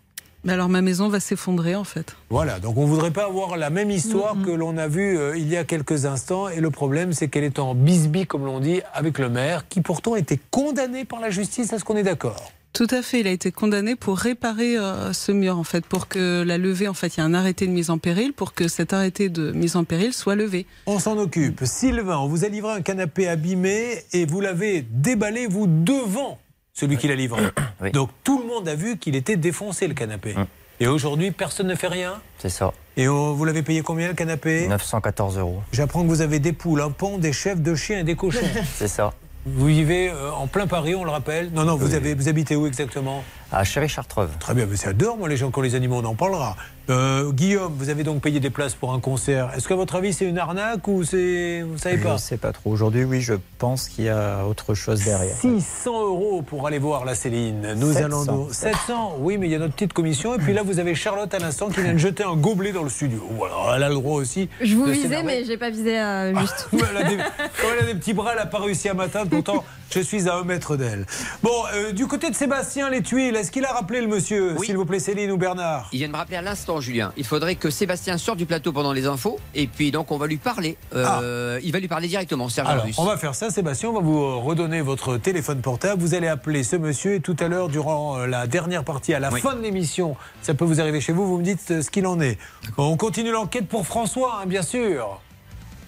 [0.45, 2.15] Mais alors ma maison va s'effondrer en fait.
[2.30, 5.35] Voilà, donc on ne voudrait pas avoir la même histoire que l'on a vue euh,
[5.35, 6.49] il y a quelques instants.
[6.49, 9.81] Et le problème, c'est qu'elle est en bisbille, comme l'on dit, avec le maire, qui
[9.81, 11.73] pourtant était condamné par la justice.
[11.73, 15.31] Est-ce qu'on est d'accord Tout à fait, il a été condamné pour réparer euh, ce
[15.31, 17.72] mur en fait, pour que la levée, en fait, il y a un arrêté de
[17.72, 20.67] mise en péril, pour que cet arrêté de mise en péril soit levé.
[20.85, 21.61] On s'en occupe.
[21.65, 26.38] Sylvain, on vous a livré un canapé abîmé et vous l'avez déballé, vous, devant
[26.76, 27.41] celui qui l'a livré.
[27.93, 30.35] Donc tout le monde a vu qu'il était défoncé, le canapé.
[30.81, 32.73] Et aujourd'hui, personne ne fait rien C'est ça.
[32.97, 34.68] Et on- vous l'avez payé combien le canapé?
[34.68, 35.64] 914 euros.
[35.72, 38.45] J'apprends que vous avez des poules, un pont, des chèvres, deux chiens et des cochons.
[38.76, 39.14] C'est ça.
[39.45, 41.52] Vous vivez euh, en plein Paris, on le rappelle?
[41.53, 41.95] Non, non, vous, Oui.
[41.95, 43.23] avez, vous habitez où exactement?
[43.56, 44.32] À Chéry-Chartreuve.
[44.38, 46.57] Très bien, mais c'est adore, moi, les gens qui ont les animaux, on en parlera.
[46.90, 49.49] Euh, Guillaume, vous avez donc payé des places pour un concert.
[49.56, 51.61] Est-ce qu'à votre avis, c'est une arnaque ou c'est.
[51.61, 52.69] Vous savez Je pas ne sais pas trop.
[52.69, 55.36] Aujourd'hui, oui, je pense qu'il y a autre chose derrière.
[55.36, 57.73] 600 euros pour aller voir la Céline.
[57.76, 58.06] Nous 700.
[58.06, 58.53] allons nous.
[58.53, 60.36] 700, oui, mais il y a notre petite commission.
[60.36, 62.84] Et puis là, vous avez Charlotte à l'instant qui vient de jeter un gobelet dans
[62.84, 63.23] le studio.
[63.32, 64.48] Voilà, elle a le droit aussi.
[64.61, 66.68] Je vous visais, mais j'ai pas visé euh, juste.
[66.73, 69.30] elle, a des, comme elle a des petits bras, elle n'a pas réussi à m'atteindre.
[69.32, 71.07] Pourtant, je suis à un mètre d'elle.
[71.41, 74.76] Bon, euh, du côté de Sébastien Les Tuiles, est-ce qu'il a rappelé le monsieur, s'il
[74.76, 77.13] vous plaît, Céline ou Bernard Il vient de me rappeler à l'instant, Julien.
[77.15, 80.26] Il faudrait que Sébastien sorte du plateau pendant les infos et puis donc on va
[80.26, 80.77] lui parler.
[80.95, 83.89] Euh, Il va lui parler directement, Serge Alors, on va faire ça, Sébastien.
[83.89, 86.01] On va vous euh, redonner votre téléphone portable.
[86.01, 89.19] Vous allez appeler ce monsieur et tout à l'heure, durant euh, la dernière partie, à
[89.19, 89.41] la Oui.
[89.41, 91.27] fin de l'émission, ça peut vous arriver chez vous.
[91.27, 92.39] Vous me dites ce qu'il en est.
[92.80, 95.22] On continue l'enquête pour François, hein, bien sûr.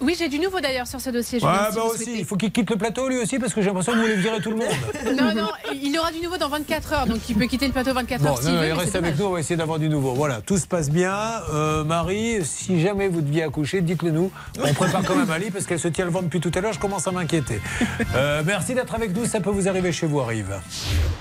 [0.00, 1.42] Oui, j'ai du nouveau d'ailleurs sur ce dossier.
[1.42, 2.18] Ouais, si bah aussi.
[2.20, 4.16] Il faut qu'il quitte le plateau lui aussi parce que j'ai l'impression que vous voulez
[4.16, 4.68] virer tout le monde.
[5.18, 7.92] Non, non, il aura du nouveau dans 24 heures, donc il peut quitter le plateau
[7.92, 8.66] 24 Bon, heures non, s'il non, veut.
[8.68, 9.18] il reste avec dommage.
[9.20, 10.12] nous, on va essayer d'avoir du nouveau.
[10.14, 11.14] Voilà, tout se passe bien.
[11.52, 14.30] Euh, Marie, si jamais vous deviez accoucher, dites-le nous.
[14.62, 16.72] On prépare quand même Ali parce qu'elle se tient le ventre depuis tout à l'heure,
[16.72, 17.60] je commence à m'inquiéter.
[18.14, 20.54] Euh, merci d'être avec nous, ça peut vous arriver chez vous, arrive.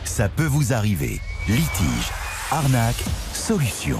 [0.04, 1.20] Ça peut vous arriver.
[1.48, 2.12] Litige,
[2.52, 4.00] arnaque, solution.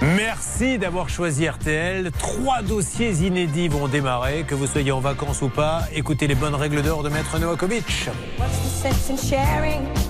[0.00, 2.12] Merci d'avoir choisi RTL.
[2.18, 5.82] Trois dossiers inédits vont démarrer, que vous soyez en vacances ou pas.
[5.92, 8.08] Écoutez les bonnes règles d'or de Maître Novakovic.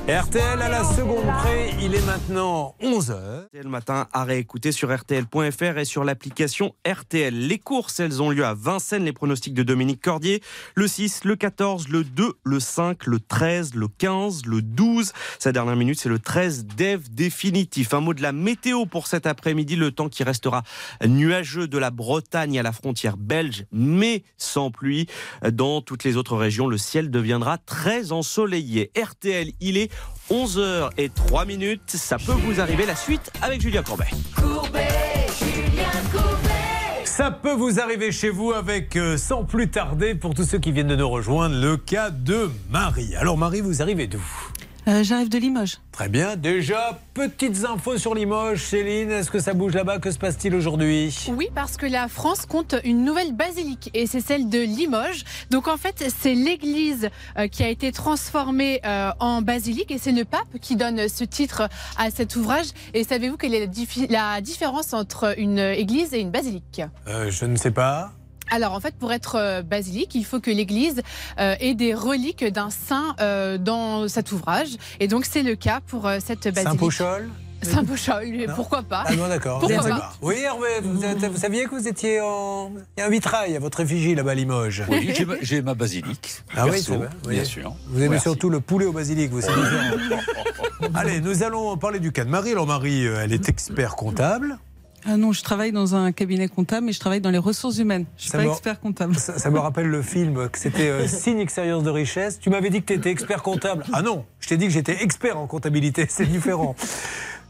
[0.09, 3.47] RTL à la seconde près, il est maintenant 11h.
[3.47, 7.35] RTL matin à réécouter sur RTL.fr et sur l'application RTL.
[7.35, 10.43] Les courses, elles ont lieu à Vincennes, les pronostics de Dominique Cordier.
[10.75, 15.13] Le 6, le 14, le 2, le 5, le 13, le 15, le 12.
[15.39, 17.95] Sa dernière minute, c'est le 13 dev définitif.
[17.95, 19.78] Un mot de la météo pour cet après-midi.
[19.79, 20.63] Le temps qui restera
[21.07, 25.07] nuageux de la Bretagne à la frontière belge, mais sans pluie.
[25.51, 28.91] Dans toutes les autres régions, le ciel deviendra très ensoleillé.
[29.01, 29.91] RTL, il est
[30.31, 31.91] 11h et 3 minutes.
[31.91, 32.87] Ça peut vous arriver.
[32.87, 34.09] La suite avec Julien Courbet.
[37.05, 40.71] Ça peut vous arriver chez vous avec, euh, sans plus tarder, pour tous ceux qui
[40.71, 43.17] viennent de nous rejoindre, le cas de Marie.
[43.17, 44.23] Alors Marie, vous arrivez d'où?
[44.89, 45.79] Euh, J'arrive de Limoges.
[45.93, 46.37] Très bien.
[46.37, 48.63] Déjà, petites infos sur Limoges.
[48.63, 49.99] Céline, est-ce que ça bouge là-bas?
[49.99, 51.15] Que se passe-t-il aujourd'hui?
[51.37, 55.25] Oui, parce que la France compte une nouvelle basilique et c'est celle de Limoges.
[55.51, 60.13] Donc en fait, c'est l'église euh, qui a été transformée euh, en basilique et c'est
[60.13, 62.69] le pape qui donne ce titre à cet ouvrage.
[62.95, 63.69] Et savez-vous quelle est
[64.09, 66.81] la, différence entre une église et une basilique?
[67.09, 68.13] Euh, Je ne sais pas.
[68.51, 71.03] Alors en fait, pour être euh, basilique, il faut que l'Église
[71.39, 74.71] euh, ait des reliques d'un saint euh, dans cet ouvrage.
[75.01, 76.69] Et donc c'est le cas pour euh, cette basilique.
[76.69, 77.29] Saint-Pochol
[77.61, 79.03] Saint-Pochol, Non pourquoi pas?
[79.05, 79.61] Ah non, d'accord.
[80.23, 82.71] Oui, Hervé, vous, êtes- vous saviez que vous étiez en.
[82.97, 84.85] Il y a un vitrail à votre effigie là-bas à Limoges.
[84.89, 85.13] Oui,
[85.43, 86.37] j'ai ma- basilique.
[86.57, 87.09] Ah oui, perso, c'est vrai.
[87.27, 87.35] oui.
[87.35, 87.75] bien sûr.
[87.89, 88.23] Vous aimez Merci.
[88.29, 90.21] surtout le poulet au basilic, vous, différent.
[90.95, 92.53] Allez, nous allons parler du cas de Marie.
[92.53, 94.59] Alors, Marie, elle est expert comptable.
[95.07, 98.05] Ah non, je travaille dans un cabinet comptable, mais je travaille dans les ressources humaines.
[98.17, 99.17] Je suis Ça pas me- expert comptable.
[99.19, 102.39] Ça, ça me rappelle le film, que c'était euh, Signe extérieur de richesse.
[102.41, 103.85] Tu m'avais dit que tu étais expert comptable.
[103.93, 106.75] Ah non, je t'ai dit que j'étais expert en comptabilité, c'est différent.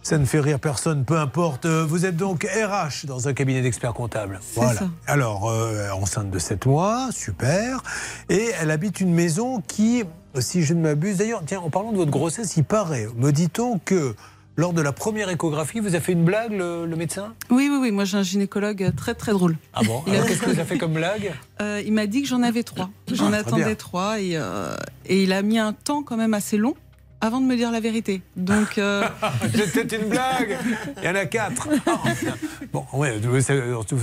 [0.03, 1.67] Ça ne fait rire personne, peu importe.
[1.67, 4.41] Euh, Vous êtes donc RH dans un cabinet d'experts comptables.
[4.55, 4.79] Voilà.
[4.81, 4.89] ça.
[5.07, 7.83] Alors, euh, enceinte de 7 mois, super.
[8.31, 10.05] Et elle habite une maison qui,
[10.39, 13.79] si je ne m'abuse, d'ailleurs, tiens, en parlant de votre grossesse, il paraît, me dit-on
[13.85, 14.15] que
[14.59, 17.33] lors de la première échographie, vous avez fait une blague, le, le médecin?
[17.49, 17.91] Oui, oui, oui.
[17.93, 19.57] Moi, j'ai un gynécologue très, très drôle.
[19.73, 20.03] Ah bon?
[20.09, 21.33] Alors, Qu'est-ce que vous avez fait comme blague?
[21.63, 22.91] Euh, il m'a dit que j'en avais trois.
[23.11, 23.75] J'en Ah, très attendais bien.
[23.77, 24.75] trois et, euh,
[25.07, 26.75] et il a mis un temps quand même assez long
[27.21, 28.23] avant de me dire la vérité.
[28.37, 29.03] Donc, euh,
[29.73, 30.57] C'était une blague
[30.99, 31.69] Il y en a quatre
[32.73, 33.55] Bon, ouais, ça,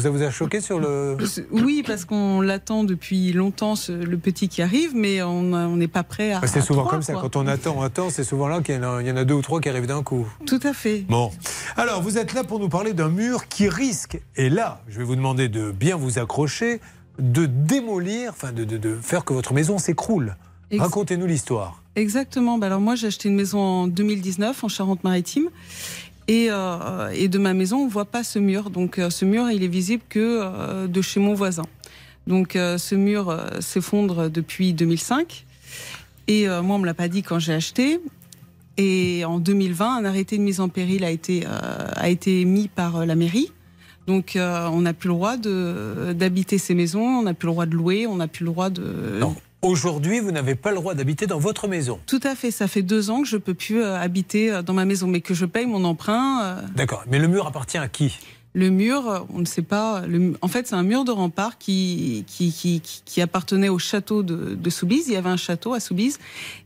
[0.02, 1.16] ça vous a choqué sur le...
[1.52, 6.04] oui, parce qu'on l'attend depuis longtemps, ce- le petit qui arrive, mais on n'est pas
[6.04, 6.40] prêt à.
[6.40, 7.22] Bah, C'est souvent comme ça, quoi.
[7.22, 9.18] quand on attend, on attend, c'est souvent là qu'il y, en a- il y en
[9.18, 10.28] a deux ou trois qui arrivent d'un coup.
[10.46, 11.06] Tout à fait.
[11.08, 11.32] Bon,
[11.78, 15.04] alors vous êtes là pour nous parler d'un mur qui risque, et là, je vais
[15.06, 16.82] vous demander de bien vous accrocher,
[17.20, 20.36] de démolir, enfin de, de- de faire que votre maison s'écroule.
[20.78, 21.82] Racontez-nous l'histoire.
[21.96, 22.58] Exactement.
[22.58, 25.50] Bah alors moi, j'ai acheté une maison en 2019 en Charente-Maritime.
[26.28, 28.70] Et, euh, et de ma maison, on voit pas ce mur.
[28.70, 31.66] Donc euh, ce mur, il est visible que euh, de chez mon voisin.
[32.28, 35.46] Donc euh, ce mur s'effondre depuis 2005.
[36.28, 38.00] Et moi, on me l'a pas dit quand j'ai acheté.
[38.78, 43.06] Et en 2020, un arrêté de mise en péril a été, a été mis par
[43.06, 43.52] la mairie.
[44.08, 47.66] Donc on n'a plus le droit de- d'habiter ces maisons, on n'a plus le droit
[47.68, 49.20] de louer, on n'a plus le droit de...
[49.66, 52.00] Aujourd'hui, vous n'avez pas le droit d'habiter dans votre maison.
[52.06, 52.52] Tout à fait.
[52.52, 55.22] Ça fait deux ans que je peux plus euh, habiter euh, dans ma maison, mais
[55.22, 56.44] que je paye mon emprunt.
[56.44, 57.04] euh, D'accord.
[57.08, 58.16] Mais le mur appartient à qui?
[58.54, 60.06] Le mur, euh, on ne sait pas.
[60.06, 63.70] le mu- en fait, c'est un mur de rempart qui, qui, qui, qui- qui appartenait
[63.70, 65.08] au château de, de Soubise.
[65.08, 66.20] Il y avait un château à Soubise.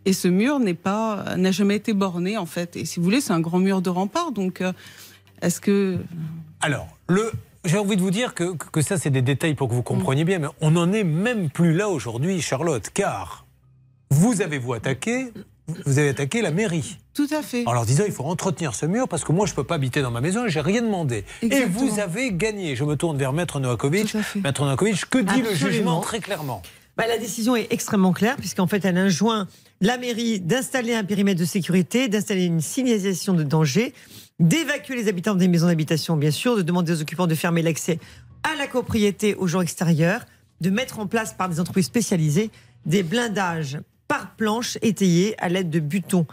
[0.06, 2.76] Et ce mur n'est pas, n'a jamais été borné, en fait.
[2.76, 4.34] Et si vous voulez, c'est un grand mur de rempart.
[4.34, 4.74] Donc, euh,
[5.42, 5.98] est-ce que.
[6.60, 7.32] Alors, le,
[7.66, 10.24] j'ai envie de vous dire que, que ça, c'est des détails pour que vous compreniez
[10.24, 13.46] bien, mais on n'en est même plus là aujourd'hui, Charlotte, car
[14.12, 15.32] vous avez vous attaqué,
[15.86, 16.98] vous avez attaqué la mairie.
[17.14, 17.64] Tout à fait.
[17.68, 19.76] En leur disant, il faut entretenir ce mur parce que moi, je ne peux pas
[19.76, 21.26] habiter dans ma maison j'ai rien demandé.
[21.42, 21.68] Exactement.
[21.68, 22.76] Et vous avez gagné.
[22.76, 24.16] Je me tourne vers Maître Novakovic.
[24.36, 26.62] Maître Novakovic, que dit le jugement très clairement
[26.98, 29.48] Bah, la décision est extrêmement claire, puisqu'en fait, elle enjoint
[29.82, 33.94] la mairie d'installer un périmètre de sécurité, d'installer une signalisation de danger,
[34.40, 38.00] d'évacuer les habitants des maisons d'habitation, bien sûr, de demander aux occupants de fermer l'accès
[38.44, 40.26] à la propriété aux gens extérieurs,
[40.62, 42.52] de mettre en place par des entreprises spécialisées
[42.86, 46.26] des blindages par planche étayés à l'aide de butons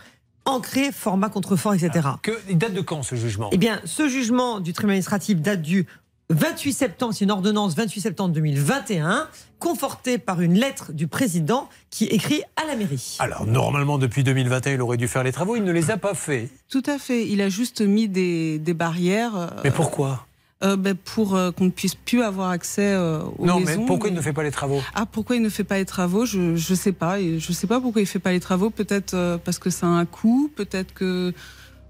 [0.45, 2.09] ancrés, format contrefort, etc.
[2.23, 3.51] que, Il date de quand ce jugement?
[3.53, 5.87] Eh bien, ce jugement du tribunal administratif date du
[6.31, 9.29] 28 septembre, c'est une ordonnance 28 septembre 2021,
[9.61, 13.17] confortée par une lettre du président qui écrit à la mairie.
[13.21, 15.55] Alors, normalement, depuis 2021, il aurait dû faire les travaux.
[15.57, 16.49] Il ne les a pas fait.
[16.69, 17.27] Tout à fait.
[17.29, 19.37] Il a juste mis des, des barrières.
[19.37, 20.27] euh, Mais pourquoi?
[20.65, 23.81] euh, ben, Pour euh, qu'on ne puisse plus avoir accès euh, aux Non, maisons.
[23.83, 24.83] mais pourquoi il ne fait pas les travaux?
[24.97, 26.27] Ah, pourquoi il ne fait pas les travaux?
[26.27, 27.21] Je ne sais pas.
[27.21, 28.71] Je sais pas pourquoi il fait pas les travaux.
[28.71, 30.51] Peut-être euh, parce que ça a un coût.
[30.57, 31.33] Peut-être que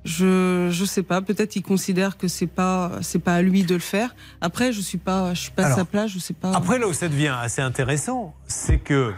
[0.07, 1.21] je je sais pas.
[1.21, 4.15] Peut-être il considère que c'est pas c'est pas à lui de le faire.
[4.41, 6.11] Après, je suis pas je suis pas à sa place.
[6.11, 6.53] Je sais pas.
[6.53, 9.13] Après, là où ça devient assez intéressant, c'est que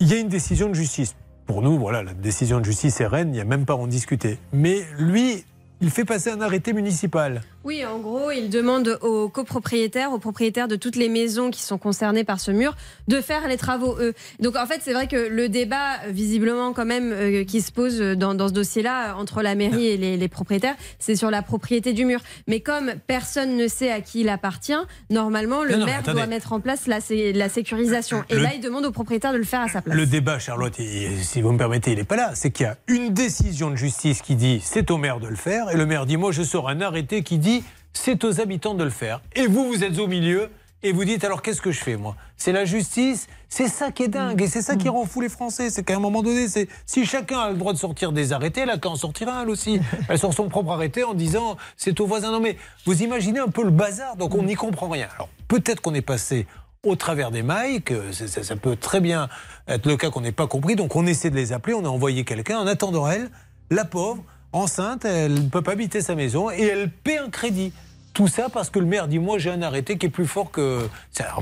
[0.00, 1.14] il y a une décision de justice.
[1.46, 3.76] Pour nous, voilà, la décision de justice est reine, il n'y a même pas à
[3.76, 4.38] en discuter.
[4.52, 5.44] Mais lui,
[5.80, 7.40] il fait passer un arrêté municipal.
[7.62, 11.76] Oui, en gros, il demande aux copropriétaires, aux propriétaires de toutes les maisons qui sont
[11.76, 12.74] concernées par ce mur,
[13.06, 14.14] de faire les travaux eux.
[14.38, 17.98] Donc en fait, c'est vrai que le débat, visiblement quand même, euh, qui se pose
[18.00, 21.92] dans, dans ce dossier-là, entre la mairie et les, les propriétaires, c'est sur la propriété
[21.92, 22.20] du mur.
[22.48, 24.72] Mais comme personne ne sait à qui il appartient,
[25.10, 26.16] normalement, le Non, non, mais maire attendez.
[26.16, 28.24] doit mettre en place la, sé- la sécurisation.
[28.30, 29.94] Et Le- là, il demande aux propriétaires de le faire à sa place.
[29.94, 32.30] Le débat, Charlotte, il- si vous me permettez, il n'est pas là.
[32.34, 35.36] C'est qu'il y a une décision de justice qui dit c'est au maire de le
[35.36, 37.59] faire, et le maire dit moi je sors un arrêté qui dit
[37.92, 39.20] c'est aux habitants de le faire.
[39.34, 40.50] Et vous, vous êtes au milieu.
[40.82, 42.16] Et vous dites alors qu'est-ce que je fais moi?
[42.38, 45.28] C'est la justice, c'est ça qui est dingue et c'est ça qui rend fou les
[45.28, 45.68] Français.
[45.68, 48.62] C'est qu'à un moment donné, c'est si chacun a le droit de sortir des arrêtés,
[48.62, 49.78] elle a qu'à en sortir un elle aussi.
[50.08, 52.32] Elle sort son propre arrêté en disant c'est aux voisins.
[52.32, 52.56] Non mais
[52.86, 55.08] vous imaginez un peu le bazar, donc on n'y comprend rien.
[55.16, 56.46] Alors peut-être qu'on est passé
[56.82, 59.28] au travers des mailles, que ça, ça peut très bien
[59.68, 60.76] être le cas qu'on n'ait pas compris.
[60.76, 62.58] Donc on essaie de les appeler, on a envoyé quelqu'un.
[62.58, 63.30] En attendant elle,
[63.70, 67.72] la pauvre, enceinte, elle ne peut pas habiter sa maison et elle paie un crédit.
[68.12, 70.50] Tout ça parce que le maire dit moi j'ai un arrêté qui est plus fort
[70.50, 70.88] que.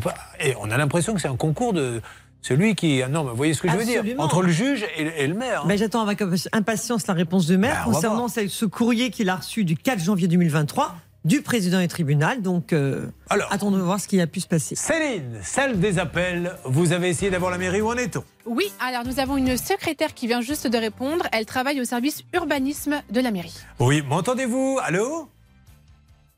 [0.02, 0.10] peu-
[0.40, 2.02] Et on a l'impression que c'est un concours de
[2.43, 3.02] celui qui.
[3.02, 4.02] ah non, mais vous voyez ce que je veux dire.
[4.18, 5.62] Entre le juge et, le maire.
[5.62, 5.68] hein.
[5.68, 6.22] Ben, J'attends avec
[6.52, 9.98] impatience la réponse de maire Ben, va concernant ce courrier qu'il a reçu du 4
[9.98, 10.94] janvier 2023
[11.24, 12.43] du président du tribunal.
[12.43, 14.74] Donc, euh, attendons de voir ce qui a pu se passer.
[14.74, 16.55] Céline, salle des appels.
[16.65, 18.24] Vous avez essayé d'avoir la mairie où en est-on?
[18.47, 21.27] Oui, alors nous avons une secrétaire qui vient juste de répondre.
[21.32, 23.55] Elle travaille au service urbanisme de la mairie.
[23.78, 24.78] Oui, m'entendez-vous?
[24.82, 25.28] Allô?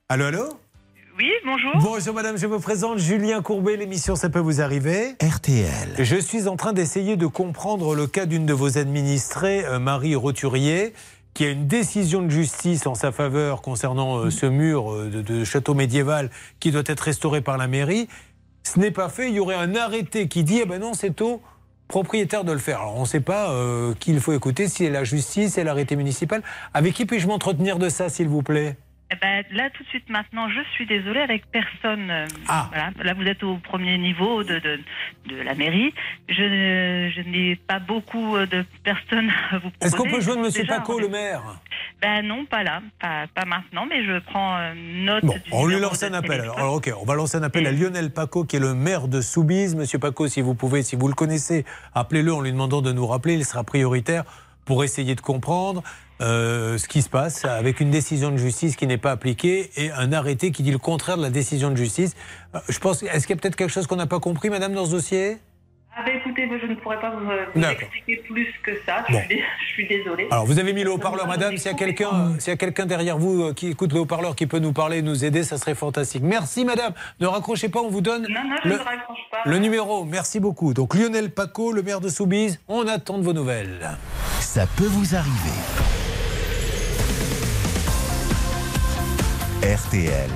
[0.09, 0.49] Allô, allô?
[1.19, 1.73] Oui, bonjour.
[1.83, 5.97] Bonjour madame, je me présente Julien Courbet, l'émission Ça peut vous arriver RTL.
[5.99, 10.15] Je suis en train d'essayer de comprendre le cas d'une de vos administrées, euh, Marie
[10.15, 10.95] Roturier,
[11.35, 15.23] qui a une décision de justice en sa faveur concernant euh, ce mur euh, de,
[15.23, 18.09] de château médiéval qui doit être restauré par la mairie.
[18.63, 21.21] Ce n'est pas fait, il y aurait un arrêté qui dit, eh ben non, c'est
[21.21, 21.41] au
[21.89, 22.81] propriétaire de le faire.
[22.81, 25.65] Alors on ne sait pas euh, qui il faut écouter, si c'est la justice, c'est
[25.65, 26.43] l'arrêté municipal.
[26.73, 28.77] Avec qui puis-je m'entretenir de ça, s'il vous plaît?
[29.13, 32.13] Eh ben, là, tout de suite, maintenant, je suis désolée, avec personne.
[32.47, 32.69] Ah.
[32.71, 32.91] Voilà.
[33.03, 34.79] Là, vous êtes au premier niveau de, de,
[35.27, 35.93] de la mairie.
[36.29, 39.87] Je, je n'ai pas beaucoup euh, de personnes à vous proposer.
[39.87, 41.43] Est-ce qu'on peut joindre Déjà, Paco, le maire?
[42.01, 45.25] Ben non, pas là, pas, pas maintenant, mais je prends euh, note.
[45.25, 46.41] Bon, on lui lance un appel.
[46.41, 49.09] Alors, alors, ok, on va lancer un appel à Lionel Paco, qui est le maire
[49.09, 49.75] de Soubise.
[49.75, 51.65] Monsieur Paco, si vous pouvez, si vous le connaissez,
[51.95, 53.35] appelez-le en lui demandant de nous rappeler.
[53.35, 54.25] Il sera prioritaire
[54.65, 55.83] pour essayer de comprendre
[56.21, 59.91] euh, ce qui se passe avec une décision de justice qui n'est pas appliquée et
[59.93, 62.15] un arrêté qui dit le contraire de la décision de justice.
[62.55, 63.03] Euh, je pense.
[63.03, 65.39] Est-ce qu'il y a peut-être quelque chose qu'on n'a pas compris, Madame, dans ce dossier?
[65.97, 69.05] Ah ben écoutez, moi, je ne pourrais pas vous, euh, vous expliquer plus que ça.
[69.09, 69.21] Je, Bon.
[69.29, 70.29] suis, je suis désolée.
[70.31, 71.57] Alors, vous avez mis le haut-parleur, madame.
[71.57, 74.47] S'il y a quelqu'un s'il y a quelqu'un derrière vous qui écoute le haut-parleur qui
[74.47, 76.23] peut nous parler et nous aider, ça serait fantastique.
[76.23, 76.93] Merci, madame.
[77.19, 79.39] Ne raccrochez pas, on vous donne Non, non, je le, ne raccroche pas.
[79.45, 80.05] le numéro.
[80.05, 80.75] Merci beaucoup.
[80.75, 83.91] Donc, Lionel Paco, le maire de Soubise, on attend de vos nouvelles.
[84.39, 86.00] Ça peut vous arriver.
[89.63, 90.31] RTL.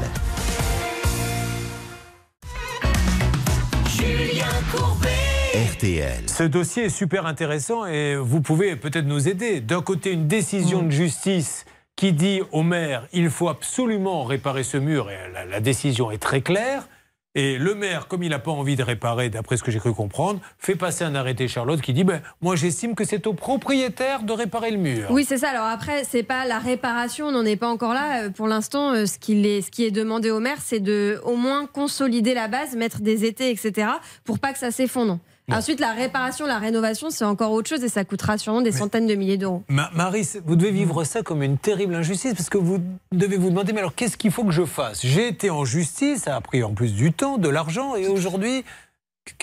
[3.89, 5.09] Julien Courbet.
[5.73, 6.29] RTL.
[6.29, 9.63] Ce dossier est super intéressant et vous pouvez peut-être nous aider.
[9.63, 11.65] D'un côté, une décision de justice
[11.97, 16.19] qui dit au maire il faut absolument réparer ce mur et la, la décision est
[16.19, 16.87] très claire.
[17.36, 19.93] Et le maire, comme il n'a pas envie de réparer, d'après ce que j'ai cru
[19.93, 24.23] comprendre, fait passer un arrêté Charlotte qui dit ben, Moi j'estime que c'est au propriétaire
[24.23, 25.09] de réparer le mur.
[25.11, 25.51] Oui, c'est ça.
[25.51, 28.24] Alors après, c'est pas la réparation, on n'en est pas encore là.
[28.24, 31.20] Euh, Pour l'instant, euh, ce, qu'il est, ce qui est demandé au maire, c'est de
[31.24, 33.89] au moins consolider la base, mettre des étés, etc.,
[34.23, 35.19] pour pas que ça s'effondre.
[35.53, 39.07] Ensuite, la réparation, la rénovation, c'est encore autre chose et ça coûtera sûrement des centaines
[39.07, 39.62] de milliers d'euros.
[39.69, 42.79] Ma- Marie, vous devez vivre ça comme une terrible injustice parce que vous
[43.12, 45.05] devez vous demander mais alors qu'est-ce qu'il faut que je fasse?
[45.05, 48.65] J'ai été en justice, ça a pris en plus du temps, de l'argent et aujourd'hui,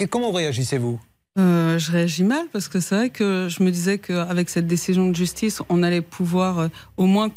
[0.10, 0.99] comment réagissez-vous?
[1.40, 5.07] Euh, je réagis mal parce que c'est vrai que je me disais qu'avec cette décision
[5.07, 6.68] de justice, on allait pouvoir euh,
[6.98, 7.30] au moins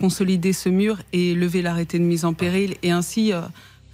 [0.00, 3.40] consolider ce mur et lever l'arrêté de mise en péril et ainsi euh,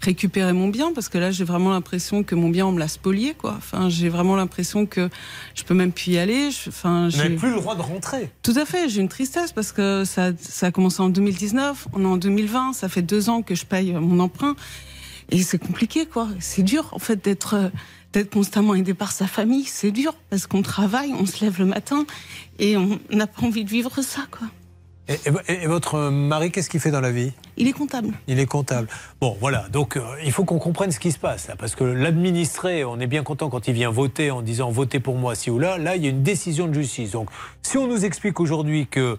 [0.00, 2.88] récupérer mon bien parce que là j'ai vraiment l'impression que mon bien on me l'a
[2.88, 3.54] spolié quoi.
[3.58, 5.08] Enfin j'ai vraiment l'impression que
[5.54, 6.50] je peux même plus y aller.
[6.50, 8.30] Je- Enfin j'ai plus le droit de rentrer.
[8.42, 12.02] tout à fait, j'ai une tristesse parce que ça, ça a commencé en 2019, on
[12.02, 14.54] est en 2020, ça fait deux ans que je paye mon emprunt
[15.30, 16.28] et c'est compliqué quoi.
[16.38, 17.70] C'est dur en fait d'être
[18.14, 21.66] d'être constamment aidé par sa famille, c'est dur parce qu'on travaille, on se lève le
[21.66, 22.06] matin
[22.58, 24.46] et on n'a pas envie de vivre ça quoi.
[25.08, 25.14] Et,
[25.48, 27.32] et- et votre mari, qu'est-ce qu'il fait dans la vie?
[27.56, 28.10] Il est comptable.
[28.26, 28.88] Il est comptable.
[29.20, 29.66] Bon, voilà.
[29.72, 31.48] Donc, euh, il faut qu'on comprenne ce qui se passe.
[31.48, 35.00] Là, parce que l'administré, on est bien content quand il vient voter en disant votez
[35.00, 35.78] pour moi, si ou là.
[35.78, 37.12] Là, il y a une décision de justice.
[37.12, 37.30] Donc,
[37.62, 39.18] si on nous explique aujourd'hui que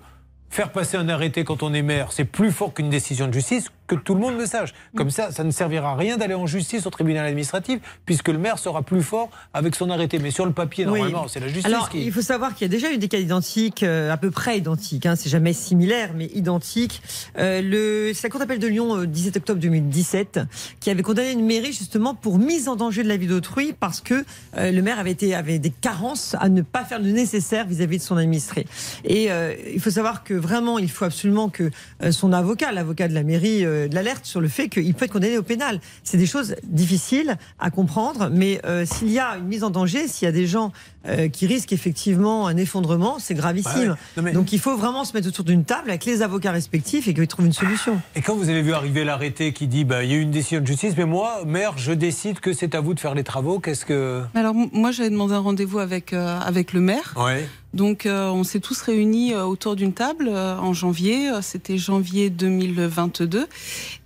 [0.49, 3.69] faire passer un arrêté quand on est maire, c'est plus fort qu'une décision de justice,
[3.89, 4.73] que tout le monde le sache.
[4.95, 8.37] Comme ça, ça ne servira à rien d'aller en justice au tribunal administratif, puisque le
[8.37, 10.19] maire sera plus fort avec son arrêté.
[10.19, 10.99] Mais sur le papier, Oui.
[10.99, 12.05] normalement, c'est la justice Alors, qui.
[12.05, 14.57] il faut savoir qu'il y a déjà eu des cas identiques, euh, à peu près
[14.59, 15.05] identiques.
[15.05, 17.01] Hein, c'est jamais similaire, mais identiques.
[17.37, 20.39] Euh, le, c'est la Cour d'appel de Lyon, euh, 17 octobre 2017,
[20.79, 24.01] qui avait condamné une mairie justement pour mise en danger de la vie d'autrui parce
[24.01, 24.23] que
[24.57, 27.97] euh, le maire avait été avait des carences à ne pas faire le nécessaire vis-à-vis
[27.97, 28.65] de son administré.
[29.03, 31.71] Et euh, il faut savoir que vraiment, il faut absolument que
[32.03, 35.13] euh, son avocat, l'avocat de la mairie, euh, l'alerte sur le fait qu'il peut être
[35.13, 35.79] condamné au pénal.
[36.03, 40.07] C'est des choses difficiles à comprendre, mais euh, s'il y a une mise en danger,
[40.07, 40.71] s'il y a des gens
[41.07, 43.71] euh, qui risquent effectivement un effondrement, c'est gravissime.
[43.73, 43.95] Bah ouais.
[44.17, 47.07] Non, mais- Donc il faut vraiment se mettre autour d'une table avec les avocats respectifs
[47.07, 48.01] et qu'ils trouvent une solution.
[48.15, 50.31] Et quand vous avez vu arriver l'arrêté qui dit bah, il y a eu une
[50.31, 53.23] décision de justice, mais moi, maire, je décide que c'est à vous de faire les
[53.23, 54.21] travaux, qu'est-ce que.
[54.35, 57.13] Alors moi j'avais demandé un rendez-vous avec euh, avec le maire.
[57.17, 57.47] Ouais.
[57.73, 61.77] Donc euh, on s'est tous réunis euh, autour d'une table euh, en janvier, euh, c'était
[61.77, 63.47] janvier 2022.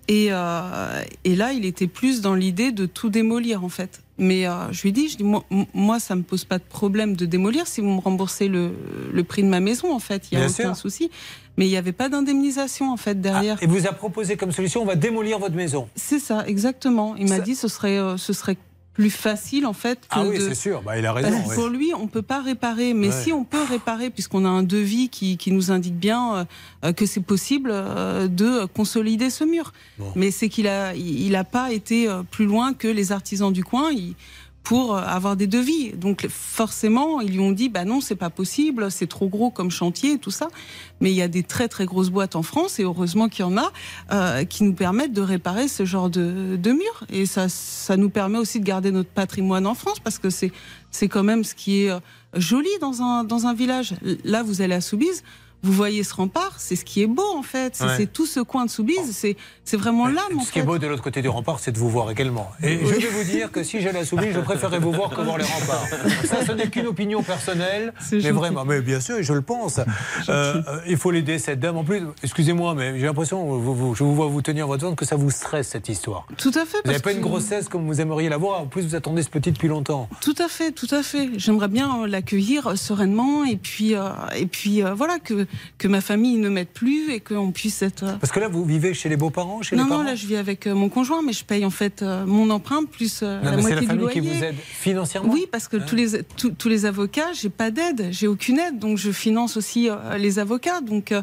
[0.10, 4.02] Et, euh, et là, il était plus dans l'idée de tout démolir en fait.
[4.18, 7.16] Mais euh, je lui dis, je dis moi, moi, ça me pose pas de problème
[7.16, 8.74] de démolir si vous me remboursez le,
[9.12, 10.28] le prix de ma maison en fait.
[10.32, 10.76] Il y a Bien aucun sûr.
[10.76, 11.10] souci.
[11.58, 13.62] Mais il n'y avait pas d'indemnisation en fait derrière.
[13.64, 15.88] Et vous a proposé comme solution on va démolir votre maison.
[15.96, 17.16] C'est ça, exactement.
[17.16, 18.58] Il m'a dit ce serait ce serait
[18.94, 21.42] plus facile en fait que Ah oui, de- c'est sûr, bah, il a raison.
[21.56, 23.24] Pour lui, on peut pas réparer, mais Ouais.
[23.24, 26.46] si on peut réparer, puisqu'on a un devis qui, qui nous indique bien
[26.86, 29.74] euh, que c'est possible euh, de consolider ce mur.
[30.16, 33.52] Mais c'est qu'il a, il il a pas été euh, plus loin que les artisans
[33.52, 33.92] du coin.
[33.92, 34.14] il-
[34.64, 35.92] pour euh, avoir des devis.
[35.92, 39.70] Donc forcément, ils lui ont dit bah non, c'est pas possible, c'est trop gros comme
[39.70, 40.48] chantier et tout ça.
[41.02, 43.48] Mais il y a des très très grosses boîtes en France et heureusement qu'il y
[43.48, 43.72] en a
[44.12, 48.10] euh, qui nous permettent de réparer ce genre de, de murs et ça ça nous
[48.10, 50.52] permet aussi de garder notre patrimoine en France parce que c'est
[50.92, 52.00] c'est quand même ce qui est euh,
[52.36, 53.96] joli dans un dans un village.
[54.24, 55.24] Là, vous allez à Soubise.
[55.64, 57.76] Vous voyez ce rempart, c'est ce qui est beau en fait.
[57.76, 58.06] C'est Ouais.
[58.06, 60.86] tout ce coin de Soubise, c'est c'est vraiment l'âme en Ce qui est beau de
[60.88, 62.52] l'autre côté du rempart, c'est de vous voir également.
[62.62, 65.22] Et je vais vous dire que si j'allais à Soubise, je préférerais vous voir que
[65.22, 65.88] voir les remparts.
[66.26, 68.32] Ça, ce n'est qu'une opinion personnelle, mais gentil.
[68.36, 69.80] vraiment, mais bien sûr, je le pense.
[69.80, 69.84] Euh,
[70.68, 71.78] euh, il faut l'aider cette dame.
[71.78, 74.98] En plus, excusez-moi, mais j'ai l'impression, vous- vous- je vous vois vous tenir votre ventre,
[74.98, 76.28] que ça vous stresse cette histoire.
[76.38, 76.78] Tout à fait.
[76.84, 78.60] Vous n'avez pas une grossesse comme vous aimeriez l'avoir.
[78.62, 80.10] En plus, vous attendez ce petit depuis longtemps.
[80.20, 81.30] Tout à fait, tout à fait.
[81.38, 85.48] J'aimerais bien euh, l'accueillir sereinement et puis euh, et puis euh, voilà que
[85.78, 88.04] que ma famille ne m'aide plus et qu'on puisse être.
[88.04, 90.16] euh, Parce que là, vous vivez chez les beaux-parents, chez non les non, parents là
[90.16, 93.22] je vis avec euh, mon conjoint, mais je paye en fait euh, mon emprunt plus
[93.22, 94.22] Non, la moitié la du famille loyer.
[94.22, 97.72] qui vous aide financièrement Oui, parce que tous les tous, tous les avocats, j'ai pas
[97.72, 101.22] d'aide, j'ai aucune aide, donc je finance aussi les avocats, donc euh,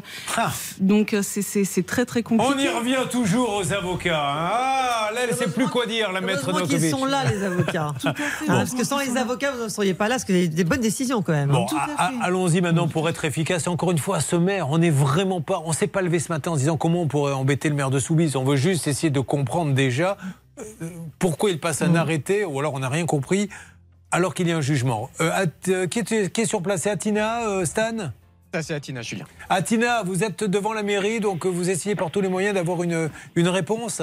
[0.79, 2.53] donc c'est c'est c'est très très compliqué.
[2.55, 4.19] On y revient toujours aux avocats.
[4.19, 4.49] hein.
[4.53, 6.99] Ah, là, elle ne sait plus quoi dire, la maître Heureusement qu'ils Novakovic.
[6.99, 7.93] sont là, les avocats.
[8.05, 8.13] Hein,
[8.47, 10.81] parce que sans les avocats, vous ne seriez pas là, parce que c'est des bonnes
[10.81, 11.49] décisions quand même.
[11.51, 11.87] Bon, hein.
[11.97, 13.67] a- allons-y maintenant pour être efficace.
[13.67, 16.51] Encore une fois, ce maire, on n'est vraiment pas, on s'est pas levé ce matin
[16.51, 18.35] en se disant comment on pourrait embêter le maire de Soubise.
[18.35, 20.17] On veut juste essayer de comprendre déjà
[20.59, 20.89] euh,
[21.19, 23.49] pourquoi il passe un arrêté, ou alors on n'a rien compris,
[24.11, 25.09] alors qu'il y a un jugement.
[25.19, 28.11] Euh, At- euh, qui, est, qui est sur place C'est Atina, euh, Stan?
[28.61, 29.25] C'est Atina, Julien.
[29.49, 33.09] Atina, vous êtes devant la mairie, donc vous essayez par tous les moyens d'avoir une,
[33.35, 34.01] une réponse?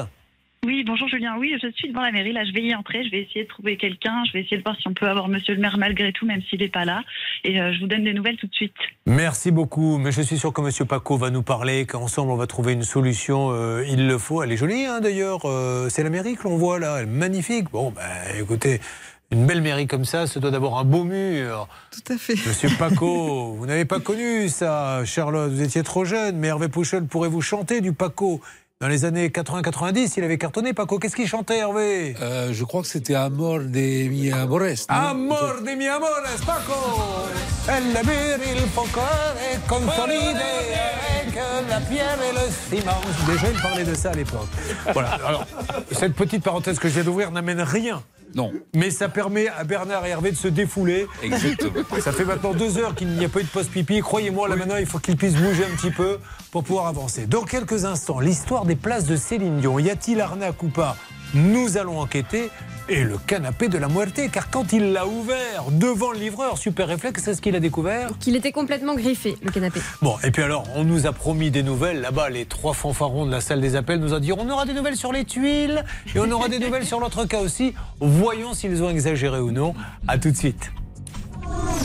[0.67, 1.37] Oui, bonjour Julien.
[1.39, 2.33] Oui, je suis devant la mairie.
[2.33, 3.05] Là, je vais y entrer.
[3.05, 4.25] Je vais essayer de trouver quelqu'un.
[4.27, 6.43] Je vais essayer de voir si on peut avoir monsieur le maire malgré tout, même
[6.51, 7.03] s'il n'est pas là.
[7.45, 8.75] Et euh, je vous donne des nouvelles tout de suite.
[9.07, 10.87] Merci beaucoup, mais je suis sûr que M.
[10.87, 13.51] Paco va nous parler, qu'ensemble on va trouver une solution.
[13.53, 14.43] euh, il le faut.
[14.43, 15.43] Elle est jolie hein, d'ailleurs.
[15.45, 16.97] Euh, c'est la mairie que l'on voit là.
[16.99, 17.71] Elle est magnifique.
[17.71, 18.03] Bon, ben
[18.41, 18.81] écoutez,
[19.31, 21.69] une belle mairie comme ça, ça doit d'abord un beau mur.
[21.93, 22.35] Tout à fait.
[22.35, 25.53] Monsieur Paco, vous n'avez pas connu ça, Charlotte.
[25.53, 28.41] Vous étiez trop jeune, mais Hervé Pouchol pourrait vous chanter du Paco.
[28.81, 31.01] Dans les années 80-90, il avait cartonné, Paco.
[31.01, 32.15] Qu'est-ce qu'il chantait, Hervé?
[32.23, 34.87] Euh, je crois que c'était Amor de mi amores.
[34.87, 36.75] Amor de mi amores, Paco
[37.67, 38.39] El labir,
[41.69, 43.01] la pierre et le ciment.
[43.27, 44.49] Déjà, il parlait de ça à l'époque.
[44.93, 45.47] Voilà, alors,
[45.93, 48.03] cette petite parenthèse que je viens d'ouvrir n'amène rien.
[48.35, 48.53] Non.
[48.75, 51.07] Mais ça permet à Bernard et Hervé de se défouler.
[51.23, 51.73] Exactement.
[52.01, 54.01] Ça fait maintenant deux heures qu'il n'y a pas eu de poste pipi.
[54.01, 56.19] Croyez-moi, là maintenant, il faut qu'il puisse bouger un petit peu
[56.51, 57.27] pour pouvoir avancer.
[57.27, 59.79] Dans quelques instants, l'histoire des places de Céline Dion.
[59.79, 60.97] Y a-t-il arnaque ou pas?
[61.35, 62.51] Nous allons enquêter.
[62.91, 66.89] Et le canapé de la muerte, car quand il l'a ouvert devant le livreur, super
[66.89, 69.81] réflexe, c'est ce qu'il a découvert Qu'il était complètement griffé, le canapé.
[70.01, 72.01] Bon, et puis alors, on nous a promis des nouvelles.
[72.01, 74.73] Là-bas, les trois fanfarons de la salle des appels nous ont dit on aura des
[74.73, 75.85] nouvelles sur les tuiles
[76.15, 77.75] et on aura des nouvelles sur l'autre cas aussi.
[78.01, 79.75] Voyons s'ils ont exagéré ou non.
[80.07, 80.71] À tout de suite.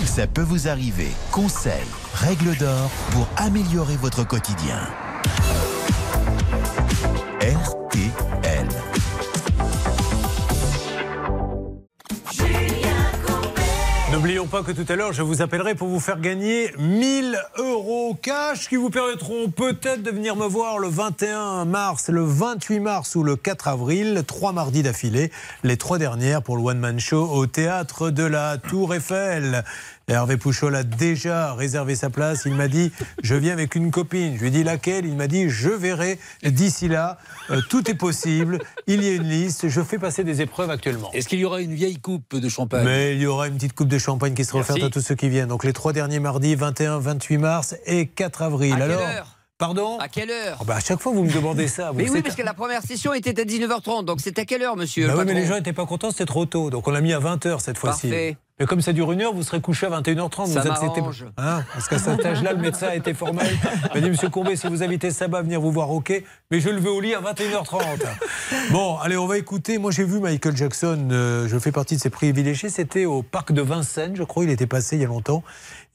[0.05, 1.07] Ça peut vous arriver.
[1.31, 1.73] Conseils,
[2.13, 4.79] règles d'or pour améliorer votre quotidien.
[14.13, 18.15] N'oublions pas que tout à l'heure, je vous appellerai pour vous faire gagner 1000 euros
[18.21, 23.15] cash qui vous permettront peut-être de venir me voir le 21 mars, le 28 mars
[23.15, 25.31] ou le 4 avril, trois mardis d'affilée,
[25.63, 29.63] les trois dernières pour le One Man Show au théâtre de la Tour Eiffel.
[30.09, 32.43] Hervé Pouchol a déjà réservé sa place.
[32.45, 34.35] Il m'a dit Je viens avec une copine.
[34.35, 35.05] Je lui ai dit laquelle?
[35.05, 37.17] Il m'a dit Je verrai d'ici là.
[37.49, 38.59] Euh, tout est possible.
[38.87, 39.69] Il y a une liste.
[39.69, 41.09] Je fais passer des épreuves actuellement.
[41.13, 42.83] Est-ce qu'il y aura une vieille coupe de champagne?
[42.85, 44.71] Mais il y aura une petite coupe de champagne qui sera Merci.
[44.73, 45.47] offerte à tous ceux qui viennent.
[45.47, 48.73] Donc les trois derniers mardis, 21, 28 mars et 4 avril.
[48.73, 49.37] À quelle Alors, heure?
[49.57, 49.97] pardon?
[49.99, 50.57] À quelle heure?
[50.59, 51.91] Oh bah, À chaque fois, vous me demandez ça.
[51.91, 54.63] Vous Mais oui, parce que la première session était à 19h30, donc c'est à quelle
[54.63, 56.69] heure, monsieur Bah le oui, mais les gens n'étaient pas contents, c'était trop tôt.
[56.69, 58.11] Donc on l'a mis à 20h cette fois-ci.
[58.59, 60.45] Mais comme ça dure une heure, vous serez couché à 21h30.
[60.45, 61.01] Ça vous acceptez.
[61.37, 63.47] Hein Parce qu'à cet âge-là, le médecin a été formel.
[63.95, 66.23] Il m'a dit, Monsieur Courbet, si vous invitez Sabat à venir vous voir, ok.
[66.51, 67.79] Mais je le veux au lit à 21h30.
[68.71, 69.79] Bon, allez, on va écouter.
[69.79, 71.07] Moi, j'ai vu Michael Jackson.
[71.11, 72.69] euh, je fais partie de ses privilégiés.
[72.69, 74.43] C'était au parc de Vincennes, je crois.
[74.43, 75.43] Il était passé il y a longtemps.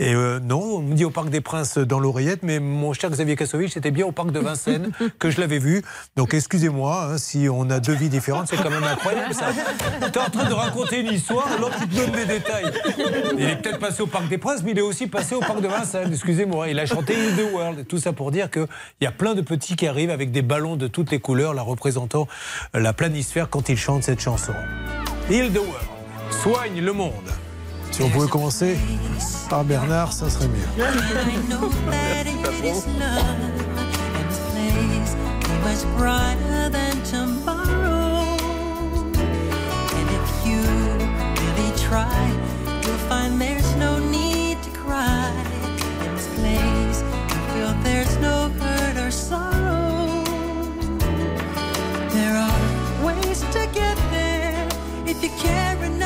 [0.01, 3.11] Et euh, non, on me dit au parc des Princes dans l'oreillette, mais mon cher
[3.11, 5.83] Xavier Kassovitch, c'était bien au parc de Vincennes que je l'avais vu.
[6.15, 9.47] Donc excusez-moi, hein, si on a deux vies différentes, c'est quand même incroyable ça.
[10.13, 12.71] T'es en train de raconter une histoire, l'autre il te donne des détails.
[13.37, 15.61] Il est peut-être passé au parc des Princes, mais il est aussi passé au parc
[15.61, 16.13] de Vincennes.
[16.13, 17.89] Excusez-moi, il a chanté In the World.
[17.89, 18.69] Tout ça pour dire qu'il
[19.01, 21.63] y a plein de petits qui arrivent avec des ballons de toutes les couleurs, la
[21.63, 22.29] représentant
[22.77, 24.53] euh, la planisphère quand ils chantent cette chanson.
[25.29, 25.89] Heal the World,
[26.31, 27.13] soigne le monde.
[27.99, 28.79] Si on pouvait commencer
[29.51, 30.63] par Bernard, ça serait mieux.
[40.11, 40.61] If you
[41.43, 42.31] really try,
[42.85, 45.33] you'll find there's no need to cry.
[46.05, 50.23] In this place, you feel there's no hurt or sorrow.
[52.11, 54.69] There are ways to get there
[55.05, 55.98] if you care enough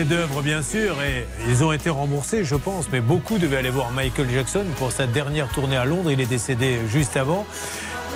[0.00, 3.90] chef-d'œuvre, bien sûr, et ils ont été remboursés, je pense, mais beaucoup devaient aller voir
[3.90, 6.10] Michael Jackson pour sa dernière tournée à Londres.
[6.10, 7.44] Il est décédé juste avant.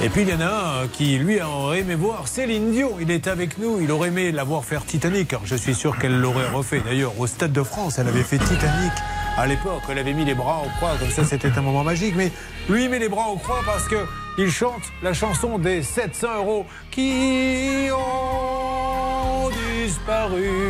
[0.01, 2.93] Et puis il y en a un qui, lui, aurait aimé voir Céline Dion.
[3.01, 3.81] Il est avec nous.
[3.83, 5.35] Il aurait aimé la voir faire Titanic.
[5.35, 6.81] Alors, je suis sûr qu'elle l'aurait refait.
[6.81, 8.93] D'ailleurs, au Stade de France, elle avait fait Titanic.
[9.37, 12.15] À l'époque, elle avait mis les bras au croix, comme ça c'était un moment magique.
[12.17, 12.31] Mais
[12.69, 13.97] lui il met les bras au croix parce que
[14.39, 19.51] il chante la chanson des 700 euros qui ont
[19.85, 20.64] disparu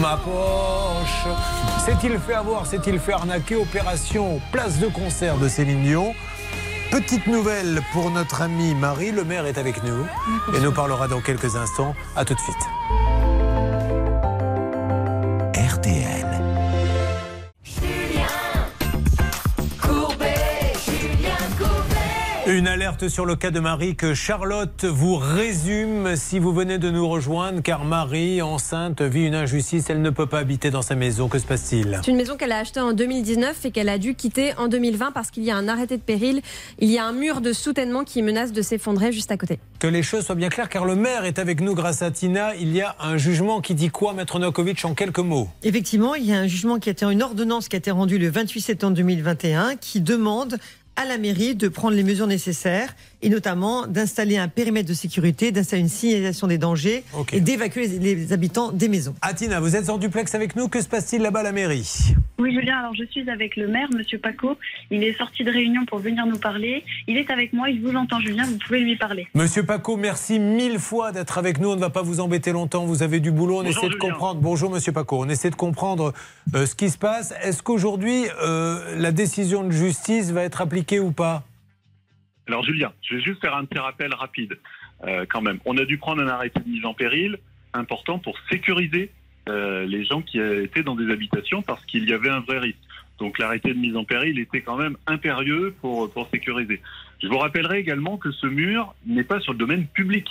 [0.00, 1.26] ma poche.
[1.84, 6.14] S'est-il fait avoir, s'est-il fait arnaquer Opération Place de concert de Céline Dion?
[6.90, 10.06] Petite nouvelle pour notre amie Marie, le maire est avec nous
[10.54, 11.94] et nous parlera dans quelques instants.
[12.16, 12.56] À tout de suite.
[22.84, 27.08] Alerte sur le cas de Marie que Charlotte vous résume si vous venez de nous
[27.08, 29.88] rejoindre, car Marie, enceinte, vit une injustice.
[29.88, 31.28] Elle ne peut pas habiter dans sa maison.
[31.28, 31.98] Que se passe-t-il?
[32.04, 35.12] C'est une maison qu'elle a achetée en 2019 et qu'elle a dû quitter en 2020
[35.12, 36.42] parce qu'il y a un arrêté de péril.
[36.78, 39.60] Il y a un mur de soutènement qui menace de s'effondrer juste à côté.
[39.78, 42.54] Que les choses soient bien claires, car le maire est avec nous grâce à Tina.
[42.56, 45.48] Il y a un jugement qui dit quoi, Maître Nokovic, en quelques mots?
[45.62, 48.18] Effectivement, il y a un jugement qui a été une ordonnance qui a été rendue
[48.18, 50.58] le 28 septembre 2021 qui demande
[50.96, 52.94] à la mairie de prendre les mesures nécessaires
[53.24, 57.02] et notamment d'installer un périmètre de sécurité, d'installer une signalisation des dangers
[57.32, 59.14] et d'évacuer les, les habitants des maisons.
[59.22, 60.68] Ah, Tina, vous êtes en duplex avec nous.
[60.68, 62.14] Que se passe-t-il là-bas à la mairie?
[62.38, 64.58] Oui, Julien, alors je suis avec le maire, Monsieur Paco.
[64.90, 66.84] Il est sorti de réunion pour venir nous parler.
[67.08, 69.26] Il est avec moi, il vous entend, Julien, vous pouvez lui parler.
[69.34, 71.70] Monsieur Paco, merci mille fois d'être avec nous.
[71.70, 72.84] On ne va pas vous embêter longtemps.
[72.84, 73.60] Vous avez du boulot.
[73.60, 74.10] On Bonjour, essaie de Julien.
[74.10, 74.40] comprendre.
[74.42, 75.22] Bonjour, Monsieur Paco.
[75.24, 76.12] On essaie de comprendre
[76.54, 77.32] euh, ce qui se passe.
[77.42, 81.44] Est-ce qu'aujourd'hui, euh, la décision de justice va être appliquée ou pas?
[82.46, 84.58] Alors Julien, je vais juste faire un petit rappel rapide
[85.04, 85.58] euh, quand même.
[85.64, 87.38] On a dû prendre un arrêté de mise en péril
[87.72, 89.10] important pour sécuriser
[89.48, 92.78] euh, les gens qui étaient dans des habitations parce qu'il y avait un vrai risque.
[93.18, 96.80] Donc l'arrêté de mise en péril était quand même impérieux pour, pour sécuriser.
[97.22, 100.28] Je vous rappellerai également que ce mur n'est pas sur le domaine public.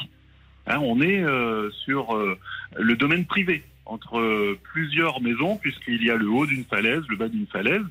[0.67, 2.37] Hein, on est euh, sur euh,
[2.77, 7.27] le domaine privé entre plusieurs maisons puisqu'il y a le haut d'une falaise, le bas
[7.27, 7.83] d'une falaise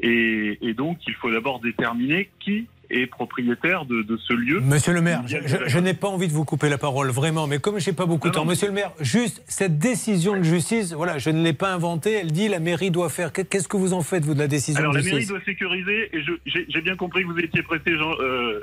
[0.00, 4.60] et, et donc il faut d'abord déterminer qui est propriétaire de, de ce lieu.
[4.60, 7.78] Monsieur le maire, je, n'ai pas envie de vous couper la parole, vraiment, mais comme
[7.78, 11.30] j'ai pas beaucoup de temps, monsieur le maire, juste cette décision de justice, voilà, je
[11.30, 13.32] ne l'ai pas inventée, elle dit la mairie doit faire.
[13.32, 15.44] Qu'est-ce que vous en faites, vous, de la décision Alors de la justice mairie doit
[15.44, 18.60] sécuriser, et j'ai bien compris que vous étiez pressé, Jean, euh, euh,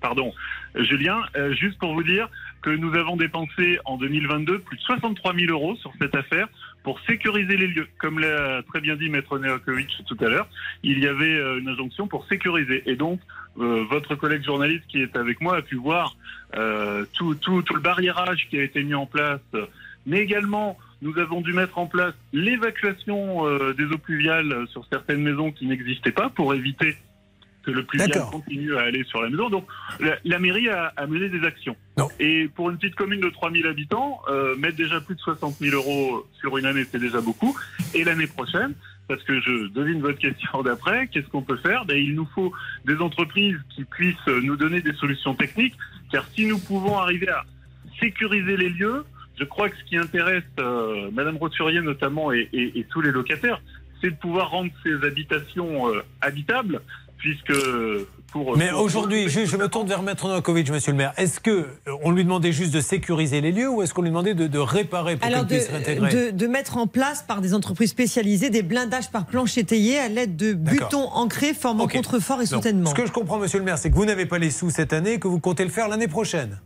[0.00, 0.32] pardon,
[0.74, 2.28] Julien, euh, juste pour vous dire
[2.62, 6.48] que nous avons dépensé en 2022 plus de 63 000 euros sur cette affaire
[6.82, 7.86] pour sécuriser les lieux.
[7.98, 10.48] Comme l'a très bien dit Maître Neokovic tout à l'heure,
[10.82, 12.82] il y avait une injonction pour sécuriser.
[12.86, 13.20] Et donc,
[13.58, 16.16] euh, votre collègue journaliste qui est avec moi a pu voir
[16.56, 19.40] euh, tout, tout, tout le barriérage qui a été mis en place,
[20.06, 25.22] mais également nous avons dû mettre en place l'évacuation euh, des eaux pluviales sur certaines
[25.22, 26.96] maisons qui n'existaient pas pour éviter
[27.62, 29.50] que le pluvial continue à aller sur la maison.
[29.50, 29.66] Donc
[30.00, 31.76] la, la mairie a, a mené des actions.
[32.20, 34.20] Et pour une petite commune de 3000 habitants,
[34.56, 37.56] mettre déjà plus de 60 000 euros sur une année, c'est déjà beaucoup.
[37.94, 38.74] Et l'année prochaine,
[39.08, 41.84] parce que je devine votre question d'après, qu'est-ce qu'on peut faire?
[41.86, 42.52] Ben, Il nous faut
[42.84, 45.74] des entreprises qui puissent nous donner des solutions techniques,
[46.12, 47.44] car si nous pouvons arriver à
[47.98, 49.04] sécuriser les lieux,
[49.38, 53.60] je crois que ce qui intéresse euh, Madame Roturier notamment et, tous les locataires,
[54.00, 56.80] c'est de pouvoir rendre ces habitations euh, habitables,
[57.18, 57.52] puisque
[58.32, 58.56] pour...
[58.56, 61.12] Mais aujourd'hui, je, je me tourne vers Maître Novakovic, monsieur le maire.
[61.16, 61.66] Est-ce que euh,
[62.02, 64.58] on lui demandait juste de sécuriser les lieux ou est-ce qu'on lui demandait de, de
[64.58, 68.50] réparer pour Alors de, puisse réintégrer de, de mettre en place par des entreprises spécialisées
[68.50, 71.94] des blindages par planche étayée à l'aide de butons ancrés formant Ok.
[71.94, 72.90] contrefort et soutènement.
[72.90, 74.92] Ce que je comprends, monsieur le maire, c'est que vous n'avez pas les sous cette
[74.92, 76.60] année et que vous comptez le faire l'année prochaine.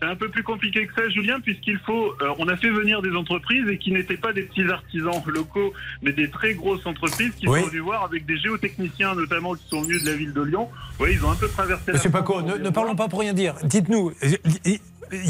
[0.00, 2.12] C'est un peu plus compliqué que ça, Julien, puisqu'il faut.
[2.20, 5.72] euh, on a fait venir des entreprises et qui n'étaient pas des petits artisans locaux,
[6.02, 7.62] mais des très grosses entreprises qui Oui.
[7.62, 10.68] sont venues voir avec des géotechniciens, notamment qui sont venus de la ville de Lyon.
[11.00, 11.92] Oui, ils ont un peu traversé.
[11.92, 13.54] Monsieur Paco, ne, parlons pas pour rien dire.
[13.64, 14.80] Dites-nous, il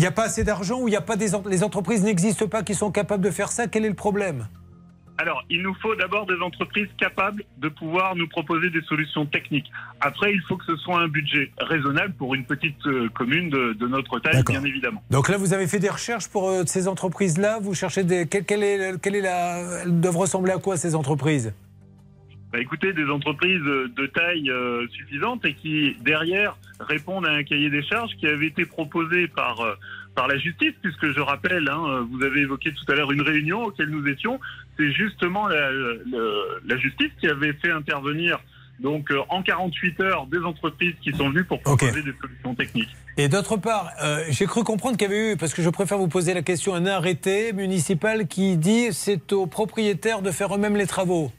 [0.00, 2.62] n'y a pas assez d'argent ou il y a pas des les entreprises n'existent pas
[2.64, 3.68] qui sont capables de faire ça?
[3.68, 4.48] Quel est le problème?
[5.18, 9.70] Alors, il nous faut d'abord des entreprises capables de pouvoir nous proposer des solutions techniques.
[10.00, 13.72] Après, il faut que ce soit un budget raisonnable pour une petite euh, commune de,
[13.72, 15.02] de notre taille, bien évidemment.
[15.10, 17.60] Donc là, vous avez fait des recherches pour euh, ces entreprises-là?
[17.62, 18.26] Vous cherchez des.
[18.26, 19.82] Quelle, quelle est, quelle est la.
[19.84, 21.54] Elles doivent ressembler à quoi ces entreprises?
[22.52, 27.42] Bah, écoutez, des entreprises euh, de taille euh, suffisante et qui, derrière, répondent à un
[27.42, 29.74] cahier des charges qui avait été proposé par, euh,
[30.14, 33.64] par la justice, puisque je rappelle, hein, vous avez évoqué tout à l'heure une réunion
[33.64, 34.38] auquel nous étions,
[34.76, 38.38] c'est justement la, justice qui avait fait intervenir
[38.78, 42.94] donc euh, en 48 heures des entreprises qui sont venues pour proposer des solutions techniques.
[43.16, 45.96] Et d'autre part, euh, j'ai cru comprendre qu'il y avait eu, parce que je préfère
[45.96, 50.76] vous poser la question, un arrêté municipal qui dit c'est aux propriétaires de faire eux-mêmes
[50.76, 51.32] les travaux.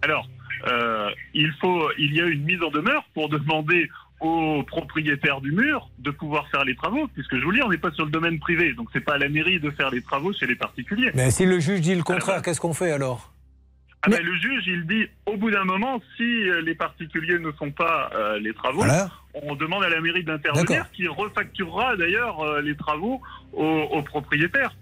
[0.00, 0.26] Alors,
[0.68, 3.88] euh, il faut, il y a une mise en demeure pour demander
[4.20, 7.68] aux propriétaires du mur de pouvoir faire les travaux, puisque je vous le dis, on
[7.70, 10.02] n'est pas sur le domaine privé, donc c'est pas à la mairie de faire les
[10.02, 11.10] travaux chez les particuliers.
[11.14, 13.32] Mais si le juge dit le contraire, qu'est-ce qu'on fait alors?
[14.02, 17.50] Ah ben, le juge, il dit, au bout d'un moment, si euh, les particuliers ne
[17.50, 19.10] font pas euh, les travaux, Voilà.
[19.34, 20.90] on demande à la mairie d'intervenir, D'accord.
[20.92, 23.20] qui refacturera d'ailleurs euh, les travaux
[23.52, 24.76] aux, aux propriétaires.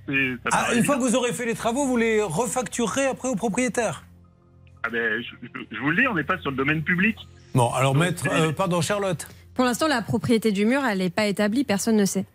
[0.52, 4.04] Ah, une fois que vous aurez fait les travaux, vous les refacturerez après aux propriétaires
[4.86, 7.16] Ah ben, je, vous le dis, on n'est pas sur le domaine public.
[7.54, 9.26] Bon, alors maître, euh, pardon, Charlotte.
[9.54, 12.26] Pour l'instant, la propriété du mur, elle n'est pas établie, personne ne sait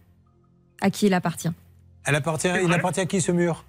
[0.82, 1.50] à qui il appartient.
[2.06, 3.66] Elle appartient, il appartient à qui ce mur?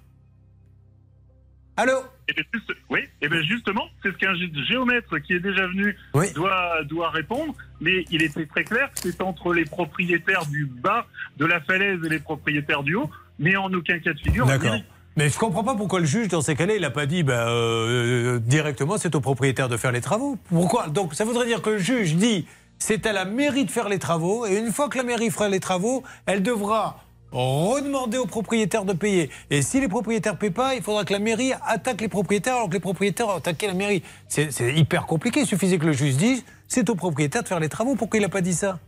[1.77, 1.93] Allô?
[2.27, 5.67] Eh bien, juste- oui, et bien justement, c'est ce qu'un gé- géomètre qui est déjà
[5.67, 5.95] venu
[6.33, 11.05] doit, doit répondre, mais il était très clair que c'est entre les propriétaires du bas
[11.37, 13.09] de la falaise et les propriétaires du haut,
[13.39, 14.45] mais en aucun cas de figure.
[14.45, 14.75] D'accord.
[15.17, 17.49] Mais je comprends pas pourquoi le juge, dans ces cas-là, il n'a pas dit bah,
[17.49, 20.37] euh, directement c'est au propriétaire de faire les travaux.
[20.49, 20.87] Pourquoi?
[20.87, 22.45] Donc ça voudrait dire que le juge dit
[22.79, 25.49] c'est à la mairie de faire les travaux, et une fois que la mairie fera
[25.49, 29.29] les travaux, elle devra redemander aux propriétaires de payer.
[29.49, 32.55] Et si les propriétaires ne paient pas, il faudra que la mairie attaque les propriétaires
[32.55, 34.03] alors que les propriétaires ont attaqué la mairie.
[34.27, 35.41] C'est hyper compliqué.
[35.41, 37.95] Il suffisait que le juge dise c'est au propriétaire de faire les travaux.
[37.95, 38.79] Pourquoi il n'a pas dit ça?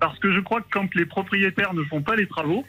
[0.00, 2.64] Parce que je crois que quand les propriétaires ne font pas les travaux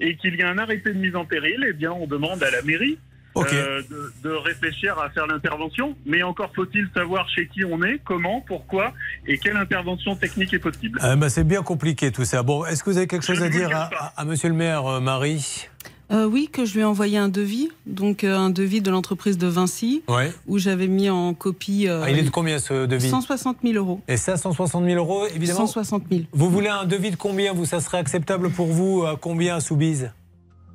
[0.00, 2.50] et qu'il y a un arrêté de mise en péril, eh bien, on demande à
[2.50, 2.98] la mairie
[3.36, 5.96] euh, de, de réfléchir à faire l'intervention.
[6.04, 8.92] Mais encore faut-il savoir chez qui on est, comment, pourquoi
[9.26, 10.98] et quelle intervention technique est possible.
[11.02, 12.42] Ah, bah, C'est bien compliqué tout ça.
[12.42, 14.84] Bon, est-ce que vous avez quelque chose à dire à, à- à monsieur le maire,
[14.86, 15.68] euh, Marie?
[16.12, 19.38] Euh, oui, que je lui ai envoyé un devis, donc euh, un devis de l'entreprise
[19.38, 20.32] de Vinci, Ouais.
[20.48, 21.86] où j'avais mis en copie.
[21.88, 24.00] euh, Ah, il est de combien ce devis 160 000 euros.
[24.08, 26.22] Et ça, 160 000 euros, évidemment 160 000.
[26.32, 29.60] Vous voulez un devis de combien vous Ça serait acceptable pour vous à combien à
[29.60, 30.10] Soubise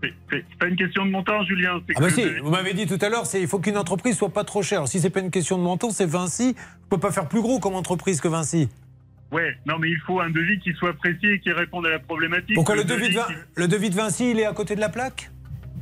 [0.02, 1.82] C'est pas une question de montant, Julien.
[1.96, 4.30] Ah bah si, vous m'avez dit tout à l'heure, c'est il faut qu'une entreprise soit
[4.30, 4.80] pas trop chère.
[4.80, 6.54] Alors, si c'est pas une question de montant, c'est Vinci.
[6.54, 8.70] Vous pouvez pas faire plus gros comme entreprise que Vinci.
[9.32, 12.00] Ouais, non, mais il faut un devis qui soit précis et qui réponde à la
[12.00, 12.56] problématique.
[12.56, 14.80] Pourquoi le devis, de, Vin- qui- le devis de Vinci, il est à côté de
[14.82, 15.30] la plaque?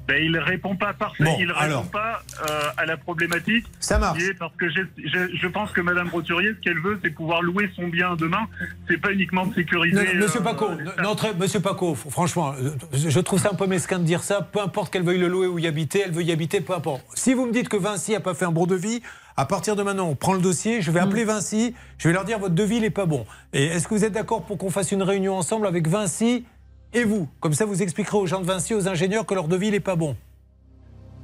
[0.06, 1.90] Ben, il répond pas parfait, Bon, il répond alors.
[1.90, 3.66] pas euh, à la problématique.
[3.80, 4.22] Ça marche.
[4.38, 8.16] Parce que je pense que Madame Roturier, ce qu'elle veut, c'est pouvoir louer son bien
[8.18, 8.46] demain.
[8.90, 9.96] C'est pas uniquement de sécuriser.
[9.96, 10.70] Non, non, Monsieur euh, Paco,
[11.02, 14.42] non, Monsieur Paco, franchement, euh, je trouve ça un peu mesquin de dire ça.
[14.42, 17.06] Peu importe qu'elle veuille le louer ou y habiter, elle veut y habiter, peu importe.
[17.14, 19.02] Si vous me dites que Vinci a pas fait un bon devis,
[19.36, 22.26] à partir de maintenant, on prend le dossier, je vais appeler Vinci, je vais leur
[22.26, 23.26] dire votre devis, n'est pas bon.
[23.54, 26.46] Et est-ce que vous êtes d'accord pour qu'on fasse une réunion ensemble avec Vinci
[26.94, 27.28] et vous?
[27.40, 29.96] Comme ça, vous expliquerez aux gens de Vinci, aux ingénieurs, que leur devis, n'est pas
[29.96, 30.16] bon.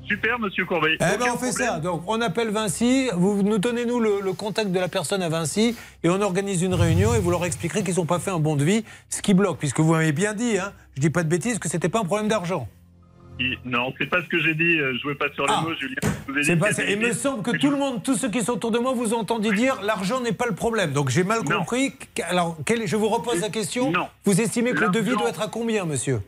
[0.07, 0.95] Super, Monsieur Courbet.
[0.95, 1.53] Eh ben, on fait problème.
[1.53, 1.79] ça.
[1.79, 5.75] Donc, on appelle Vinci, vous nous donnez-nous le, le contact de la personne à Vinci
[6.03, 8.55] et on organise une réunion et vous leur expliquerez qu'ils n'ont pas fait un bon
[8.55, 11.59] devis, ce qui bloque, puisque vous m'avez bien dit, hein, je dis pas de bêtises,
[11.59, 12.67] que c'était pas un problème d'argent.
[13.65, 14.79] Non, c'est pas ce que j'ai dit.
[14.79, 15.95] euh, Je jouais pas sur les mots, Julien.
[16.27, 16.53] Je vous ai Ah.
[16.53, 16.73] Dit pas ça.
[16.81, 18.93] c'était Il me semble que tout le monde, tous ceux qui sont autour de moi,
[18.93, 20.91] vous ont entendu dire l'argent n'est pas le problème.
[20.91, 21.93] Donc j'ai mal compris.
[22.29, 23.91] Alors, quel- je vous repose la question.
[24.25, 26.19] Vous estimez que le devis doit être à combien, monsieur?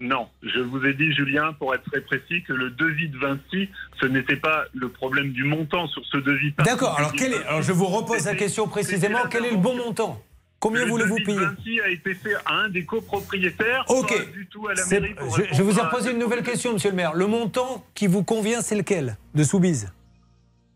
[0.00, 3.68] Non, je vous ai dit, Julien, pour être très précis, que le devis de Vinci,
[4.00, 6.54] ce n'était pas le problème du montant sur ce devis.
[6.58, 6.96] D'accord.
[6.98, 9.18] Alors, quel est, alors je vous repose la question précisément.
[9.28, 10.22] Quel est le bon montant?
[10.60, 14.08] Combien Le voulez-vous payer Vinci a été fait à un des copropriétaires, Ok.
[14.16, 15.14] pas du tout à la C'est- mairie.
[15.14, 17.14] pour Je, je vous ai répondre à- reposé une nouvelle question, monsieur le maire.
[17.14, 19.92] Le montant qui vous convient, c'est lequel De Soubise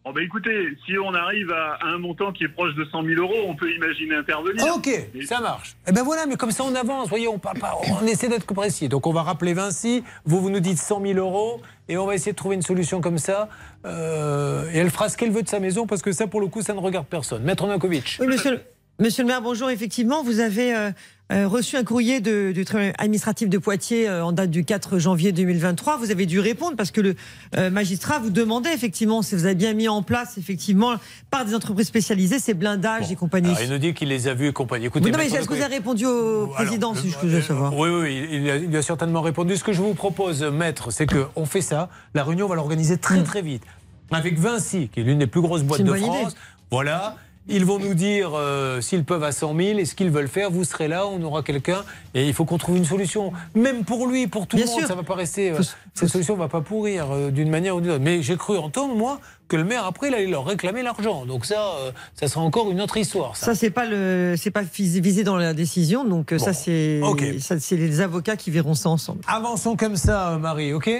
[0.04, 3.20] Oh, bah, écoutez, si on arrive à un montant qui est proche de 100 000
[3.20, 4.64] euros, on peut imaginer intervenir.
[4.74, 4.88] Ok,
[5.24, 5.76] ça marche.
[5.88, 8.52] Eh ben voilà, mais comme ça on avance, voyez, on, parle pas- on essaie d'être
[8.52, 8.88] précis.
[8.88, 12.16] Donc on va rappeler Vinci, vous, vous nous dites 100 000 euros, et on va
[12.16, 13.48] essayer de trouver une solution comme ça.
[13.84, 16.48] Euh, et elle fera ce qu'elle veut de sa maison, parce que ça, pour le
[16.48, 17.42] coup, ça ne regarde personne.
[17.44, 18.16] Maître Nankovic.
[18.20, 18.60] Oui, monsieur, le-
[19.02, 19.68] Monsieur le maire, bonjour.
[19.68, 20.90] Effectivement, vous avez euh,
[21.32, 25.00] euh, reçu un courrier de- du tribunal administratif de Poitiers euh, en date du 4
[25.00, 25.96] janvier 2023.
[25.96, 27.16] Vous avez dû répondre parce que le
[27.56, 30.92] euh, magistrat vous demandait effectivement si vous avez bien mis en place effectivement
[31.32, 33.48] par des entreprises spécialisées ces blindages et compagnie.
[33.48, 34.86] Alors, il nous dit qu'il les a vus et compagnie.
[34.86, 37.88] Écoutez, non, mais est-ce que vous avez répondu au président, si je peux savoir Oui,
[37.88, 39.56] oui, il a, il a certainement répondu.
[39.56, 41.88] Ce que je vous propose, maître, c'est qu'on fait ça.
[42.14, 43.64] La réunion, on va l'organiser très, très vite.
[44.12, 45.84] Avec Vinci, qui est l'une des plus grosses boîtes Mm.
[45.86, 46.20] De France.
[46.22, 46.36] idée.
[46.70, 47.16] Voilà.
[47.48, 50.50] Ils vont nous dire euh, s'ils peuvent à 100 000 et ce qu'ils veulent faire.
[50.50, 51.82] Vous serez là, on aura quelqu'un
[52.14, 53.32] et il faut qu'on trouve une solution.
[53.54, 54.88] Même pour lui, pour tout Bien le monde, sûr.
[54.88, 55.50] ça va pas rester.
[55.50, 55.60] euh,
[55.94, 58.02] cette solution va pas pourrir euh, d'une manière ou d'une autre.
[58.04, 59.20] Mais j'ai cru entendre, moi,
[59.52, 61.26] que le maire, après, il allait leur réclamer l'argent.
[61.26, 63.36] Donc ça, euh, ça sera encore une autre histoire.
[63.36, 63.46] Ça.
[63.46, 67.00] Ça, c'est pas le, c'est pas vis- visé dans la décision, donc euh, ça, c'est,
[67.02, 67.22] ok.
[67.38, 69.20] ça, c'est les avocats qui verront ça ensemble.
[69.26, 70.90] Avançons comme ça, euh, Marie, ok?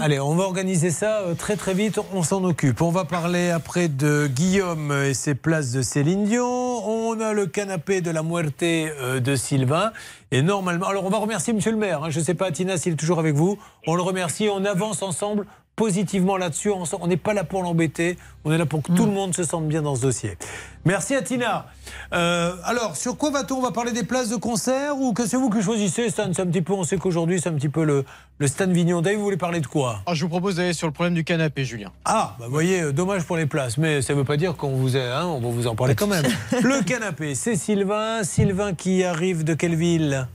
[0.00, 2.82] Allez, on va organiser ça très très vite, on s'en occupe.
[2.82, 6.44] On va parler après de Guillaume et ses places de Céline Dion.
[6.44, 9.92] On a le canapé de la muerte de Sylvain.
[10.32, 12.04] Et normalement, alors on va remercier Monsieur le maire.
[12.04, 12.10] hein.
[12.10, 13.58] Je ne sais pas, Tina, s'il est toujours avec vous.
[13.86, 15.46] On le remercie, on avance ensemble
[15.76, 16.70] positivement là-dessus.
[16.70, 19.44] On n'est pas là pour l'embêter, on est là pour que tout le monde se
[19.44, 20.36] sente bien dans ce dossier.
[20.84, 21.66] Merci à Tina.
[22.12, 23.56] Euh, alors, sur quoi va-t-on?
[23.56, 26.30] On va parler des places de concert ou que c'est vous qui choisissez, Stan?
[26.32, 28.04] C'est un petit peu, on sait qu'aujourd'hui, c'est un petit peu le,
[28.38, 29.02] le Stan Vignon.
[29.02, 30.00] Dave, vous voulez parler de quoi?
[30.06, 31.92] Ah, je vous propose d'aller sur le problème du canapé, Julien.
[32.04, 34.56] Ah, bah, vous voyez, euh, dommage pour les places, mais ça ne veut pas dire
[34.56, 36.24] qu'on vous est, hein, on va vous en parler quand même.
[36.62, 38.22] le canapé, c'est Sylvain.
[38.24, 40.26] Sylvain qui arrive de quelle ville?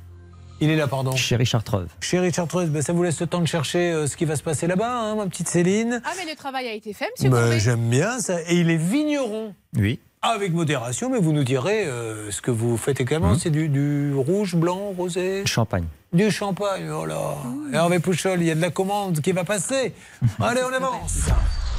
[0.61, 1.15] Il est là, pardon.
[1.15, 1.90] Chérie Chartreuve.
[1.99, 4.44] Chérie Chartreuse, ben, ça vous laisse le temps de chercher euh, ce qui va se
[4.44, 6.02] passer là-bas, hein, ma petite Céline.
[6.06, 8.41] Ah, mais le travail a été fait, monsieur Ben, J'aime bien ça.
[8.48, 9.53] Et il est vigneron.
[9.76, 9.99] Oui.
[10.22, 13.32] Avec modération, mais vous nous direz euh, ce que vous faites également.
[13.32, 13.40] Mhm.
[13.40, 15.86] C'est du, du rouge, blanc, rosé Champagne.
[16.14, 17.36] Du champagne, oh là.
[17.73, 19.94] Hervé Pouchol, il y a de la commande qui va passer.
[20.40, 21.26] Allez, on avance.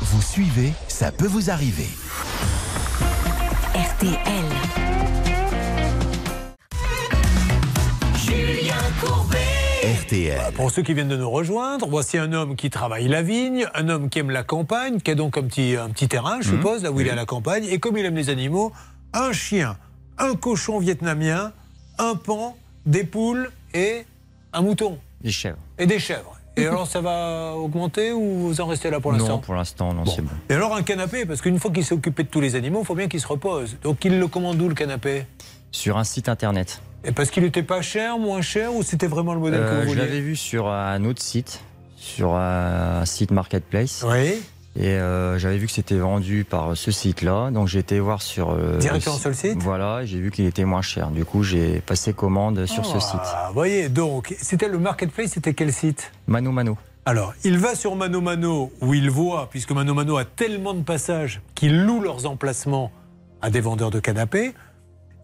[0.02, 1.88] Vous suivez, ça peut vous arriver.
[3.74, 4.45] RTL.
[10.06, 10.52] RTL.
[10.54, 13.88] Pour ceux qui viennent de nous rejoindre, voici un homme qui travaille la vigne, un
[13.88, 16.56] homme qui aime la campagne, qui a donc un petit, un petit terrain, je Mhm.
[16.56, 17.64] suppose, là où il est à la campagne.
[17.64, 18.72] Et comme il aime les animaux,
[19.12, 19.76] un chien,
[20.18, 21.52] un cochon vietnamien,
[21.98, 22.56] un pan,
[22.86, 24.04] des poules et
[24.52, 24.98] un mouton.
[25.22, 25.58] Des chèvres.
[25.78, 26.38] Et des chèvres.
[26.56, 29.28] Et alors, ça va augmenter ou vous en restez là pour l'instant?
[29.28, 30.30] Non, pour l'instant, non, c'est bon.
[30.48, 32.86] Et alors, un canapé, parce qu'une fois qu'il s'est occupé de tous les animaux, il
[32.86, 33.76] faut bien qu'il se repose.
[33.82, 35.26] Donc, il le commande où le canapé?
[35.72, 36.80] Sur un site internet.
[37.06, 39.74] Et parce qu'il n'était pas cher, moins cher, ou c'était vraiment le modèle que Euh,
[39.76, 41.60] vous je vouliez l'avais vu sur un autre site,
[41.96, 44.04] sur un site marketplace.
[44.06, 44.42] Oui.
[44.78, 48.50] Et euh, j'avais vu que c'était vendu par ce site-là, donc j'ai été voir sur
[48.50, 51.08] euh, Directement sur le site Voilà, j'ai vu qu'il était moins cher.
[51.10, 53.20] Du coup, j'ai passé commande sur ce site.
[53.22, 56.76] Ah, voyez, donc, c'était le marketplace, c'était quel site Mano Mano.
[57.06, 60.82] Alors, il va sur Mano Mano, où il voit, puisque Mano Mano a tellement de
[60.82, 62.90] passages qu'ils louent leurs emplacements
[63.40, 64.52] à des vendeurs de canapés.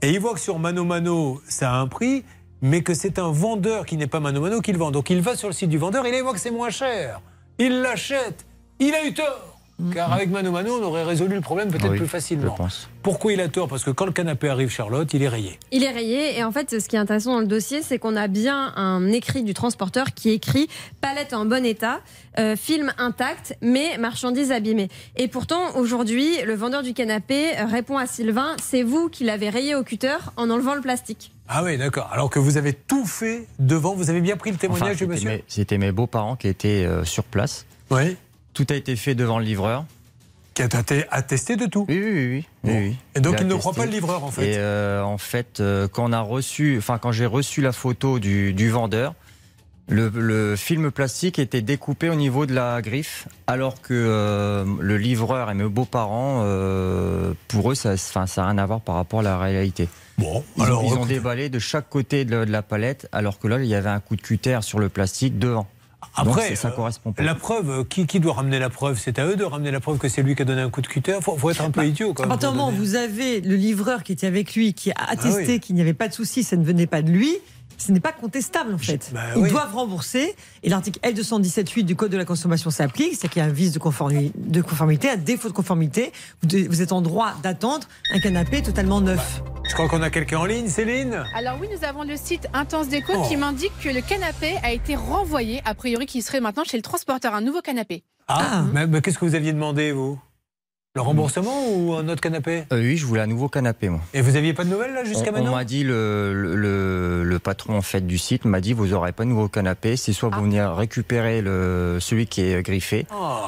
[0.02, 2.24] Et il voit que sur Mano Mano, ça a un prix,
[2.60, 4.90] mais que c'est un vendeur qui n'est pas Mano Mano qui le vend.
[4.90, 7.20] Donc il va sur le site du vendeur, il voit que c'est moins cher.
[7.58, 8.44] Il l'achète.
[8.80, 9.51] Il a eu tort.
[9.92, 12.52] Car avec Mano Mano, on aurait résolu le problème peut-être Oui, plus facilement.
[12.52, 12.88] je pense.
[13.02, 13.68] Pourquoi il a tort?
[13.68, 15.58] Parce que quand le canapé arrive, Charlotte, il est rayé.
[15.72, 18.14] Il est rayé et en fait, ce qui est intéressant dans le dossier, c'est qu'on
[18.16, 20.68] a bien un écrit du transporteur qui écrit
[21.00, 22.00] palette en bon état,
[22.38, 24.88] euh, film intact, mais marchandises abîmées.
[25.16, 29.74] Et pourtant, aujourd'hui, le vendeur du canapé répond à Sylvain c'est vous qui l'avez rayé
[29.74, 31.32] au cutter en enlevant le plastique.
[31.48, 32.08] Ah oui, d'accord.
[32.12, 34.98] Alors que vous avez tout fait devant, vous avez bien pris le témoignage Enfin, du
[35.00, 37.66] c'était monsieur mes- C'était mes beaux-parents qui étaient euh, sur place.
[37.90, 38.16] Oui.
[38.54, 39.84] Tout a été fait devant le livreur.
[40.54, 42.26] Qui a été attesté de tout Oui, oui, oui.
[42.28, 42.96] oui, oui, oui.
[43.14, 44.52] Et donc, il ne croit pas le livreur, en fait.
[44.52, 48.18] Et euh, en fait, euh, quand on a reçu, enfin quand j'ai reçu la photo
[48.18, 49.14] du, du vendeur,
[49.88, 54.96] le, le film plastique était découpé au niveau de la griffe, alors que euh, le
[54.98, 59.22] livreur et mes beaux-parents, euh, pour eux, ça, n'a rien à voir par rapport à
[59.24, 59.88] la réalité.
[60.18, 61.14] Bon, ils, alors, ont, ils ont écoutez.
[61.14, 64.00] déballé de chaque côté de, de la palette, alors que là, il y avait un
[64.00, 65.66] coup de cutter sur le plastique devant.
[66.14, 67.22] Après, ça euh, correspond pas.
[67.22, 68.98] La preuve, euh, qui, qui doit ramener la preuve?
[68.98, 70.80] C'est à eux de ramener la preuve que c'est lui qui a donné un coup
[70.82, 72.32] de cutter faut, faut être un peu idiot quand même.
[72.70, 75.60] donner- vous avez le livreur qui était avec lui, qui a attesté Ah oui.
[75.60, 77.36] qu'il n'y avait pas de souci, ça ne venait pas de lui,
[77.82, 79.10] ce n'est pas contestable en fait.
[79.12, 79.50] Bah Ils oui.
[79.50, 83.48] doivent rembourser et l'article L217.8 du Code de la consommation s'applique, c'est qu'il y a
[83.48, 86.12] un vice de conformité, de conformité, un défaut de conformité.
[86.42, 89.42] Vous, êtes en droit d'attendre un canapé totalement neuf.
[89.68, 91.24] Je crois qu'on a quelqu'un en ligne, Céline?
[91.34, 93.24] Alors oui, nous avons le site Intense Déco Oh.
[93.28, 96.82] qui m'indique que le canapé a été renvoyé, a priori qu'il serait maintenant chez le
[96.82, 98.04] transporteur, un nouveau canapé.
[98.28, 100.18] Ah, mais, mais qu'est-ce que vous aviez demandé, vous?
[100.94, 102.64] Le remboursement ou un autre canapé?
[102.70, 104.00] Euh, oui, je voulais un nouveau canapé, moi.
[104.12, 105.52] Et vous aviez pas de nouvelles, là, jusqu'à on, on maintenant?
[105.52, 109.12] m'a dit, le, le- le, le patron en fait, du site m'a dit vous n'aurez
[109.12, 113.06] pas de nouveau canapé, c'est soit vous venez récupérer le, celui qui est griffé.
[113.10, 113.38] Oh.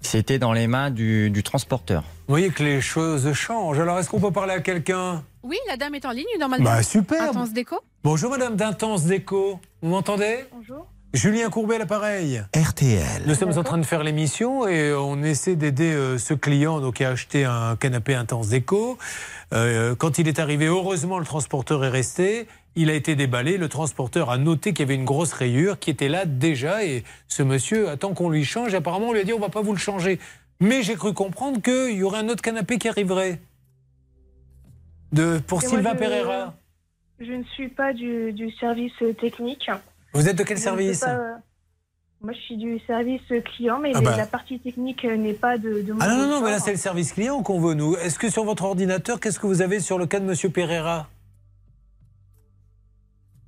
[0.00, 2.04] C'était dans les mains du, du transporteur.
[2.26, 3.78] Vous voyez que les choses changent.
[3.78, 5.22] Alors, est-ce qu'on peut parler à quelqu'un?
[5.42, 6.64] Oui, la dame est en ligne normalement.
[6.70, 7.20] Bah, super.
[7.22, 7.80] Intense déco.
[8.02, 9.60] Bonjour madame d'Intense Déco.
[9.82, 10.46] Vous m'entendez?
[10.56, 10.86] Bonjour.
[11.12, 12.42] Julien Courbet à l'appareil.
[12.56, 13.22] RTL.
[13.26, 16.94] Nous sommes en train de faire l'émission et on essaie d'aider euh, ce client donc,
[16.94, 18.96] qui a acheté un canapé Intense Déco.
[19.52, 22.46] Euh, quand il est arrivé, heureusement, le transporteur est resté.
[22.76, 23.58] Il a été déballé.
[23.58, 26.82] Le transporteur a noté qu'il y avait une grosse rayure qui était là déjà.
[26.82, 28.72] Et ce monsieur attend qu'on lui change.
[28.74, 30.18] Apparemment, on lui a dit on va pas vous le changer.
[30.60, 33.38] Mais j'ai cru comprendre qu'il y aurait un autre canapé qui arriverait.
[35.12, 36.54] De, pour Et moi, Sylvain je- Pereira.
[37.20, 39.70] Je ne suis pas du, du service technique.
[40.14, 41.32] Vous êtes de quel Je service pas, euh,
[42.20, 44.16] Moi, je suis du service client, mais Ah bah.
[44.16, 46.70] la partie technique n'est pas de, de mon Ah non, non, non, mais là, c'est
[46.72, 47.96] le service client qu'on veut, nous.
[47.96, 51.08] Est-ce que sur votre ordinateur, qu'est-ce que vous avez sur le cas de Monsieur Pereira?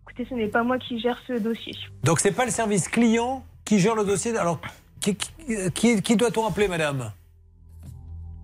[0.03, 1.75] Écoutez, ce n'est pas moi qui gère ce dossier.
[2.03, 4.37] Donc, c'est pas le service client qui gère le dossier?
[4.37, 4.61] Alors,
[5.01, 7.13] qui, qui- qui- qui doit-on appeler, madame?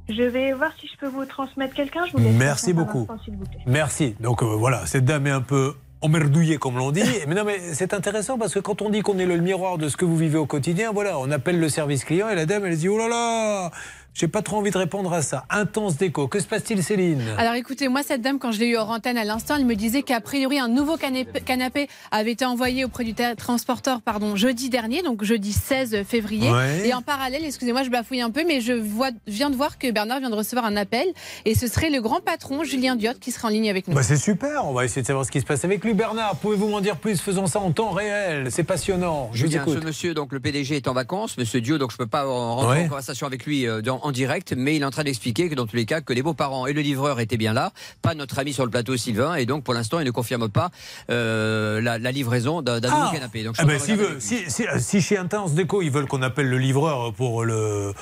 [0.09, 2.05] Je vais voir si je peux vous transmettre quelqu'un.
[2.07, 3.01] Je vous laisse Merci beaucoup.
[3.03, 3.61] instant, s'il vous plaît.
[3.67, 4.17] Merci.
[4.19, 7.03] Donc, euh, voilà, cette dame est un peu emmerdouillée, comme l'on dit.
[7.27, 9.89] Mais non, mais c'est intéressant parce que quand on dit qu'on est le miroir de
[9.89, 12.65] ce que vous vivez au quotidien, voilà, on appelle le service client et la dame,
[12.65, 13.71] elle dit Oh là là
[14.13, 15.45] j'ai pas trop envie de répondre à ça.
[15.51, 16.29] Intense déco.
[16.29, 17.23] Que se passe-t-il, Céline?
[17.39, 19.75] Alors écoutez, moi cette dame, quand je l'ai eu hors antenne à l'instant, elle me
[19.77, 24.69] disait qu'a priori un nouveau canapé, canapé avait été envoyé auprès du transporteur pardon, jeudi
[24.71, 26.51] dernier, donc jeudi 16 février.
[26.51, 26.87] Ouais.
[26.89, 29.91] Et en parallèle, excusez-moi, je bafouille un peu, mais je vois, viens de voir que
[29.91, 31.07] Bernard vient de recevoir un appel
[31.45, 33.95] et ce serait le grand patron Julien Diotte qui sera en ligne avec nous.
[33.95, 35.95] Bah, c'est super, on va essayer de savoir ce qui se passe avec lui.
[35.95, 37.21] Bernard, pouvez-vous m'en dire plus?
[37.21, 39.31] Faisons ça en temps réel, c'est passionnant.
[39.33, 39.85] Je vous Julien, ce écoute.
[39.85, 42.71] monsieur, donc le PDG est en vacances, monsieur Dio, donc je peux pas en rentrer
[42.81, 42.85] Ouais.
[42.87, 45.55] en conversation avec lui euh, dans- en direct, mais il est en train d'expliquer que
[45.55, 47.73] dans tous les cas, que les beaux-parents et le livreur étaient bien là,
[48.03, 50.71] pas notre ami sur le plateau Sylvain, et donc pour l'instant, il ne confirme pas
[51.11, 52.99] euh, la, la livraison d'un Ah.
[53.01, 53.43] nouveau canapé.
[53.45, 56.23] Donc, je peux ben, regarder veut- si, si- si chez Intense Déco, ils veulent qu'on
[56.23, 57.93] appelle le livreur pour le.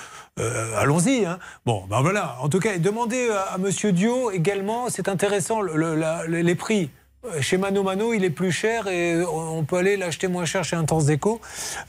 [0.40, 1.24] euh, Allons-y.
[1.26, 1.38] hein.
[1.66, 2.36] Bon, ben voilà.
[2.40, 6.54] En tout cas, demandez à, à Monsieur Dio également, c'est intéressant, le- le- la- les
[6.54, 6.90] prix.
[7.24, 10.44] Euh, Chez Mano Mano, il est plus cher et on on peut aller l'acheter moins
[10.44, 11.40] cher chez Intense Déco.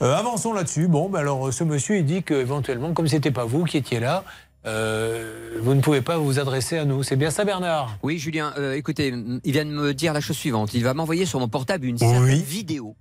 [0.01, 0.87] Euh, avançons là-dessus.
[0.87, 4.23] Bon, ben alors ce monsieur, il dit qu'éventuellement, comme c'était pas vous qui étiez là,
[4.65, 7.03] euh, vous ne pouvez pas vous adresser à nous.
[7.03, 7.97] C'est bien ça, Bernard?
[8.01, 10.73] Oui, Julien, euh, écoutez, il vient de me dire la chose suivante.
[10.73, 12.95] Il va m'envoyer sur mon portable une vidéo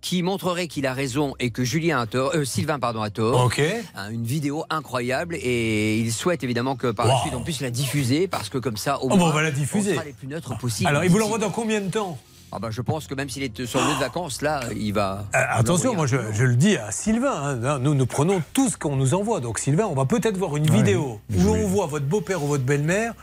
[0.00, 3.44] qui montrerait qu'il a raison et que Julien a tort, euh, Sylvain pardon a tort.
[3.46, 3.60] Ok.
[3.96, 7.70] Hein, Une vidéo incroyable et il souhaite évidemment que par la suite on puisse la
[7.70, 9.92] diffuser parce que comme ça au Oh, bon, moins on va la diffuser.
[9.92, 10.88] on sera les plus neutres possibles.
[10.88, 12.16] Alors, il vous l'envoie dans combien de temps
[12.52, 14.92] Ah bah, je pense que même s'il est sur le lieu de vacances là, il
[14.92, 15.24] va.
[15.34, 18.76] Euh, attention, moi je, je le dis à Sylvain, hein, nous nous prenons tout ce
[18.76, 19.40] qu'on nous envoie.
[19.40, 22.64] Donc Sylvain, on va peut-être voir une vidéo où on voit votre beau-père ou votre
[22.64, 23.14] belle-mère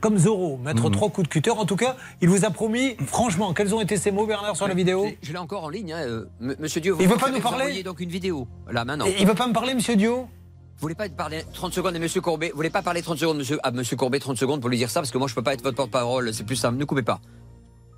[0.00, 0.90] comme Zorro, mettre Mhm.
[0.92, 1.50] trois coups de cutter.
[1.50, 4.68] En tout cas, il vous a promis, franchement, quels ont été ces mots, Bernard, sur
[4.68, 5.92] la vidéo Je l'ai encore en ligne.
[5.92, 9.06] hein, euh, Monsieur Dio, vous Il veut pas nous parler donc une vidéo là maintenant.
[9.18, 12.20] Il veut pas me parler, monsieur Dio Vous voulez pas parler 30 secondes à Monsieur
[12.20, 14.76] Courbet Vous voulez pas parler 30 secondes monsieur, à Monsieur Courbet 30 secondes pour lui
[14.78, 16.32] dire ça parce que moi je peux pas être votre porte-parole.
[16.32, 16.76] C'est plus simple.
[16.78, 17.20] Ne coupez pas.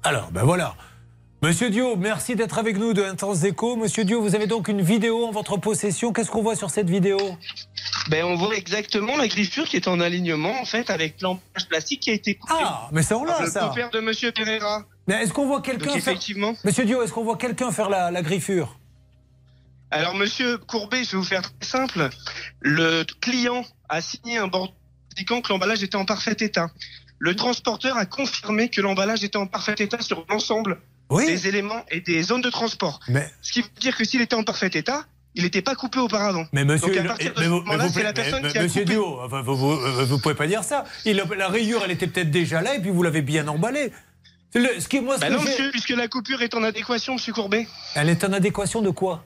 [0.02, 0.74] Alors, ben voilà.
[1.42, 3.74] Monsieur Dio, merci d'être avec nous de Intense Écho.
[3.74, 6.12] Monsieur Dio, vous avez donc une vidéo en votre possession.
[6.12, 7.16] Qu'est-ce qu'on voit sur cette vidéo?
[8.10, 12.00] Ben, on voit exactement la griffure qui est en alignement en fait avec l'emballage plastique
[12.00, 12.52] qui a été coupé.
[12.62, 13.68] Ah, mais ça on l'a Par le ça.
[13.68, 14.84] beau-père de Monsieur Pereira.
[15.06, 15.96] Mais est-ce qu'on voit quelqu'un faire...
[15.96, 16.54] effectivement.
[16.62, 18.78] Monsieur Dio, est-ce qu'on voit quelqu'un faire la, la griffure?
[19.90, 22.10] Alors Monsieur Courbet, je vais vous faire très simple.
[22.60, 24.74] Le client a signé un bord
[25.12, 26.68] indiquant que l'emballage était en parfait état.
[27.18, 30.80] Le transporteur a confirmé que l'emballage était en parfait état sur l'ensemble
[31.18, 33.00] des éléments et des zones de transport.
[33.08, 35.04] Mais, Ce qui veut dire que s'il était en parfait état,
[35.34, 36.44] il n'était pas coupé auparavant.
[36.52, 38.84] mais monsieur, mais mais mais- mais-.
[38.84, 40.84] Dio, enfin, vous, vous- vous pouvez pas dire ça.
[41.04, 43.92] Il, la rayure, elle était peut-être déjà là et puis vous l'avez bien emballée.
[44.54, 47.32] Le- ce qui, moi, ce Bah non, monsieur, puisque la coupure est en adéquation, monsieur
[47.32, 47.68] Courbet.
[47.94, 49.24] Elle est en adéquation de quoi?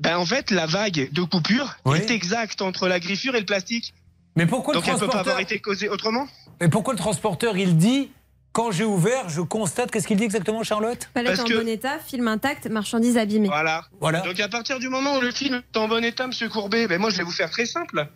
[0.00, 3.94] Ben en fait, la vague de coupure est exacte entre la griffure et le plastique.
[4.34, 6.26] Mais pourquoi Donc le elle peut pas transporteur avoir été causée autrement?
[6.60, 8.10] Et pourquoi le transporteur, il dit
[8.52, 9.90] quand j'ai ouvert, je constate.
[9.90, 11.08] Qu'est-ce qu'il dit exactement, Charlotte?
[11.14, 13.48] Palette en bon état, film intact, marchandises abîmées.
[13.48, 13.84] Voilà.
[14.00, 14.20] Voilà.
[14.20, 17.00] Donc à partir du moment où le film est en bon état, monsieur Courbet, ben
[17.00, 18.08] moi je vais vous faire très simple.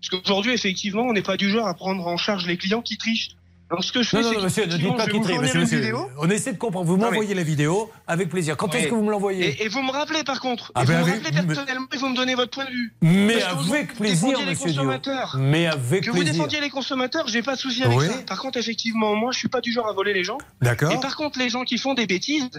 [0.00, 2.96] Parce qu'aujourd'hui, effectivement, on n'est pas du genre à prendre en charge les clients qui
[2.96, 3.30] trichent.
[3.80, 5.12] Ce que je fais, Non, non, c'est non, monsieur, ne qu'effectivement, dites pas je vais
[5.12, 5.78] qu'il vous trie, fournir monsieur, une monsieur.
[5.78, 6.10] vidéo.
[6.18, 6.86] On essaie de comprendre.
[6.86, 8.56] Vous m'envoyez la vidéo avec plaisir.
[8.56, 9.46] Quand est-ce que vous me l'envoyez?
[9.62, 10.72] Et, et vous me rappelez par contre.
[10.74, 12.94] Ah et ben vous me rappelez personnellement et vous me donnez votre point de vue.
[13.02, 15.36] Mais Parce avec vous plaisir, les consommateurs.
[15.38, 16.32] Mais avec que vous plaisir.
[16.32, 18.06] défendiez les consommateurs, j'ai pas de souci avec Oui.
[18.08, 18.14] ça.
[18.26, 20.38] Par contre, effectivement, moi, je suis pas du genre à voler les gens.
[20.60, 20.90] D'accord.
[20.90, 22.50] Et par contre, les gens qui font des bêtises,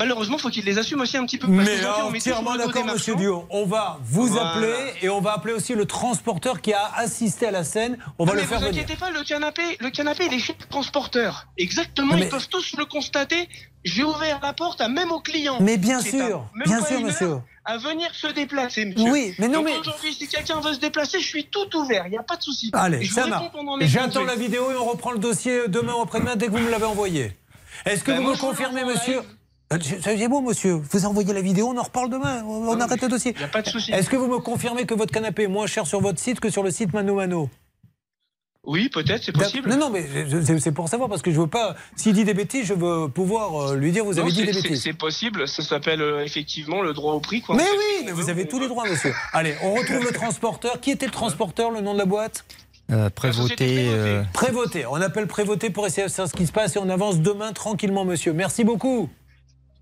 [0.00, 1.46] malheureusement, faut qu'ils les assument aussi un petit peu.
[1.46, 3.14] Parce Mais sur entièrement d'accord, monsieur.
[3.14, 3.46] Dio.
[3.50, 4.50] On va vous Voilà.
[4.52, 7.98] appeler et on va appeler aussi le transporteur qui a assisté à la scène.
[8.18, 8.82] On va Ah, le mais faire vous venir.
[8.82, 11.46] inquiétez pas, le canapé, le canapé, il est chez le transporteur.
[11.58, 13.48] Exactement, Mais- ils peuvent tous le constater.
[13.84, 15.58] J'ai ouvert la porte à même au client.
[15.60, 17.36] Mais bien sûr, à bien sûr, monsieur.
[17.64, 19.10] à venir se déplacer, monsieur.
[19.10, 22.02] Oui, mais non, Donc, mais- Aujourd'hui, si quelqu'un veut se déplacer, je suis tout ouvert,
[22.06, 22.70] il n'y a pas de souci.
[22.74, 23.46] Allez, je ça marche.
[23.82, 26.70] J'attends la vidéo et on reprend le dossier demain ou après-demain dès que vous me
[26.70, 27.32] l'avez envoyé.
[27.86, 29.22] Est-ce que Ben, vous me confirmez, monsieur
[29.80, 30.72] C'est bon, monsieur.
[30.90, 32.42] Vous envoyez la vidéo, on en reparle demain.
[32.44, 33.32] On on arrête le dossier.
[33.36, 33.92] Il n'y a pas de souci.
[33.92, 36.50] Est-ce que vous me confirmez que votre canapé est moins cher sur votre site que
[36.50, 37.48] sur le site Mano Mano?
[38.66, 39.70] Oui, peut-être, c'est possible.
[39.70, 40.04] Non, non, mais
[40.58, 41.76] c'est pour savoir parce que je veux pas.
[41.96, 44.52] S'il dit des bêtises, je veux pouvoir euh, lui dire vous Non, avez dit des
[44.52, 44.82] bêtises.
[44.82, 47.40] C'est possible, ça s'appelle euh, effectivement le droit au prix.
[47.40, 47.56] Quoi.
[47.56, 49.14] Mais oui, mais vous avez tous les droits, monsieur.
[49.32, 50.78] Allez, on retrouve le transporteur.
[50.80, 52.44] Qui était le transporteur, le nom de la boîte?
[52.90, 53.86] Euh, Prévoté.
[53.88, 54.84] euh, Prévoté.
[54.84, 57.52] On appelle Prévoté pour essayer de savoir ce qui se passe et on avance demain
[57.52, 58.32] tranquillement, monsieur.
[58.32, 59.08] Merci beaucoup.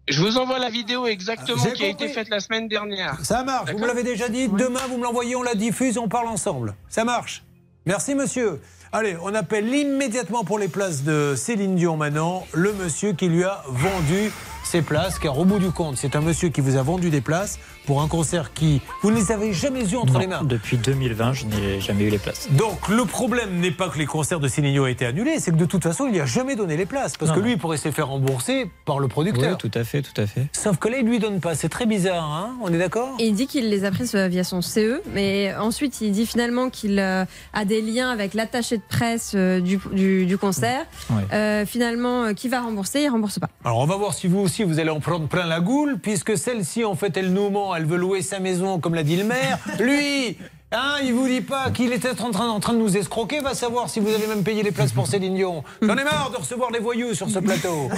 [0.09, 3.19] Je vous envoie la vidéo exactement qui a été faite la semaine dernière.
[3.23, 4.49] Ça marche, vous me l'avez déjà dit.
[4.49, 6.75] Demain, vous me l'envoyez, on la diffuse, on parle ensemble.
[6.89, 7.45] Ça marche.
[7.85, 8.61] Merci, monsieur.
[8.91, 13.45] Allez, on appelle immédiatement pour les places de Céline Dion maintenant le monsieur qui lui
[13.45, 14.33] a vendu
[14.65, 17.21] ses places, car au bout du compte, c'est un monsieur qui vous a vendu des
[17.21, 17.59] places
[17.89, 18.83] pour un concert qui.
[19.01, 20.43] Vous ne les avez jamais eus entre Non, les mains.
[20.45, 22.47] Depuis 2020, je n'ai jamais eu les places.
[22.53, 25.57] Donc le problème n'est pas que les concerts de Céline aient été annulés, c'est que
[25.57, 27.17] de toute façon, il n'y a jamais donné les places.
[27.17, 27.47] Parce Non, que non.
[27.47, 29.53] lui, il pourrait se faire rembourser par le producteur.
[29.53, 30.49] Oui, tout à fait, tout à fait.
[30.53, 31.55] Sauf que là, il lui donne pas.
[31.55, 33.15] C'est très bizarre, hein On est d'accord?
[33.21, 36.69] Il dit qu'il les a prises euh, via son CE, mais ensuite il dit finalement
[36.69, 37.25] qu'il euh,
[37.55, 40.85] a des liens avec l'attaché de presse euh, du, du- du concert.
[41.33, 43.01] Euh, finalement, qui va rembourser?
[43.05, 43.49] Il rembourse pas.
[43.65, 46.37] Alors on va voir si vous aussi vous allez en prendre plein la goule, puisque
[46.37, 49.25] celle-ci en fait elle nous ment, elle veut louer sa maison comme l'a dit le
[49.25, 49.59] maire.
[49.79, 50.37] Lui,
[50.73, 53.55] hein, il vous dit pas qu'il était en train, en train de nous escroquer, va
[53.55, 55.65] savoir si vous avez même payé les places pour Céline Dion.
[55.81, 57.89] J'en ai marre de recevoir des voyous sur ce plateau.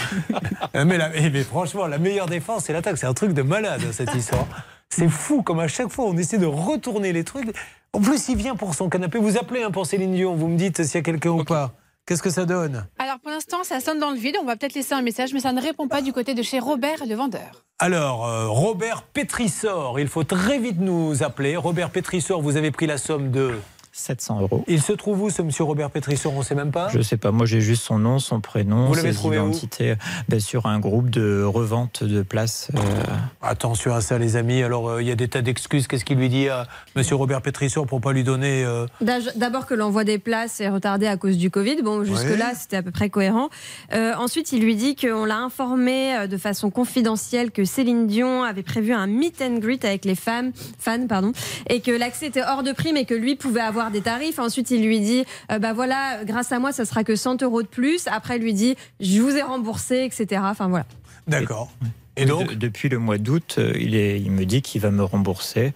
[0.76, 3.42] Euh, mais, la- mais- mais franchement, la meilleure défense c'est l'attaque, c'est un truc de
[3.42, 4.46] malade cette histoire.
[4.88, 7.54] C'est fou comme à chaque fois on essaie de retourner les trucs.
[7.92, 10.56] En plus il vient pour son canapé, vous appelez hein, pour Céline Dion, vous me
[10.56, 11.72] dites s'il y a quelqu'un ou pas.
[12.06, 14.36] Qu'est-ce que ça donne Alors pour l'instant, ça sonne dans le vide.
[14.40, 16.58] On va peut-être laisser un message, mais ça ne répond pas du côté de chez
[16.58, 17.64] Robert, le vendeur.
[17.78, 21.56] Alors, euh, Robert Pétrissor, il faut très vite nous appeler.
[21.56, 23.54] Robert Pétrissor, vous avez pris la somme de
[23.92, 24.64] 700 euros.
[24.68, 26.88] Il se trouve où ce monsieur Robert Pétrissor On ne sait même pas?
[26.88, 29.94] Je sais pas, moi j'ai juste son nom, son prénom, Vous l'avez ses identités
[30.28, 32.70] ben, sur un groupe de revente de places.
[32.76, 32.80] euh,
[33.42, 34.62] Attention à ça, les amis.
[34.62, 35.86] Alors, euh, il y a des tas d'excuses.
[35.88, 38.86] Qu'est-ce qu'il lui dit à monsieur Robert Pétrissor pour pas lui donner euh,
[39.36, 41.82] D'abord que l'envoi des places est retardé à cause du Covid.
[41.82, 43.48] Bon, jusque-là, c'était à peu près cohérent.
[43.92, 48.62] Euh, ensuite, il lui dit qu'on l'a informé de façon confidentielle que Céline Dion avait
[48.62, 51.32] prévu un meet and greet avec les femmes, fans, pardon,
[51.68, 54.38] et que l'accès était hors de prix, mais que lui pouvait avoir des tarifs.
[54.38, 57.62] Ensuite, il lui dit, euh, bah voilà, grâce à moi, ça sera que 100 euros
[57.62, 58.06] de plus.
[58.08, 60.42] Après, il lui dit, je vous ai remboursé, etc.
[60.44, 60.84] Enfin voilà.
[61.26, 61.72] D'accord.
[62.18, 65.02] Et donc Depuis le mois d'août, euh, il, est- il me dit qu'il va me
[65.02, 65.72] rembourser.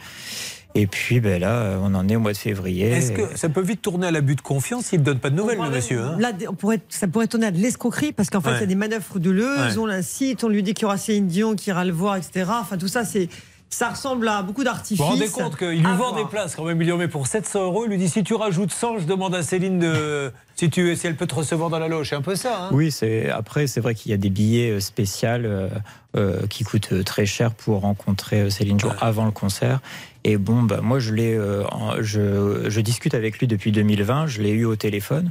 [0.76, 2.88] Et puis ben là, on en est au mois de février.
[2.90, 5.36] Est-ce que ça peut vite tourner à l'abus de confiance s'il ne donne pas de
[5.36, 8.40] nouvelles, le monsieur hein Là, on pourrait, ça pourrait tourner à de l'escroquerie parce qu'en
[8.40, 8.56] fait, Ouais.
[8.56, 9.76] il y a des manœuvres frauduleuses.
[9.76, 9.78] Ouais.
[9.78, 12.46] On l'incite, on lui dit qu'il y aura Céline Dion qui ira le voir, etc.
[12.60, 13.28] Enfin, tout ça, c'est,
[13.74, 14.98] ça ressemble à beaucoup Vous d'artifices.
[14.98, 17.26] vous rendez compte qu'il lui vend des places quand même, il lui en met pour
[17.26, 17.84] 700 euros.
[17.84, 21.06] Il lui dit si tu rajoutes 100, je demande à Céline de, si, tu, si
[21.06, 22.10] elle peut te recevoir dans la loge.
[22.10, 22.64] C'est un peu ça.
[22.64, 25.68] Hein Oui, c'est après c'est vrai qu'il y a des billets euh, spéciaux euh,
[26.16, 29.80] euh, qui coûtent très cher pour rencontrer Céline Dion avant le concert.
[30.24, 31.64] Et bon, bah, moi je l'ai, euh,
[32.00, 34.26] je, je discute avec lui depuis 2020.
[34.26, 35.30] Je l'ai eu au téléphone,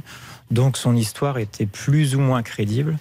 [0.50, 2.96] donc son histoire était plus ou moins crédible.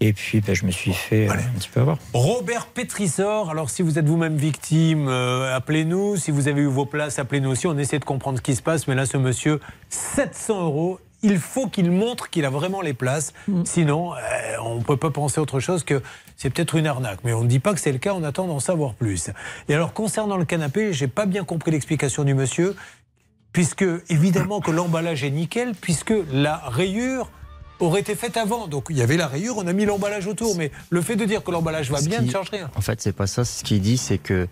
[0.00, 1.98] Et puis bah, je me suis fait euh, un petit peu avoir.
[2.12, 6.16] Robert Pétrissor, alors si vous êtes vous-même victime, euh, appelez-nous.
[6.16, 7.66] Si vous avez eu vos places, appelez-nous aussi.
[7.66, 8.88] On essaie de comprendre ce qui se passe.
[8.88, 11.00] Mais là, ce monsieur, 700 euros.
[11.22, 13.32] Il faut qu'il montre qu'il a vraiment les places.
[13.64, 14.18] Sinon, euh,
[14.62, 16.02] on ne peut pas penser autre chose que
[16.36, 17.20] c'est peut-être une arnaque.
[17.24, 19.30] Mais on ne dit pas que c'est le cas, on attend d'en savoir plus.
[19.68, 22.76] Et alors, concernant le canapé, j'ai pas bien compris l'explication du monsieur.
[23.52, 27.30] Puisque, évidemment, que l'emballage est nickel, puisque la rayure
[27.80, 28.66] aurait été faite avant.
[28.68, 30.56] Donc, il y avait la rayure, on a mis l'emballage autour.
[30.56, 32.70] Mais le fait de dire que l'emballage va Ce bien qui- ne change rien.
[32.76, 33.44] En fait, c'est pas ça.
[33.44, 34.48] Ce qu'il dit, c'est que.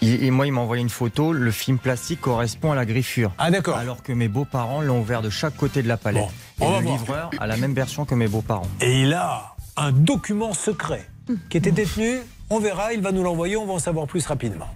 [0.00, 1.32] il- et moi, il m'a envoyé une photo.
[1.32, 3.32] Le film plastique correspond à la griffure.
[3.38, 3.76] Ah, d'accord.
[3.76, 6.24] Alors que mes beaux-parents l'ont ouvert de chaque côté de la palette.
[6.60, 6.98] on et va le voir.
[6.98, 8.68] livreur a la même version que mes beaux-parents.
[8.80, 11.06] Et il a un document secret
[11.50, 12.18] qui était détenu.
[12.50, 14.68] On verra, il va nous l'envoyer, on va en savoir plus rapidement.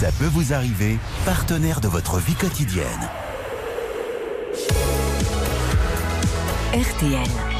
[0.00, 2.86] Ça peut vous arriver, partenaire de votre vie quotidienne.
[6.74, 7.53] RTL.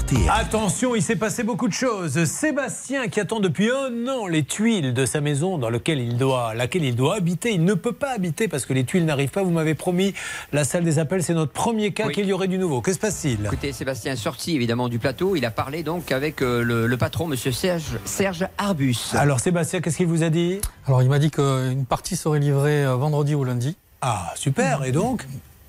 [0.00, 0.30] RTL.
[0.30, 2.24] Attention, il s'est passé beaucoup de choses.
[2.24, 6.54] Sébastien, qui attend depuis un an les tuiles de sa maison dans lequel il doit,
[6.54, 9.42] laquelle il doit habiter, il ne peut pas habiter parce que les tuiles n'arrivent pas.
[9.42, 10.14] Vous m'avez promis,
[10.52, 12.14] la salle des appels, c'est notre premier cas Oui.
[12.14, 12.80] qu'il y aurait du nouveau.
[12.80, 13.44] Que se passe-t-il?
[13.44, 15.36] Écoutez, Sébastien est sorti évidemment du plateau.
[15.36, 18.96] Il a parlé donc avec euh, le, le patron, monsieur Serge, Serge Arbus.
[19.14, 20.60] Alors Sébastien, qu'est-ce qu'il vous a dit?
[20.86, 23.76] Alors il m'a dit qu'une partie serait livrée euh, vendredi ou lundi.
[24.02, 25.26] Ah, super, et donc?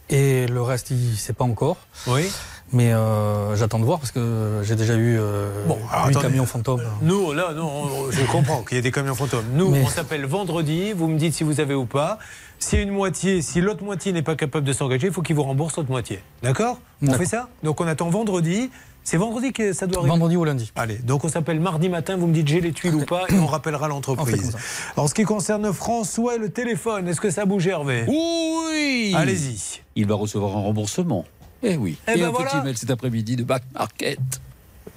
[0.10, 1.78] Et le reste, il ne sait pas encore.
[2.08, 2.24] Oui.
[2.74, 6.28] Mais euh, j'attends de voir parce que j'ai déjà eu euh, Bon, alors, huit attendez.
[6.28, 6.82] camions fantômes.
[7.02, 9.44] Nous, là, non, on- je comprends qu'il y ait des camions fantômes.
[9.54, 10.94] Nous, Mais- on s'appelle vendredi.
[10.94, 12.18] Vous me dites si vous avez ou pas.
[12.60, 15.44] Si une moitié, si l'autre moitié n'est pas capable de s'engager, il faut qu'il vous
[15.44, 16.20] rembourse l'autre moitié.
[16.44, 16.80] D'accord?
[17.06, 17.50] On fait ça?
[17.64, 18.70] Donc on attend vendredi.
[19.04, 20.12] C'est vendredi que ça doit arriver?
[20.12, 20.72] Vendredi ou lundi.
[20.76, 23.40] Allez, donc on s'appelle mardi matin, vous me dites j'ai les tuiles ou pas, et
[23.40, 24.56] on rappellera l'entreprise.
[24.96, 28.06] Alors, ce qui concerne François et le téléphone, est-ce que ça bouge, Hervé?
[28.08, 29.82] Oui Allez-y.
[29.96, 31.26] Il va recevoir un remboursement.
[31.64, 31.98] Eh oui.
[32.08, 32.50] Eh et ben un voilà.
[32.52, 34.20] petit mail cet après-midi de Back Market.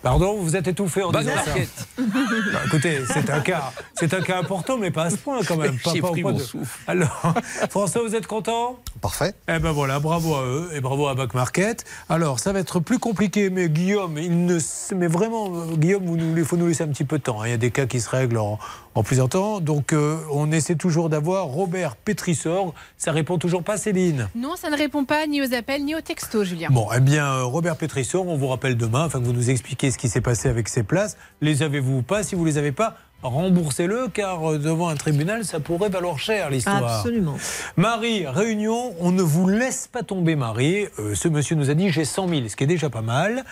[0.02, 1.54] Pardon, vous êtes étouffé en disant ça.
[1.98, 5.56] Bah, écoutez, c'est un cas, c'est un cas important, mais pas à ce point quand
[5.56, 5.78] même.
[5.78, 6.78] Pas, au pris point mon de- souffle.
[6.86, 7.34] Alors,
[7.70, 8.78] François, vous êtes content?
[9.00, 9.34] Parfait.
[9.48, 11.84] Eh ben voilà, bravo à eux et bravo à Back Market.
[12.10, 14.58] Alors, ça va être plus compliqué, mais Guillaume, il ne,
[14.94, 17.40] mais vraiment, Guillaume, il faut nous laisser un petit peu de temps.
[17.40, 17.46] hein.
[17.46, 18.58] Il y a des cas qui se règlent en,
[18.94, 19.60] en plusieurs temps.
[19.60, 22.74] Donc, euh, on essaie toujours d'avoir Robert Pétrissor.
[22.96, 24.28] Ça répond toujours pas, Céline.
[24.34, 26.68] Non, ça ne répond pas ni aux appels ni aux textos, Julien.
[26.70, 29.90] Bon, eh bien, euh, Robert Pétrissor, on vous rappelle demain, afin que vous nous expliquiez
[29.90, 31.16] ce qui s'est passé avec ces places.
[31.40, 35.44] Les avez-vous ou pas Si vous les avez pas, remboursez-le, car euh, devant un tribunal,
[35.44, 36.98] ça pourrait valoir cher l'histoire.
[36.98, 37.36] Absolument.
[37.76, 40.86] Marie, Réunion, on ne vous laisse pas tomber, Marie.
[40.98, 43.44] Euh, ce monsieur nous a dit j'ai 100 000, ce qui est déjà pas mal.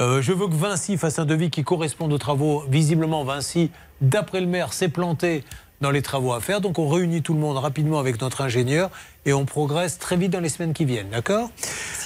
[0.00, 2.64] Euh, je veux que Vinci fasse un devis qui corresponde aux travaux.
[2.68, 3.70] Visiblement, Vinci,
[4.00, 5.44] d'après le maire, s'est planté
[5.80, 6.60] dans les travaux à faire.
[6.60, 8.90] Donc on réunit tout le monde rapidement avec notre ingénieur
[9.26, 11.10] et on progresse très vite dans les semaines qui viennent.
[11.10, 11.50] D'accord?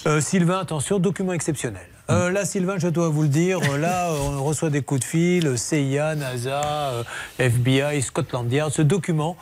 [0.07, 1.83] Euh, Sylvain, attention, document exceptionnel.
[2.11, 5.57] Euh, là, Sylvain, je dois vous le dire, là, on reçoit des coups de fil,
[5.57, 7.05] CIA, NASA,
[7.39, 8.73] FBI, Scotland Yard.
[8.73, 9.37] Ce document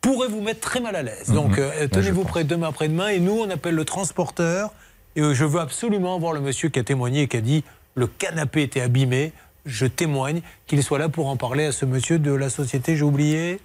[0.00, 1.30] pourrait vous mettre très mal à l'aise.
[1.32, 1.58] Donc, Mhm.
[1.58, 3.08] euh, Ouais, tenez-vous prêt demain après-demain.
[3.08, 4.70] Et nous, on appelle le transporteur.
[5.16, 7.64] Et je veux absolument voir le monsieur qui a témoigné et qui a dit
[7.98, 9.32] le canapé était abîmé.
[9.66, 13.02] Je témoigne qu'il soit là pour en parler à ce monsieur de la société, j'ai
[13.04, 13.60] oublié.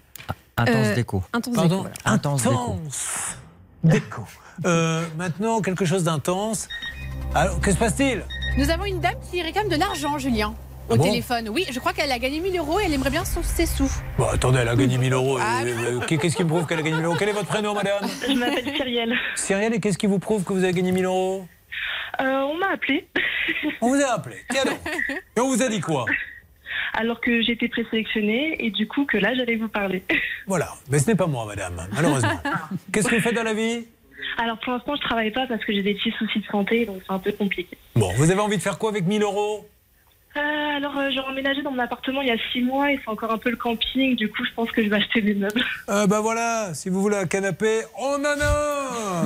[0.58, 1.24] Intense Euh, déco.
[1.34, 2.16] Intense Pardon déco, voilà.
[2.16, 2.54] Intense déco.
[2.56, 3.38] Intense
[3.84, 4.22] déco.
[4.66, 6.68] Euh, maintenant, quelque chose d'intense.
[7.34, 8.24] Alors, que se passe-t-il?
[8.58, 10.50] Nous avons une dame qui réclame de l'argent, Julien,
[10.90, 11.04] au Ah bon?
[11.06, 11.50] téléphone.
[11.50, 13.90] Oui, je crois qu'elle a gagné 1000 euros et elle aimerait bien son- ses sous.
[14.18, 15.38] Bon, attendez, elle a gagné 1000 euros.
[15.42, 15.62] Ah.
[15.64, 17.16] Euh, Qu'est-ce qui me prouve qu'elle a gagné 1000 euros?
[17.18, 18.06] Quel est votre prénom, madame?
[18.28, 19.14] Je m'appelle Cyrielle.
[19.36, 21.48] Cyrielle, et qu'est-ce qui vous prouve que vous avez gagné 1000 euros?
[22.20, 23.08] On m'a appelé.
[23.82, 24.38] On vous a appelé.
[24.50, 24.80] Tiens donc.
[25.38, 26.06] Et on vous a dit quoi
[26.94, 30.04] Alors que j'étais présélectionnée et du coup que là j'allais vous parler.
[30.48, 30.70] Voilà.
[30.90, 32.40] Mais ce n'est pas moi, madame, malheureusement.
[32.92, 33.86] Qu'est-ce que vous faites dans la vie
[34.38, 37.02] Alors pour l'instant je travaille pas parce que j'ai des petits soucis de santé donc
[37.06, 37.78] c'est un peu compliqué.
[37.96, 39.68] Bon, vous avez envie de faire quoi avec 1000 euros
[40.36, 40.40] Euh,
[40.78, 43.32] alors euh, j'ai emménagé dans mon appartement il y a six mois et c'est encore
[43.32, 44.16] un peu le camping.
[44.16, 45.64] Du coup je pense que je vais acheter des meubles.
[45.90, 49.24] Euh, bah voilà, si vous voulez un canapé, on en a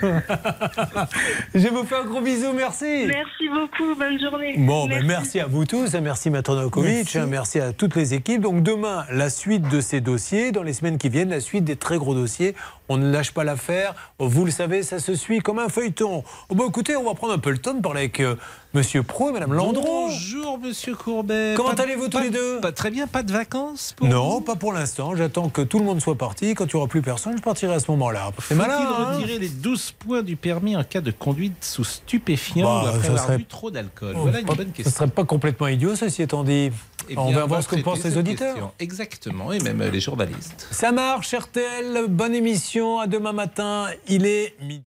[1.54, 3.04] Je vous fais un gros bisou, merci.
[3.06, 4.54] Merci beaucoup, bonne journée.
[4.56, 7.18] Bon, ben merci à vous tous, merci Matronokovic, Merci.
[7.18, 8.40] hein, merci à toutes les équipes.
[8.40, 11.76] Donc demain, la suite de ces dossiers, dans les semaines qui viennent, la suite des
[11.76, 12.54] très gros dossiers.
[12.88, 16.24] On ne lâche pas l'affaire, vous le savez, ça se suit comme un feuilleton.
[16.48, 18.34] Bon, écoutez, on va prendre un peu le temps de parler avec euh,
[18.72, 20.06] Monsieur Pro et Madame Landron.
[20.06, 21.54] Bonjour, monsieur Courbet.
[21.56, 24.40] Comment allez-vous tous pas- les deux pas Très bien, pas de vacances pour Non, vous
[24.42, 25.16] pas pour l'instant.
[25.16, 26.54] J'attends que tout le monde soit parti.
[26.54, 28.30] Quand il n'y aura plus personne, je partirai à ce moment-là.
[28.46, 28.76] C'est malin.
[28.78, 32.88] Hein retirer les 12 points du permis en cas de conduite sous stupéfiant Bah, ou
[32.90, 34.92] après ça avoir serait- bu trop d'alcool Oh, Voilà une pas- bonne Ce question.
[34.94, 36.70] serait pas complètement idiot, ceci étant dit.
[37.08, 38.54] Eh on va voir ce que pensent les auditeurs.
[38.54, 38.70] question.
[38.78, 40.68] Exactement, et même les journalistes.
[40.70, 42.04] Ça marche, RTL.
[42.08, 43.00] Bonne émission.
[43.00, 43.88] À demain matin.
[44.06, 44.84] Il est midi.